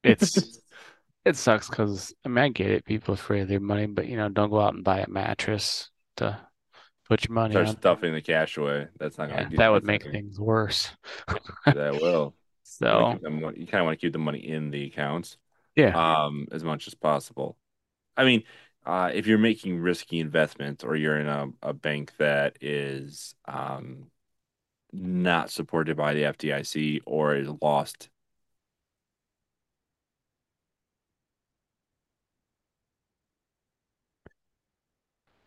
it's 0.04 0.46
it 1.26 1.38
sucks 1.38 1.70
because 1.70 2.14
I 2.26 2.30
mean, 2.30 2.40
I 2.46 2.50
get 2.50 2.72
it. 2.72 2.86
People 2.86 3.16
afraid 3.16 3.42
of 3.44 3.48
their 3.50 3.60
money, 3.62 3.88
but 3.88 4.08
you 4.08 4.18
know, 4.18 4.30
don't 4.30 4.52
go 4.52 4.62
out 4.62 4.76
and 4.76 4.84
buy 4.84 5.02
a 5.02 5.10
mattress 5.10 5.92
to 6.18 6.40
put 7.10 7.26
your 7.28 7.36
money 7.36 7.60
Start 7.60 7.68
on. 7.68 7.78
stuffing 7.80 8.14
the 8.14 8.22
cash 8.22 8.58
away. 8.58 8.88
That's 8.98 9.18
not 9.18 9.28
Yeah, 9.28 9.46
going 9.46 9.50
to 9.50 9.58
that 9.58 9.70
would 9.70 9.84
make 9.84 10.06
things 10.10 10.40
worse. 10.40 10.90
That 11.72 11.96
will. 12.00 12.36
So, 12.64 13.20
you 13.56 13.68
kind 13.68 13.82
of 13.82 13.86
want 13.86 14.00
to 14.00 14.06
keep 14.06 14.14
the 14.14 14.20
money 14.20 14.40
in 14.40 14.72
the 14.72 14.86
accounts. 14.88 15.38
yeah, 15.76 15.96
um, 15.96 16.48
as 16.52 16.64
much 16.64 16.88
as 16.88 16.96
possible. 16.96 17.58
I 18.18 18.26
mean, 18.26 18.44
uh, 18.86 19.12
if 19.14 19.28
you're 19.28 19.38
making 19.38 19.80
risky 19.80 20.20
investments 20.20 20.84
or 20.84 20.96
you're 20.96 21.20
in 21.20 21.28
a, 21.28 21.48
a 21.62 21.74
bank 21.74 22.12
that 22.18 22.58
is 22.62 23.36
um, 23.46 24.08
not 24.92 25.52
supported 25.52 25.98
by 25.98 26.14
the 26.14 26.24
FDIC 26.24 27.02
or 27.06 27.36
is 27.36 27.50
lost, 27.62 28.10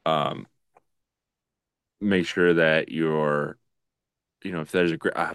Um, 0.06 0.46
make 2.00 2.26
sure 2.26 2.54
that 2.54 2.92
you're, 2.92 3.58
you 4.44 4.52
know, 4.52 4.60
if 4.60 4.70
there's 4.70 4.92
a 4.92 5.18
uh, 5.18 5.34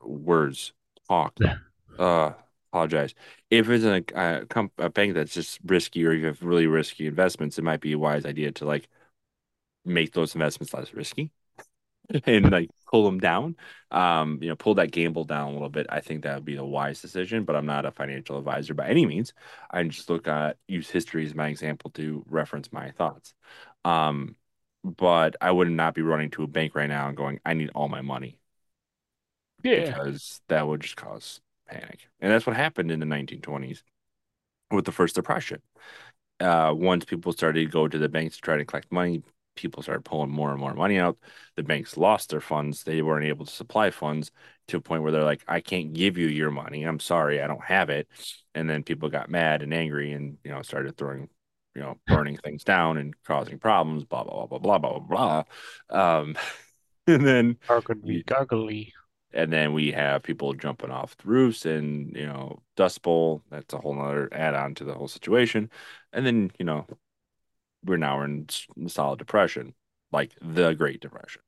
words 0.00 0.72
talk, 1.08 1.36
uh, 1.98 2.30
apologize. 2.72 3.14
If 3.50 3.68
it's 3.70 3.84
a, 3.84 4.02
a, 4.42 4.46
comp- 4.46 4.72
a 4.78 4.90
bank 4.90 5.14
that's 5.14 5.34
just 5.34 5.58
risky 5.64 6.06
or 6.06 6.12
you 6.12 6.26
have 6.26 6.42
really 6.42 6.66
risky 6.66 7.06
investments, 7.06 7.58
it 7.58 7.64
might 7.64 7.80
be 7.80 7.92
a 7.92 7.98
wise 7.98 8.26
idea 8.26 8.52
to 8.52 8.64
like 8.66 8.88
make 9.84 10.12
those 10.12 10.34
investments 10.34 10.74
less 10.74 10.92
risky 10.94 11.30
and 12.26 12.50
like 12.50 12.70
pull 12.90 13.04
them 13.04 13.18
down. 13.20 13.56
Um, 13.90 14.38
you 14.42 14.48
know, 14.48 14.56
pull 14.56 14.74
that 14.76 14.90
gamble 14.92 15.24
down 15.24 15.50
a 15.50 15.52
little 15.52 15.68
bit. 15.70 15.86
I 15.90 16.00
think 16.00 16.22
that 16.22 16.36
would 16.36 16.44
be 16.44 16.56
a 16.56 16.64
wise 16.64 17.00
decision, 17.02 17.44
but 17.44 17.56
I'm 17.56 17.66
not 17.66 17.86
a 17.86 17.90
financial 17.92 18.38
advisor 18.38 18.74
by 18.74 18.88
any 18.88 19.06
means. 19.06 19.32
I 19.70 19.82
just 19.84 20.10
look 20.10 20.28
at 20.28 20.56
use 20.68 20.90
history 20.90 21.24
as 21.26 21.34
my 21.34 21.48
example 21.48 21.90
to 21.92 22.24
reference 22.28 22.72
my 22.72 22.90
thoughts. 22.92 23.34
Um, 23.84 24.36
but 24.84 25.36
I 25.40 25.50
would 25.50 25.70
not 25.70 25.94
be 25.94 26.02
running 26.02 26.30
to 26.32 26.44
a 26.44 26.46
bank 26.46 26.74
right 26.74 26.88
now 26.88 27.08
and 27.08 27.16
going, 27.16 27.40
I 27.44 27.54
need 27.54 27.70
all 27.74 27.88
my 27.88 28.02
money. 28.02 28.38
Yeah. 29.62 29.86
Because 29.86 30.40
that 30.48 30.66
would 30.66 30.80
just 30.80 30.96
cause 30.96 31.40
panic. 31.68 32.08
And 32.20 32.32
that's 32.32 32.46
what 32.46 32.56
happened 32.56 32.90
in 32.90 33.00
the 33.00 33.06
1920s 33.06 33.82
with 34.70 34.84
the 34.84 34.92
first 34.92 35.14
depression. 35.14 35.60
Uh, 36.40 36.72
once 36.76 37.04
people 37.04 37.32
started 37.32 37.60
to 37.60 37.66
go 37.66 37.88
to 37.88 37.98
the 37.98 38.08
banks 38.08 38.36
to 38.36 38.42
try 38.42 38.56
to 38.56 38.64
collect 38.64 38.92
money, 38.92 39.22
people 39.56 39.82
started 39.82 40.04
pulling 40.04 40.30
more 40.30 40.50
and 40.50 40.60
more 40.60 40.74
money 40.74 40.98
out. 40.98 41.18
The 41.56 41.64
banks 41.64 41.96
lost 41.96 42.30
their 42.30 42.40
funds. 42.40 42.84
They 42.84 43.02
weren't 43.02 43.26
able 43.26 43.44
to 43.44 43.52
supply 43.52 43.90
funds 43.90 44.30
to 44.68 44.76
a 44.76 44.80
point 44.80 45.02
where 45.02 45.10
they're 45.10 45.24
like, 45.24 45.42
I 45.48 45.60
can't 45.60 45.92
give 45.92 46.16
you 46.16 46.28
your 46.28 46.50
money. 46.50 46.84
I'm 46.84 47.00
sorry, 47.00 47.42
I 47.42 47.46
don't 47.48 47.64
have 47.64 47.90
it. 47.90 48.08
And 48.54 48.70
then 48.70 48.84
people 48.84 49.08
got 49.08 49.30
mad 49.30 49.62
and 49.62 49.74
angry 49.74 50.12
and, 50.12 50.38
you 50.44 50.52
know, 50.52 50.62
started 50.62 50.96
throwing, 50.96 51.28
you 51.74 51.82
know, 51.82 51.98
burning 52.06 52.36
things 52.36 52.62
down 52.62 52.98
and 52.98 53.14
causing 53.24 53.58
problems, 53.58 54.04
blah, 54.04 54.22
blah, 54.22 54.46
blah, 54.46 54.58
blah, 54.58 54.78
blah, 54.78 54.98
blah, 55.00 55.44
blah. 55.90 56.18
Um, 56.20 56.36
and 57.08 57.26
then 57.26 57.56
Gargly, 57.66 58.24
gargly. 58.24 58.92
And 59.38 59.52
then 59.52 59.72
we 59.72 59.92
have 59.92 60.24
people 60.24 60.52
jumping 60.52 60.90
off 60.90 61.16
the 61.16 61.28
roofs 61.28 61.64
and, 61.64 62.14
you 62.16 62.26
know, 62.26 62.60
Dust 62.74 63.02
Bowl. 63.02 63.40
That's 63.50 63.72
a 63.72 63.78
whole 63.78 63.94
nother 63.94 64.28
add 64.32 64.54
on 64.54 64.74
to 64.76 64.84
the 64.84 64.94
whole 64.94 65.06
situation. 65.06 65.70
And 66.12 66.26
then, 66.26 66.50
you 66.58 66.64
know, 66.64 66.86
we're 67.84 67.98
now 67.98 68.22
in 68.22 68.48
solid 68.88 69.20
depression, 69.20 69.74
like 70.10 70.32
the 70.42 70.74
Great 70.74 71.00
Depression. 71.00 71.42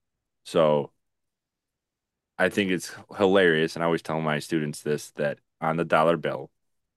So 0.45 0.93
I 2.39 2.49
think 2.49 2.71
it's 2.71 2.95
hilarious. 3.19 3.75
And 3.75 3.83
I 3.83 3.87
always 3.87 4.03
tell 4.03 4.21
my 4.21 4.39
students 4.39 4.83
this 4.83 5.11
that 5.17 5.41
on 5.61 5.77
the 5.77 5.85
dollar 5.85 6.17
bill, 6.17 6.53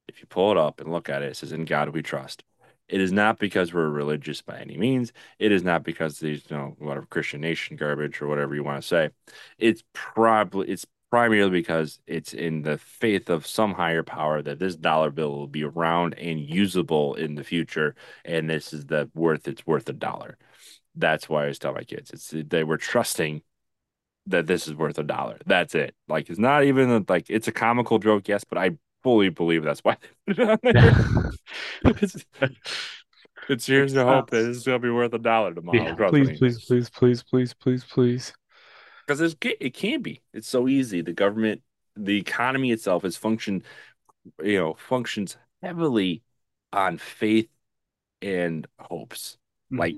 if 0.08 0.22
you 0.22 0.28
pull 0.28 0.52
it 0.52 0.58
up 0.58 0.80
and 0.80 0.92
look 0.92 1.10
at 1.10 1.24
it, 1.24 1.32
it 1.32 1.38
says, 1.38 1.52
In 1.52 1.66
God 1.66 1.90
we 1.90 2.04
trust. 2.04 2.44
It 2.90 3.02
is 3.02 3.12
not 3.12 3.40
because 3.40 3.74
we're 3.74 3.90
religious 3.90 4.42
by 4.42 4.60
any 4.60 4.78
means. 4.78 5.14
It 5.40 5.52
is 5.52 5.64
not 5.64 5.84
because 5.84 6.20
there's 6.20 6.44
you 6.50 6.58
know, 6.58 6.76
whatever 6.80 7.06
Christian 7.06 7.42
nation 7.42 7.76
garbage 7.78 8.22
or 8.22 8.28
whatever 8.28 8.56
you 8.56 8.64
want 8.64 8.82
to 8.82 8.88
say. 8.88 9.10
It's 9.58 9.84
probably 9.94 10.70
it's 10.70 10.86
primarily 11.10 11.52
because 11.52 12.00
it's 12.08 12.34
in 12.34 12.64
the 12.64 12.78
faith 12.78 13.30
of 13.30 13.46
some 13.46 13.74
higher 13.74 14.04
power 14.04 14.42
that 14.42 14.60
this 14.60 14.76
dollar 14.76 15.12
bill 15.12 15.32
will 15.32 15.48
be 15.48 15.64
around 15.64 16.14
and 16.16 16.40
usable 16.40 17.14
in 17.16 17.36
the 17.36 17.44
future, 17.44 17.96
and 18.26 18.50
this 18.50 18.74
is 18.74 18.86
the 18.88 19.10
worth 19.14 19.48
it's 19.48 19.66
worth 19.66 19.88
a 19.90 19.94
dollar. 19.94 20.38
That's 20.96 21.30
why 21.30 21.40
I 21.40 21.44
always 21.44 21.60
tell 21.60 21.74
my 21.74 21.84
kids 21.84 22.12
it's 22.12 22.34
they 22.50 22.64
were 22.64 22.78
trusting 22.78 23.44
that 24.28 24.48
this 24.48 24.68
is 24.68 24.74
worth 24.76 24.98
a 24.98 25.04
dollar. 25.04 25.38
That's 25.46 25.76
it. 25.76 25.96
Like 26.08 26.30
it's 26.30 26.40
not 26.40 26.64
even 26.64 27.06
like 27.08 27.28
it's 27.30 27.48
a 27.48 27.52
comical 27.52 28.00
joke, 28.00 28.28
yes, 28.28 28.44
but 28.44 28.58
I 28.58 28.72
fully 29.04 29.30
believe 29.30 29.64
that's 29.64 29.82
why 29.82 29.98
they 30.26 30.34
put 30.34 30.40
it 30.40 30.50
on 30.50 30.60
there. 30.64 31.32
it's, 32.02 32.26
it's 33.50 33.66
here's 33.66 33.94
the 33.94 34.06
hope 34.06 34.30
that 34.30 34.42
this 34.42 34.58
is 34.58 34.64
gonna 34.64 34.80
be 34.80 34.90
worth 34.90 35.14
a 35.14 35.20
dollar 35.20 35.54
tomorrow. 35.54 35.96
Yeah, 35.98 36.10
please, 36.10 36.38
please, 36.38 36.66
please, 36.66 36.90
please, 36.90 37.24
please, 37.24 37.54
please, 37.54 37.84
please 37.84 38.34
because 39.06 39.22
it 39.22 39.74
can 39.74 40.02
be. 40.02 40.22
It's 40.34 40.48
so 40.48 40.68
easy. 40.68 41.02
The 41.02 41.14
government, 41.14 41.62
the 41.96 42.18
economy 42.18 42.72
itself 42.72 43.06
is 43.06 43.18
function, 43.18 43.64
you 44.42 44.58
know, 44.58 44.74
functions 44.74 45.38
heavily 45.62 46.24
on 46.72 46.98
faith 46.98 47.50
and 48.22 48.68
hopes. 48.80 49.38
Mm-hmm. 49.72 49.80
Like 49.80 49.96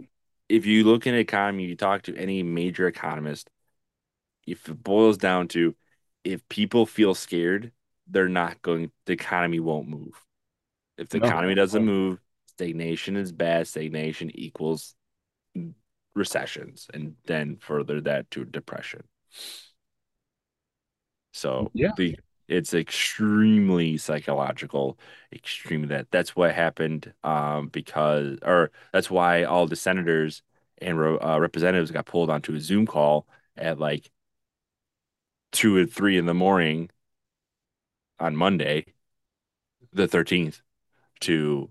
if 0.50 0.66
you 0.66 0.84
look 0.84 1.08
in 1.08 1.14
an 1.14 1.20
economy, 1.20 1.66
you 1.66 1.76
talk 1.76 2.04
to 2.04 2.16
any 2.16 2.44
major 2.44 2.88
economist, 2.88 3.50
if 4.48 4.68
it 4.70 4.84
boils 4.84 5.18
down 5.18 5.48
to 5.50 5.76
if 6.24 6.48
people 6.50 6.86
feel 6.86 7.14
scared, 7.14 7.72
they're 8.08 8.30
not 8.30 8.62
going. 8.62 8.92
The 9.06 9.14
economy 9.14 9.60
won't 9.60 9.88
move. 9.88 10.14
If 10.98 11.10
the 11.10 11.18
no, 11.18 11.28
economy 11.28 11.56
doesn't 11.56 11.86
move, 11.86 12.20
stagnation 12.48 13.16
is 13.18 13.32
bad. 13.32 13.68
Stagnation 13.68 14.32
equals 14.34 14.96
recessions 16.16 16.88
and 16.94 17.16
then 17.26 17.58
further 17.58 18.02
that 18.02 18.32
to 18.32 18.46
depression. 18.46 19.04
So 21.34 21.72
yeah, 21.74 21.92
the 21.96 22.18
it's 22.48 22.74
extremely 22.74 23.98
psychological, 23.98 25.00
extremely 25.34 25.88
that 25.90 26.12
that's 26.12 26.36
what 26.36 26.54
happened 26.54 27.14
um 27.24 27.70
because 27.70 28.38
or 28.44 28.72
that's 28.94 29.10
why 29.10 29.44
all 29.44 29.68
the 29.68 29.76
senators 29.76 30.42
and 30.80 30.98
uh, 31.00 31.40
representatives 31.40 31.92
got 31.92 32.06
pulled 32.06 32.30
onto 32.30 32.54
a 32.56 32.60
Zoom 32.60 32.86
call 32.86 33.28
at 33.58 33.80
like 33.80 34.10
two 35.52 35.78
and 35.78 35.92
three 35.92 36.18
in 36.18 36.26
the 36.26 36.34
morning 36.34 36.90
on 38.20 38.36
Monday, 38.36 38.86
the 39.94 40.08
13th, 40.08 40.62
to 41.22 41.70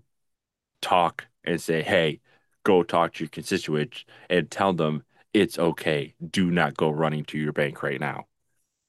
talk 0.81 1.27
and 1.43 1.61
say, 1.61 1.81
hey, 1.81 2.19
go 2.63 2.83
talk 2.83 3.13
to 3.13 3.23
your 3.23 3.29
constituents 3.29 4.05
and 4.29 4.49
tell 4.49 4.73
them 4.73 5.03
it's 5.33 5.59
okay. 5.59 6.13
Do 6.31 6.49
not 6.51 6.77
go 6.77 6.89
running 6.89 7.25
to 7.25 7.37
your 7.37 7.53
bank 7.53 7.83
right 7.83 7.99
now. 7.99 8.25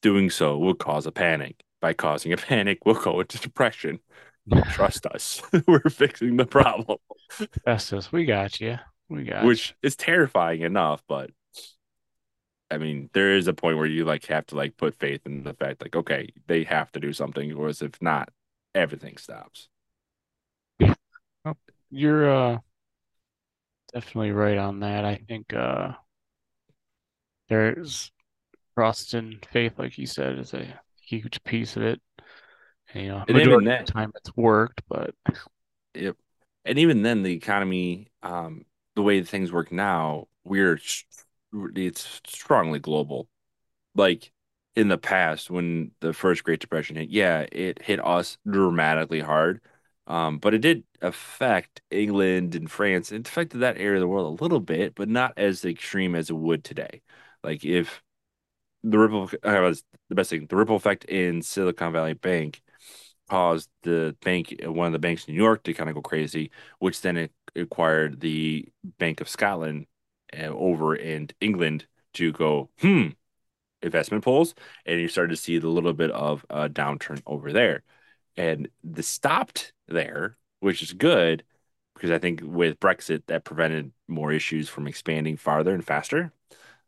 Doing 0.03 0.31
so 0.31 0.59
will 0.59 0.75
cause 0.75 1.07
a 1.07 1.13
panic. 1.13 1.57
By 1.81 1.93
causing 1.93 2.33
a 2.33 2.37
panic, 2.37 2.85
we'll 2.87 3.01
go 3.01 3.21
into 3.21 3.39
depression. 3.39 4.01
Trust 4.71 5.07
us. 5.07 5.43
We're 5.67 5.81
fixing 5.81 6.37
the 6.37 6.47
problem. 6.47 6.99
That's 7.65 7.93
us. 7.93 8.13
We 8.13 8.25
got 8.25 8.61
you. 8.61 8.79
We 9.09 9.25
got 9.25 9.45
Which 9.45 9.71
you. 9.71 9.89
is 9.89 9.97
terrifying 9.97 10.63
enough, 10.63 11.03
but 11.09 11.31
I 12.71 12.79
mean, 12.79 13.11
there 13.13 13.37
is 13.37 13.47
a 13.47 13.55
point 13.55 13.79
where 13.79 13.87
you 13.87 14.05
like 14.05 14.27
have 14.27 14.47
to 14.47 14.57
like 14.57 14.77
put 14.77 14.95
faith 14.95 15.21
in 15.25 15.45
the 15.45 15.55
fact 15.55 15.83
like, 15.83 15.95
okay, 15.97 16.31
they 16.47 16.65
have 16.65 16.91
to 16.93 17.01
do 17.01 17.13
something, 17.13 17.53
or 17.53 17.69
if 17.69 18.03
not, 18.03 18.31
everything 18.75 19.17
stops. 19.17 19.69
Yeah. 20.79 20.95
You're 21.91 22.31
uh 22.31 22.59
definitely 23.97 24.33
right 24.33 24.59
on 24.59 24.81
that. 24.81 25.05
I 25.05 25.17
think 25.27 25.55
uh, 25.55 25.93
there's 27.49 28.11
trust 28.75 29.15
and 29.15 29.45
faith, 29.53 29.73
like 29.79 29.97
you 29.97 30.07
said, 30.07 30.39
is 30.39 30.53
a 30.53 30.81
huge 31.01 31.43
piece 31.45 31.77
of 31.77 31.83
it. 31.83 32.01
And, 32.93 33.05
you 33.05 33.11
know, 33.11 33.25
and 33.27 33.39
even 33.39 33.65
that 33.65 33.87
time 33.87 34.13
it's 34.17 34.37
worked, 34.37 34.83
but 34.89 35.15
yep. 35.95 36.17
And 36.65 36.79
even 36.79 37.03
then, 37.03 37.23
the 37.23 37.33
economy, 37.33 38.09
um, 38.23 38.67
the 38.97 39.03
way 39.03 39.23
things 39.23 39.53
work 39.53 39.73
now, 39.73 40.27
we're 40.45 40.79
it's 41.75 42.21
strongly 42.27 42.79
global. 42.79 43.29
Like 43.95 44.33
in 44.75 44.89
the 44.89 44.99
past, 44.99 45.51
when 45.51 45.93
the 46.01 46.13
first 46.13 46.45
Great 46.45 46.61
Depression 46.61 46.97
hit, 46.97 47.11
yeah, 47.11 47.47
it 47.53 47.83
hit 47.83 48.05
us 48.05 48.39
dramatically 48.47 49.21
hard 49.21 49.61
um, 50.07 50.39
but 50.39 50.55
it 50.55 50.59
did 50.59 50.85
affect 51.03 51.83
England 51.91 52.55
and 52.55 52.71
France. 52.71 53.11
It 53.13 53.27
affected 53.27 53.59
that 53.59 53.79
area 53.79 53.97
of 53.97 54.01
the 54.01 54.09
world 54.09 54.39
a 54.39 54.43
little 54.43 54.61
bit, 54.61 54.95
but 54.95 55.09
not 55.09 55.33
as 55.37 55.65
extreme 55.65 56.15
as 56.15 56.31
it 56.31 56.37
would 56.37 56.63
today. 56.65 57.03
Like 57.43 57.65
if 57.65 58.03
the 58.85 58.99
ripple 58.99 59.31
uh, 59.43 59.75
the 60.09 60.15
best 60.15 60.31
thing, 60.31 60.47
the 60.49 60.57
ripple 60.57 60.77
effect 60.77 61.05
in 61.07 61.43
Silicon 61.43 61.93
Valley 61.93 62.15
Bank 62.15 62.63
caused 63.29 63.69
the 63.83 64.17
bank, 64.23 64.55
one 64.65 64.87
of 64.89 64.93
the 64.93 65.01
banks 65.01 65.25
in 65.27 65.35
New 65.35 65.43
York, 65.43 65.65
to 65.65 65.75
kind 65.75 65.91
of 65.91 65.97
go 65.97 66.03
crazy, 66.03 66.53
which 66.79 67.01
then 67.01 67.29
acquired 67.57 68.21
the 68.21 68.69
Bank 68.99 69.21
of 69.21 69.29
Scotland 69.29 69.87
over 70.35 70.95
in 70.95 71.29
England 71.41 71.87
to 72.15 72.33
go, 72.33 72.71
hmm, 72.81 73.09
investment 73.83 74.25
pools, 74.25 74.55
and 74.85 75.01
you 75.01 75.09
started 75.09 75.31
to 75.31 75.37
see 75.37 75.59
the 75.59 75.69
little 75.69 75.93
bit 75.93 76.11
of 76.11 76.45
a 76.51 76.69
downturn 76.69 77.23
over 77.27 77.53
there 77.53 77.83
and 78.37 78.69
the 78.85 79.03
stopped 79.03 79.73
there, 79.89 80.37
which 80.61 80.83
is 80.83 80.93
good 80.93 81.45
because 81.95 82.11
I 82.11 82.19
think 82.19 82.41
with 82.45 82.79
Brexit 82.79 83.23
that 83.27 83.45
prevented 83.45 83.93
more 84.07 84.33
issues 84.33 84.69
from 84.69 84.87
expanding 84.87 85.37
farther 85.37 85.75
and 85.75 85.85
faster. 85.85 86.33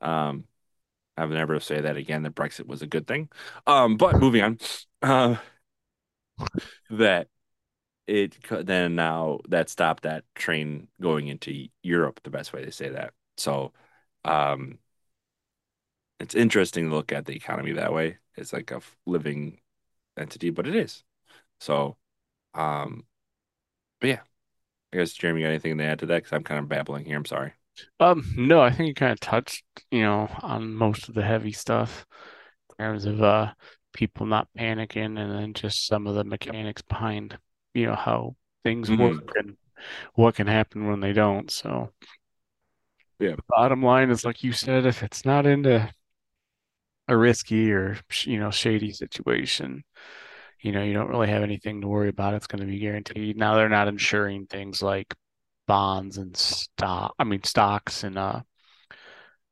Um, 0.01 0.45
I 1.17 1.25
would 1.25 1.35
never 1.35 1.59
say 1.61 1.81
that 1.81 1.97
again. 1.97 2.23
That 2.23 2.35
Brexit 2.35 2.67
was 2.67 2.83
a 2.83 2.87
good 2.87 3.07
thing. 3.07 3.29
Um, 3.67 3.97
but 3.97 4.17
moving 4.19 4.43
on, 4.43 4.59
uh, 5.03 5.37
that 6.91 7.29
it 8.07 8.37
then 8.51 8.95
now 8.95 9.41
that 9.49 9.69
stopped 9.69 10.05
that 10.05 10.25
train 10.35 10.89
going 11.01 11.29
into 11.29 11.69
Europe. 11.83 12.21
The 12.23 12.31
best 12.31 12.53
way 12.53 12.65
to 12.65 12.73
say 12.73 12.91
that. 12.91 13.13
So, 13.39 13.73
um, 14.25 14.79
it's 16.21 16.35
interesting 16.35 16.89
to 16.89 16.95
look 16.95 17.13
at 17.13 17.27
the 17.27 17.35
economy 17.35 17.73
that 17.73 17.93
way. 17.93 18.19
It's 18.37 18.53
like 18.53 18.71
a 18.71 18.81
living 19.07 19.61
entity, 20.19 20.51
but 20.51 20.69
it 20.69 20.77
is. 20.77 21.05
So, 21.61 21.97
um, 22.55 23.07
but 24.01 24.09
yeah, 24.09 24.21
I 24.93 24.99
guess 24.99 25.13
Jeremy 25.15 25.43
got 25.43 25.49
anything 25.49 25.79
to 25.79 25.85
add 25.85 26.01
to 26.01 26.07
that? 26.07 26.17
Because 26.19 26.33
I'm 26.35 26.45
kind 26.45 26.61
of 26.61 26.69
babbling 26.69 27.07
here. 27.07 27.17
I'm 27.17 27.25
sorry. 27.27 27.55
Um, 28.01 28.25
no, 28.37 28.61
I 28.61 28.71
think 28.71 28.89
you 28.89 28.95
kind 28.95 29.13
of 29.13 29.21
touched, 29.21 29.65
you 29.91 30.03
know, 30.03 30.29
on 30.43 30.73
most 30.75 31.09
of 31.09 31.15
the 31.15 31.23
heavy 31.23 31.53
stuff 31.53 32.07
in 32.79 32.85
terms 32.85 33.05
of 33.07 33.23
uh 33.23 33.53
people 33.93 34.27
not 34.27 34.49
panicking 34.59 35.19
and 35.19 35.33
then 35.33 35.55
just 35.55 35.87
some 35.87 36.07
of 36.07 36.15
the 36.15 36.25
mechanics 36.25 36.83
behind, 36.83 37.39
you 37.75 37.87
know, 37.87 37.95
how 37.95 38.37
things 38.65 38.91
Mhm. 38.91 38.97
work 38.97 39.33
and 39.37 39.57
what 40.15 40.37
can 40.37 40.47
happen 40.47 40.89
when 40.89 41.01
they 41.01 41.13
don't. 41.13 41.51
So 41.51 41.91
Yeah. 43.19 43.37
the 43.37 43.43
bottom 43.49 43.83
line 43.83 44.11
is 44.11 44.25
like 44.25 44.43
you 44.45 44.53
said, 44.53 44.87
if 44.87 45.03
it's 45.03 45.25
not 45.25 45.47
into 45.47 45.91
a 47.09 47.17
risky 47.17 47.73
or 47.73 47.99
you 48.25 48.39
know, 48.39 48.51
shady 48.51 48.93
situation, 48.93 49.83
you 50.61 50.73
know, 50.73 50.83
you 50.83 50.93
don't 50.95 51.09
really 51.11 51.29
have 51.29 51.43
anything 51.43 51.81
to 51.81 51.89
worry 51.89 52.09
about. 52.09 52.35
It's 52.35 52.47
going 52.47 52.61
to 52.61 52.67
be 52.67 52.79
guaranteed. 52.81 53.37
Now 53.37 53.57
they're 53.57 53.69
not 53.69 53.89
insuring 53.89 54.47
things 54.47 54.83
like 54.83 55.15
bonds 55.67 56.19
and 56.19 56.37
stock, 56.37 57.15
I 57.19 57.25
mean 57.25 57.43
stocks 57.45 58.05
and 58.05 58.19
uh 58.19 58.43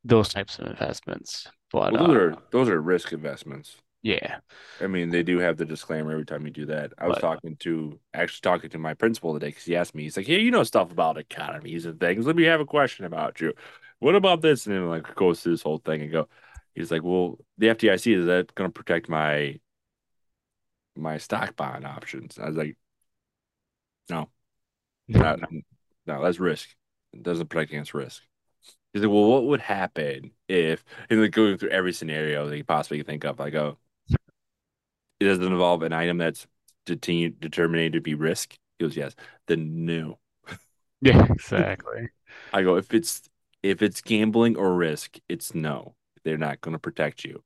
those 0.04 0.28
types 0.28 0.58
of 0.58 0.66
investments. 0.66 1.46
But 1.72 1.96
Well, 1.98 2.06
those 2.06 2.10
uh 2.10 2.16
are 2.16 2.42
those 2.52 2.68
are 2.68 2.80
risk 2.80 3.12
investments. 3.12 3.76
Yeah. 4.06 4.38
I 4.80 4.86
mean, 4.86 5.10
they 5.10 5.24
do 5.24 5.38
have 5.38 5.56
the 5.56 5.64
disclaimer 5.64 6.12
every 6.12 6.24
time 6.26 6.46
you 6.46 6.52
do 6.52 6.66
that. 6.66 6.92
I 6.96 7.08
was 7.08 7.16
But- 7.16 7.22
talking 7.22 7.56
to 7.56 7.98
actually 8.14 8.40
talking 8.42 8.70
to 8.70 8.78
my 8.78 8.94
principal 8.94 9.34
today 9.34 9.48
because 9.48 9.64
he 9.64 9.74
asked 9.74 9.94
me, 9.96 10.04
he's 10.04 10.16
like, 10.16 10.26
"Hey, 10.26 10.40
you 10.40 10.50
know 10.52 10.62
stuff 10.62 10.92
about 10.92 11.18
economies 11.18 11.86
and 11.86 11.98
things. 11.98 12.24
Let 12.26 12.36
me 12.36 12.44
have 12.44 12.60
a 12.60 12.66
question 12.66 13.04
about 13.04 13.40
you. 13.40 13.52
What 13.98 14.14
about 14.14 14.42
this?" 14.42 14.66
And 14.66 14.74
then 14.76 14.88
like 14.88 15.12
goes 15.16 15.42
through 15.42 15.54
this 15.54 15.62
whole 15.62 15.78
thing 15.78 16.02
and 16.02 16.12
go, 16.12 16.28
he's 16.74 16.90
like, 16.92 17.02
"Well, 17.02 17.38
the 17.58 17.68
FDIC 17.68 18.14
is 18.14 18.26
that 18.26 18.54
going 18.54 18.70
to 18.70 18.72
protect 18.74 19.08
my 19.08 19.58
my 20.94 21.18
stock 21.18 21.56
bond 21.56 21.84
options?" 21.84 22.38
I 22.38 22.46
was 22.46 22.56
like, 22.56 22.76
"No, 24.08 24.30
not, 25.08 25.40
no, 26.06 26.22
that's 26.22 26.38
risk. 26.40 26.68
It 27.12 27.22
doesn't 27.24 27.48
protect 27.48 27.72
against 27.72 27.94
risk." 27.94 28.22
He's 28.92 29.02
like, 29.02 29.10
"Well, 29.10 29.28
what 29.28 29.44
would 29.46 29.60
happen 29.60 30.32
if?" 30.48 30.84
And 31.10 31.20
like 31.22 31.32
going 31.32 31.58
through 31.58 31.70
every 31.70 31.92
scenario 31.92 32.48
that 32.48 32.56
you 32.56 32.64
possibly 32.64 32.98
can 32.98 33.06
think 33.06 33.24
of, 33.24 33.40
I 33.40 33.50
go, 33.50 33.78
oh, 33.78 33.78
it 35.20 35.24
doesn't 35.24 35.44
involve 35.44 35.82
an 35.82 35.92
item 35.92 36.18
that's 36.18 36.46
determined 36.84 37.40
determined 37.40 37.92
to 37.94 38.00
be 38.00 38.14
risk. 38.14 38.56
He 38.78 38.84
goes, 38.84 38.96
yes. 38.96 39.14
Then 39.46 39.84
no. 39.86 40.18
Yeah, 41.02 41.26
exactly. 41.30 42.08
I 42.52 42.62
go, 42.62 42.76
if 42.76 42.94
it's 42.94 43.28
if 43.62 43.82
it's 43.82 44.00
gambling 44.00 44.56
or 44.56 44.74
risk, 44.74 45.18
it's 45.28 45.54
no. 45.54 45.94
They're 46.24 46.38
not 46.38 46.60
going 46.62 46.72
to 46.72 46.78
protect 46.78 47.22
you. 47.24 47.42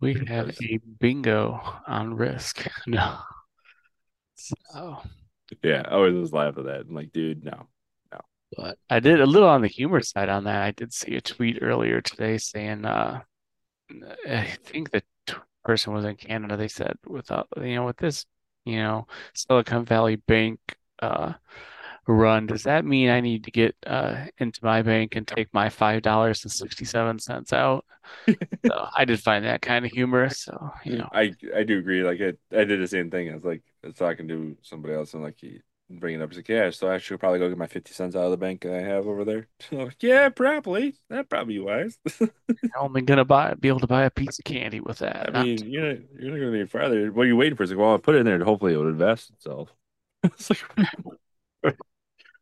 We 0.00 0.14
have 0.26 0.50
a 0.62 0.78
bingo 0.98 1.60
on 1.86 2.14
risk. 2.14 2.66
No. 2.86 3.18
So, 4.34 5.02
Yeah, 5.62 5.82
I 5.86 5.92
always 5.92 6.14
just 6.14 6.32
laugh 6.32 6.58
at 6.58 6.64
that. 6.64 6.80
I'm 6.82 6.94
like, 6.94 7.12
dude, 7.12 7.44
no. 7.44 7.68
No. 8.12 8.20
But 8.56 8.78
I 8.90 9.00
did 9.00 9.20
a 9.20 9.26
little 9.26 9.48
on 9.48 9.62
the 9.62 9.68
humor 9.68 10.00
side 10.00 10.28
on 10.28 10.44
that. 10.44 10.62
I 10.62 10.70
did 10.72 10.92
see 10.92 11.16
a 11.16 11.20
tweet 11.20 11.58
earlier 11.62 12.00
today 12.00 12.38
saying, 12.38 12.84
uh, 12.84 13.22
I 14.28 14.56
think 14.64 14.90
the 14.90 15.00
t- 15.00 15.06
person 15.64 15.92
was 15.92 16.04
in 16.04 16.16
Canada. 16.16 16.56
They 16.56 16.68
said, 16.68 16.96
without, 17.06 17.48
you 17.56 17.74
know, 17.76 17.86
with 17.86 17.96
this, 17.98 18.26
you 18.64 18.76
know, 18.76 19.06
Silicon 19.34 19.84
Valley 19.84 20.16
Bank, 20.16 20.60
uh, 21.00 21.34
run, 22.06 22.46
does 22.46 22.64
that 22.64 22.84
mean 22.84 23.08
I 23.10 23.20
need 23.20 23.44
to 23.44 23.50
get 23.50 23.76
uh 23.86 24.26
into 24.38 24.60
my 24.64 24.82
bank 24.82 25.16
and 25.16 25.26
take 25.26 25.52
my 25.52 25.68
five 25.68 26.02
dollars 26.02 26.44
and 26.44 26.52
sixty 26.52 26.84
seven 26.84 27.18
cents 27.18 27.52
out? 27.52 27.84
So 28.64 28.86
I 28.96 29.04
did 29.04 29.20
find 29.20 29.44
that 29.44 29.60
kind 29.62 29.84
of 29.84 29.90
humorous. 29.90 30.38
So, 30.38 30.70
you 30.84 30.98
know, 30.98 31.08
I 31.12 31.32
I 31.54 31.64
do 31.64 31.78
agree. 31.78 32.02
Like 32.04 32.20
I, 32.20 32.56
I 32.56 32.64
did 32.64 32.80
the 32.80 32.86
same 32.86 33.10
thing. 33.10 33.30
I 33.30 33.34
was 33.34 33.44
like, 33.44 33.62
so 33.82 33.84
I 33.84 33.86
was 33.88 33.96
talking 33.96 34.28
to 34.28 34.56
somebody 34.62 34.94
else 34.94 35.14
and 35.14 35.22
like 35.22 35.36
he 35.38 35.60
bringing 35.90 36.20
it 36.20 36.24
up. 36.24 36.30
He's 36.30 36.38
like, 36.38 36.48
yeah, 36.48 36.70
so 36.70 36.90
I 36.90 36.98
should 36.98 37.20
probably 37.20 37.38
go 37.38 37.48
get 37.48 37.58
my 37.58 37.66
50 37.66 37.92
cents 37.92 38.16
out 38.16 38.24
of 38.24 38.30
the 38.30 38.36
bank 38.36 38.62
that 38.62 38.74
I 38.74 38.82
have 38.82 39.06
over 39.06 39.24
there. 39.24 39.48
Like, 39.70 40.02
yeah, 40.02 40.28
probably. 40.28 40.94
That'd 41.08 41.30
probably 41.30 41.54
be 41.54 41.60
wise. 41.60 41.98
you're 42.20 42.30
only 42.78 43.02
gonna 43.02 43.24
buy 43.24 43.54
be 43.54 43.68
able 43.68 43.80
to 43.80 43.86
buy 43.86 44.04
a 44.04 44.10
piece 44.10 44.38
of 44.38 44.44
candy 44.44 44.80
with 44.80 44.98
that. 44.98 45.34
I 45.34 45.42
mean, 45.42 45.70
you're 45.70 45.94
not, 45.94 45.98
you're 46.18 46.30
not 46.30 46.40
going 46.40 46.52
to 46.52 46.58
need 46.58 46.70
farther. 46.70 47.10
What 47.10 47.24
are 47.24 47.26
you 47.26 47.36
waiting 47.36 47.56
for? 47.56 47.62
It's 47.62 47.72
like, 47.72 47.78
well, 47.78 47.90
I'll 47.90 47.98
put 47.98 48.14
it 48.14 48.18
in 48.18 48.26
there 48.26 48.34
and 48.34 48.44
hopefully 48.44 48.74
it 48.74 48.76
would 48.76 48.88
invest 48.88 49.30
itself. 49.30 49.74
It's 50.24 50.50
like, 50.50 51.74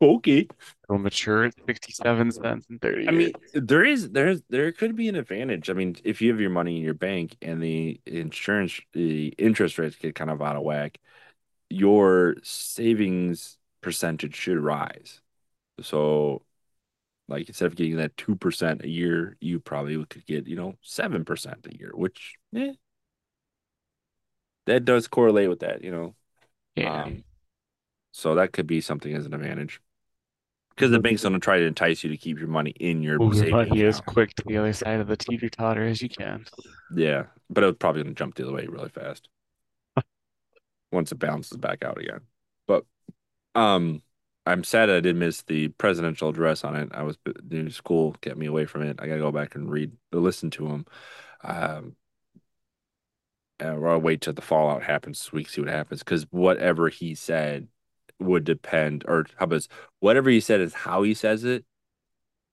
okay. 0.03 0.49
It'll 0.89 0.99
mature 0.99 1.45
at 1.45 1.55
67 1.67 2.33
cents 2.33 2.67
and 2.69 2.81
30 2.81 3.09
I 3.09 3.11
mean, 3.11 3.33
there 3.55 3.85
is 3.85 4.11
there's 4.11 4.43
there 4.49 4.73
could 4.73 4.97
be 4.97 5.09
an 5.09 5.17
advantage. 5.17 5.71
I 5.71 5.75
mean, 5.75 5.97
if 6.05 6.21
you 6.21 6.31
have 6.31 6.41
your 6.41 6.51
money 6.51 6.77
in 6.77 6.83
your 6.83 6.95
bank 6.95 7.37
and 7.43 7.63
the 7.63 8.01
insurance 8.07 8.81
the 8.93 9.29
interest 9.39 9.79
rates 9.79 9.97
get 9.97 10.15
kind 10.15 10.31
of 10.31 10.43
out 10.43 10.57
of 10.57 10.63
whack, 10.63 10.99
your 11.71 12.35
savings 12.43 13.57
percentage 13.81 14.35
should 14.35 14.59
rise. 14.59 15.21
So, 15.81 16.43
like 17.29 17.49
instead 17.49 17.67
of 17.67 17.77
getting 17.77 17.97
that 17.97 18.17
two 18.17 18.37
percent 18.37 18.85
a 18.85 18.89
year, 18.89 19.37
you 19.41 19.61
probably 19.61 20.05
could 20.05 20.27
get 20.27 20.47
you 20.47 20.57
know 20.57 20.75
seven 20.83 21.25
percent 21.25 21.67
a 21.67 21.77
year, 21.77 21.93
which 21.95 22.35
eh, 22.55 22.73
that 24.67 24.85
does 24.85 25.09
correlate 25.09 25.49
with 25.49 25.61
that, 25.61 25.83
you 25.83 25.93
know. 25.93 26.15
Yeah. 26.75 27.05
Um, 27.05 27.25
so 28.13 28.35
that 28.35 28.53
could 28.53 28.67
be 28.67 28.81
something 28.81 29.15
as 29.15 29.25
an 29.25 29.33
advantage. 29.33 29.81
Because 30.71 30.91
the 30.91 30.99
bank's 30.99 31.23
going 31.23 31.35
to 31.35 31.39
try 31.39 31.59
to 31.59 31.67
entice 31.67 32.03
you 32.03 32.11
to 32.11 32.17
keep 32.17 32.39
your 32.39 32.49
money 32.49 32.71
in 32.71 33.03
your 33.03 33.19
Move 33.19 33.35
your 33.35 33.51
money 33.51 33.83
as 33.85 34.01
quick 34.01 34.35
to 34.37 34.45
the 34.47 34.57
other 34.57 34.73
side 34.73 35.01
of 35.01 35.09
the 35.09 35.17
teeter 35.17 35.49
totter 35.49 35.85
as 35.85 36.01
you 36.01 36.09
can. 36.09 36.47
Yeah, 36.95 37.25
but 37.51 37.65
it's 37.65 37.77
probably 37.79 38.03
going 38.03 38.15
to 38.15 38.19
jump 38.19 38.35
the 38.35 38.45
other 38.45 38.55
way 38.55 38.67
really 38.67 38.89
fast 38.89 39.29
once 40.93 41.13
it 41.13 41.19
bounces 41.19 41.57
back 41.57 41.85
out 41.85 41.99
again. 41.99 42.21
But 42.67 42.85
um, 43.55 44.03
I'm 44.47 44.65
sad 44.65 44.91
I 44.91 45.01
did 45.01 45.17
miss 45.17 45.43
the 45.43 45.69
presidential 45.69 46.29
address 46.31 46.65
on 46.65 46.77
it. 46.77 46.89
I 46.93 47.03
was 47.03 47.19
the 47.25 47.71
school 47.71 48.17
kept 48.21 48.37
me 48.37 48.47
away 48.47 48.67
from 48.67 48.83
it. 48.83 48.99
I 49.01 49.07
got 49.07 49.15
to 49.15 49.21
go 49.21 49.33
back 49.33 49.55
and 49.55 49.71
read, 49.71 49.93
listen 50.13 50.51
to 50.53 50.67
him. 50.67 50.87
Um, 51.43 51.97
and 53.59 53.87
I'll 53.87 53.99
wait 54.01 54.23
till 54.23 54.33
the 54.33 54.43
fallout 54.43 54.83
happens 54.83 55.19
this 55.21 55.33
week, 55.33 55.49
see 55.49 55.61
what 55.61 55.71
happens. 55.71 56.01
Because 56.01 56.27
whatever 56.31 56.89
he 56.89 57.15
said 57.15 57.69
would 58.19 58.45
depend, 58.45 59.05
or 59.07 59.27
how 59.37 59.45
about 59.45 59.67
whatever 60.01 60.31
he 60.31 60.41
said 60.41 60.61
is 60.61 60.75
how 60.75 61.03
he 61.03 61.15
says 61.15 61.45
it 61.45 61.65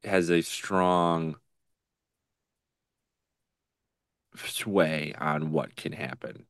has 0.03 0.29
a 0.29 0.41
strong 0.41 1.35
sway 4.35 5.13
on 5.17 5.51
what 5.51 5.75
can 5.75 5.91
happen. 5.93 6.45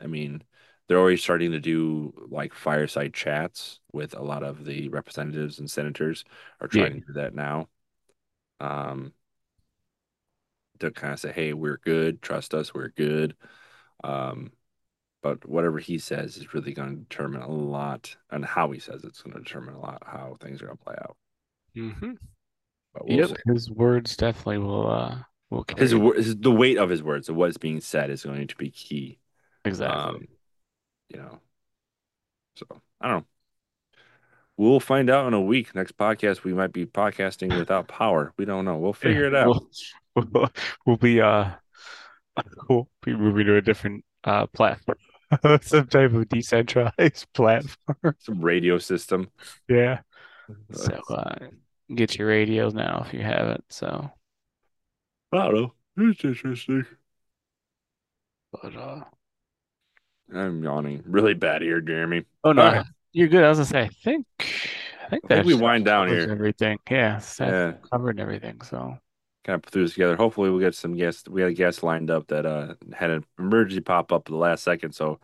I 0.00 0.06
mean, 0.06 0.42
they're 0.90 0.98
already 0.98 1.16
starting 1.16 1.52
to 1.52 1.60
do 1.60 2.12
like 2.32 2.52
fireside 2.52 3.14
chats 3.14 3.78
with 3.92 4.12
a 4.12 4.22
lot 4.24 4.42
of 4.42 4.64
the 4.64 4.88
representatives 4.88 5.60
and 5.60 5.70
senators 5.70 6.24
are 6.60 6.66
Yeah. 6.72 6.88
trying 6.88 6.94
to 7.00 7.06
do 7.06 7.12
that 7.12 7.32
now. 7.32 7.68
Um, 8.58 9.12
to 10.80 10.90
kind 10.90 11.12
of 11.12 11.20
say, 11.20 11.30
hey, 11.30 11.52
we're 11.52 11.76
good, 11.84 12.20
trust 12.22 12.54
us, 12.54 12.74
we're 12.74 12.88
good. 12.88 13.36
Um, 14.02 14.50
but 15.22 15.48
whatever 15.48 15.78
he 15.78 15.98
says 15.98 16.36
is 16.36 16.54
really 16.54 16.72
going 16.72 16.90
to 16.90 17.02
determine 17.02 17.42
a 17.42 17.50
lot, 17.52 18.16
and 18.32 18.44
how 18.44 18.72
he 18.72 18.80
says 18.80 19.04
it's 19.04 19.22
going 19.22 19.36
to 19.36 19.44
determine 19.44 19.74
a 19.74 19.80
lot 19.80 20.02
how 20.04 20.38
things 20.40 20.60
are 20.60 20.66
going 20.66 20.78
to 20.78 20.84
play 20.84 20.96
out. 21.00 21.16
Mm-hmm. 21.76 22.12
But 22.94 23.06
we'll 23.06 23.18
Yep, 23.18 23.28
see. 23.28 23.34
his 23.46 23.70
words 23.70 24.16
definitely 24.16 24.58
will 24.58 24.90
uh 24.90 25.18
will 25.50 25.62
His, 25.76 25.92
carry. 25.92 26.00
wor- 26.00 26.14
his 26.14 26.36
the 26.36 26.50
weight 26.50 26.78
of 26.78 26.90
his 26.90 27.02
words, 27.02 27.28
of 27.28 27.36
what 27.36 27.50
is 27.50 27.58
being 27.58 27.80
said, 27.80 28.10
is 28.10 28.24
going 28.24 28.48
to 28.48 28.56
be 28.56 28.70
key. 28.70 29.18
Exactly. 29.64 29.96
Um, 30.00 30.28
you 31.10 31.18
know, 31.18 31.40
so 32.56 32.66
I 33.00 33.08
don't 33.08 33.20
know. 33.20 33.26
We'll 34.56 34.80
find 34.80 35.08
out 35.08 35.26
in 35.26 35.32
a 35.32 35.40
week. 35.40 35.74
Next 35.74 35.96
podcast, 35.96 36.44
we 36.44 36.52
might 36.52 36.72
be 36.72 36.84
podcasting 36.84 37.56
without 37.58 37.88
power. 37.88 38.34
We 38.36 38.44
don't 38.44 38.66
know. 38.66 38.76
We'll 38.76 38.92
figure 38.92 39.24
it 39.24 39.34
out. 39.34 39.64
We'll, 40.14 40.28
we'll, 40.32 40.50
we'll 40.86 40.96
be 40.98 41.20
uh 41.20 41.52
we'll 42.68 42.88
be 43.02 43.14
moving 43.14 43.46
to 43.46 43.56
a 43.56 43.62
different 43.62 44.04
uh 44.24 44.46
platform. 44.48 44.98
Some 45.62 45.86
type 45.86 46.12
of 46.12 46.28
decentralized 46.28 47.26
platform. 47.32 48.16
Some 48.18 48.40
radio 48.40 48.78
system. 48.78 49.30
Yeah. 49.68 50.00
So 50.72 51.00
uh 51.08 51.36
get 51.94 52.18
your 52.18 52.28
radios 52.28 52.74
now 52.74 53.04
if 53.06 53.14
you 53.14 53.22
haven't. 53.22 53.64
So 53.70 54.10
I 55.32 55.36
don't 55.36 55.54
know. 55.54 55.72
It's 55.96 56.24
interesting. 56.24 56.84
but 58.52 58.76
uh 58.76 59.04
I'm 60.34 60.62
yawning 60.62 61.02
really 61.06 61.34
bad 61.34 61.62
here, 61.62 61.80
Jeremy. 61.80 62.24
oh 62.44 62.52
no, 62.52 62.82
you're 63.12 63.28
good. 63.28 63.44
I 63.44 63.48
was 63.48 63.58
gonna 63.58 63.66
say 63.66 63.82
I 63.82 63.88
think 63.88 64.26
I 64.38 64.44
think 64.44 64.50
I 65.06 65.08
think 65.08 65.28
that 65.28 65.44
we 65.44 65.54
wind 65.54 65.84
down 65.84 66.08
here. 66.08 66.28
everything. 66.30 66.78
Yeah, 66.90 67.18
so 67.18 67.44
Yeah. 67.46 67.72
covered 67.90 68.20
everything. 68.20 68.60
So 68.62 68.96
Kind 69.44 69.56
of 69.64 69.70
threw 69.72 69.84
this 69.84 69.94
together. 69.94 70.16
Hopefully, 70.16 70.50
we'll 70.50 70.60
get 70.60 70.74
some 70.74 70.94
guests. 70.94 71.26
We 71.28 71.40
had 71.40 71.50
a 71.50 71.54
guest 71.54 71.82
lined 71.82 72.10
up 72.10 72.26
that 72.28 72.44
uh 72.44 72.74
had 72.92 73.10
an 73.10 73.24
emergency 73.38 73.80
pop 73.80 74.12
up 74.12 74.22
at 74.28 74.32
the 74.32 74.36
last 74.36 74.62
second, 74.62 74.92
so 74.92 75.18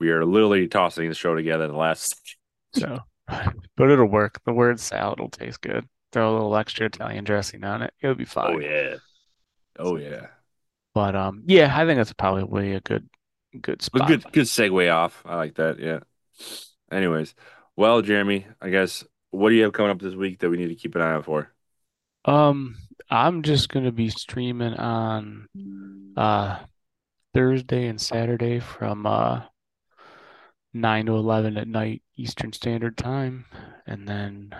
we 0.00 0.10
are 0.10 0.24
literally 0.24 0.66
tossing 0.66 1.08
the 1.08 1.14
show 1.14 1.34
together 1.36 1.64
at 1.64 1.70
the 1.70 1.76
last. 1.76 2.36
so 2.74 2.98
but 3.76 3.90
it'll 3.90 4.06
work. 4.06 4.40
The 4.44 4.52
word 4.52 4.80
salad 4.80 5.20
will 5.20 5.30
taste 5.30 5.60
good. 5.60 5.88
Throw 6.12 6.32
a 6.32 6.34
little 6.34 6.56
extra 6.56 6.86
Italian 6.86 7.22
dressing 7.24 7.62
on 7.62 7.82
it. 7.82 7.94
It'll 8.02 8.16
be 8.16 8.24
fine. 8.24 8.56
Oh 8.56 8.58
yeah. 8.58 8.96
Oh 9.78 9.96
yeah. 9.96 10.26
But 10.92 11.14
um, 11.14 11.44
yeah, 11.46 11.72
I 11.74 11.86
think 11.86 11.98
that's 11.98 12.12
probably 12.12 12.72
a 12.74 12.80
good 12.80 13.08
good 13.60 13.82
But 13.92 14.00
spot. 14.00 14.06
good 14.06 14.30
good 14.32 14.46
segue 14.46 14.92
off. 14.92 15.22
I 15.24 15.36
like 15.36 15.54
that. 15.56 15.78
Yeah. 15.78 16.00
Anyways, 16.90 17.34
well, 17.76 18.02
Jeremy, 18.02 18.46
I 18.60 18.70
guess 18.70 19.04
what 19.30 19.50
do 19.50 19.54
you 19.56 19.62
have 19.64 19.72
coming 19.72 19.90
up 19.90 20.00
this 20.00 20.14
week 20.14 20.40
that 20.40 20.50
we 20.50 20.56
need 20.56 20.68
to 20.68 20.74
keep 20.74 20.94
an 20.94 21.02
eye 21.02 21.12
out 21.12 21.24
for? 21.24 21.52
Um, 22.24 22.76
I'm 23.10 23.42
just 23.42 23.68
gonna 23.68 23.92
be 23.92 24.10
streaming 24.10 24.74
on 24.74 25.48
uh 26.16 26.60
Thursday 27.34 27.86
and 27.86 28.00
Saturday 28.00 28.60
from 28.60 29.06
uh 29.06 29.42
9 30.74 31.06
to 31.06 31.16
11 31.16 31.56
at 31.56 31.68
night 31.68 32.02
Eastern 32.16 32.52
Standard 32.52 32.96
Time, 32.98 33.46
and 33.86 34.06
then 34.08 34.54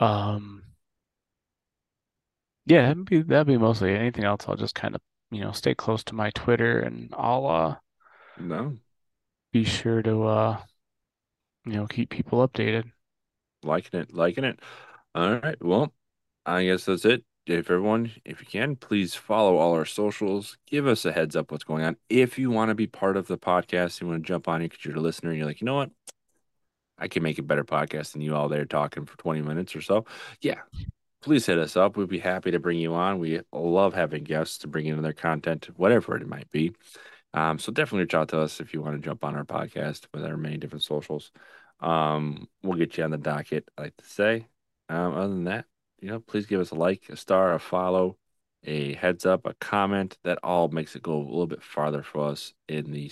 um 0.00 0.62
yeah, 2.66 2.82
that'd 2.88 3.04
be 3.04 3.22
that'd 3.22 3.46
be 3.46 3.58
mostly 3.58 3.94
anything 3.94 4.24
else. 4.24 4.44
I'll 4.48 4.56
just 4.56 4.74
kind 4.74 4.94
of 4.94 5.00
you 5.34 5.42
know 5.42 5.52
stay 5.52 5.74
close 5.74 6.04
to 6.04 6.14
my 6.14 6.30
Twitter, 6.30 6.80
and 6.80 7.12
I'll 7.16 7.46
uh 7.46 7.76
No, 8.36 8.78
be 9.52 9.64
sure 9.64 10.02
to 10.02 10.24
uh 10.24 10.60
you 11.66 11.72
know 11.72 11.86
keep 11.86 12.10
people 12.10 12.46
updated. 12.46 12.90
liking 13.62 14.00
it, 14.00 14.12
liking 14.14 14.44
it. 14.44 14.60
All 15.14 15.36
right. 15.38 15.62
Well, 15.64 15.92
I 16.46 16.64
guess 16.64 16.84
that's 16.86 17.04
it. 17.04 17.24
If 17.46 17.70
everyone, 17.70 18.10
if 18.24 18.40
you 18.40 18.46
can, 18.46 18.76
please 18.76 19.14
follow 19.14 19.58
all 19.58 19.74
our 19.74 19.84
socials. 19.84 20.56
Give 20.66 20.86
us 20.86 21.04
a 21.04 21.12
heads 21.12 21.36
up 21.36 21.52
what's 21.52 21.64
going 21.64 21.84
on. 21.84 21.96
If 22.08 22.38
you 22.38 22.50
want 22.50 22.70
to 22.70 22.74
be 22.74 22.86
part 22.86 23.16
of 23.16 23.26
the 23.26 23.38
podcast, 23.38 24.00
you 24.00 24.08
want 24.08 24.22
to 24.24 24.26
jump 24.26 24.48
on 24.48 24.60
here 24.62 24.68
because 24.68 24.84
you're 24.84 24.96
a 24.96 25.00
listener 25.00 25.30
and 25.30 25.38
you're 25.38 25.46
like, 25.46 25.60
you 25.60 25.66
know 25.66 25.76
what? 25.76 25.90
I 26.98 27.08
can 27.08 27.22
make 27.22 27.38
a 27.38 27.42
better 27.42 27.64
podcast 27.64 28.12
than 28.12 28.22
you 28.22 28.34
all 28.34 28.48
there 28.48 28.64
talking 28.64 29.04
for 29.04 29.16
20 29.18 29.42
minutes 29.42 29.74
or 29.74 29.80
so. 29.82 30.06
Yeah, 30.40 30.60
please 31.24 31.46
hit 31.46 31.58
us 31.58 31.74
up. 31.74 31.96
We'd 31.96 32.08
be 32.08 32.18
happy 32.18 32.50
to 32.50 32.58
bring 32.58 32.78
you 32.78 32.94
on. 32.94 33.18
We 33.18 33.40
love 33.50 33.94
having 33.94 34.24
guests 34.24 34.58
to 34.58 34.68
bring 34.68 34.84
in 34.84 35.00
their 35.02 35.14
content, 35.14 35.70
whatever 35.76 36.16
it 36.16 36.28
might 36.28 36.50
be. 36.50 36.74
Um, 37.32 37.58
so 37.58 37.72
definitely 37.72 38.00
reach 38.00 38.14
out 38.14 38.28
to 38.28 38.40
us 38.40 38.60
if 38.60 38.74
you 38.74 38.82
want 38.82 38.96
to 38.96 39.04
jump 39.04 39.24
on 39.24 39.34
our 39.34 39.44
podcast 39.44 40.06
with 40.12 40.22
our 40.24 40.36
many 40.36 40.58
different 40.58 40.84
socials. 40.84 41.32
Um, 41.80 42.46
we'll 42.62 42.78
get 42.78 42.98
you 42.98 43.04
on 43.04 43.10
the 43.10 43.16
docket, 43.16 43.66
I 43.78 43.82
like 43.82 43.96
to 43.96 44.04
say. 44.04 44.46
Um, 44.90 45.14
other 45.14 45.28
than 45.28 45.44
that, 45.44 45.64
you 45.98 46.08
know, 46.08 46.20
please 46.20 46.44
give 46.44 46.60
us 46.60 46.72
a 46.72 46.74
like, 46.74 47.08
a 47.08 47.16
star, 47.16 47.54
a 47.54 47.58
follow, 47.58 48.18
a 48.62 48.92
heads 48.92 49.24
up, 49.24 49.46
a 49.46 49.54
comment. 49.54 50.18
That 50.24 50.38
all 50.42 50.68
makes 50.68 50.94
it 50.94 51.02
go 51.02 51.16
a 51.16 51.24
little 51.24 51.46
bit 51.46 51.62
farther 51.62 52.02
for 52.02 52.28
us 52.28 52.52
in 52.68 52.92
the 52.92 53.10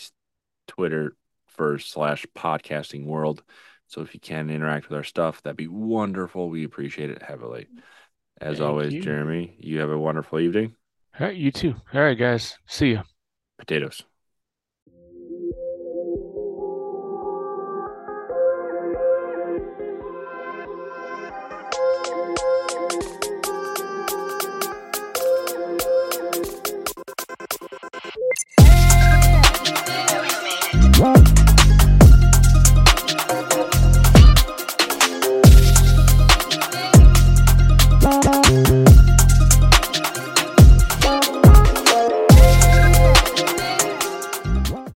Twitter 0.68 1.16
first 1.46 1.90
slash 1.90 2.26
podcasting 2.36 3.06
world. 3.06 3.42
So 3.86 4.00
if 4.00 4.14
you 4.14 4.20
can 4.20 4.50
interact 4.50 4.88
with 4.88 4.96
our 4.96 5.04
stuff, 5.04 5.42
that'd 5.42 5.56
be 5.56 5.66
wonderful. 5.66 6.48
We 6.48 6.64
appreciate 6.64 7.10
it 7.10 7.22
heavily. 7.22 7.68
As 8.43 8.59
Thank 8.59 8.68
always, 8.68 8.93
you. 8.93 9.03
Jeremy, 9.03 9.55
you 9.61 9.78
have 9.78 9.90
a 9.90 9.99
wonderful 9.99 10.40
evening. 10.40 10.74
All 11.18 11.28
right, 11.28 11.36
you 11.36 11.53
too. 11.53 11.76
All 11.95 12.01
right, 12.01 12.18
guys. 12.18 12.59
See 12.66 12.88
you. 12.88 13.03
Potatoes. 13.57 14.03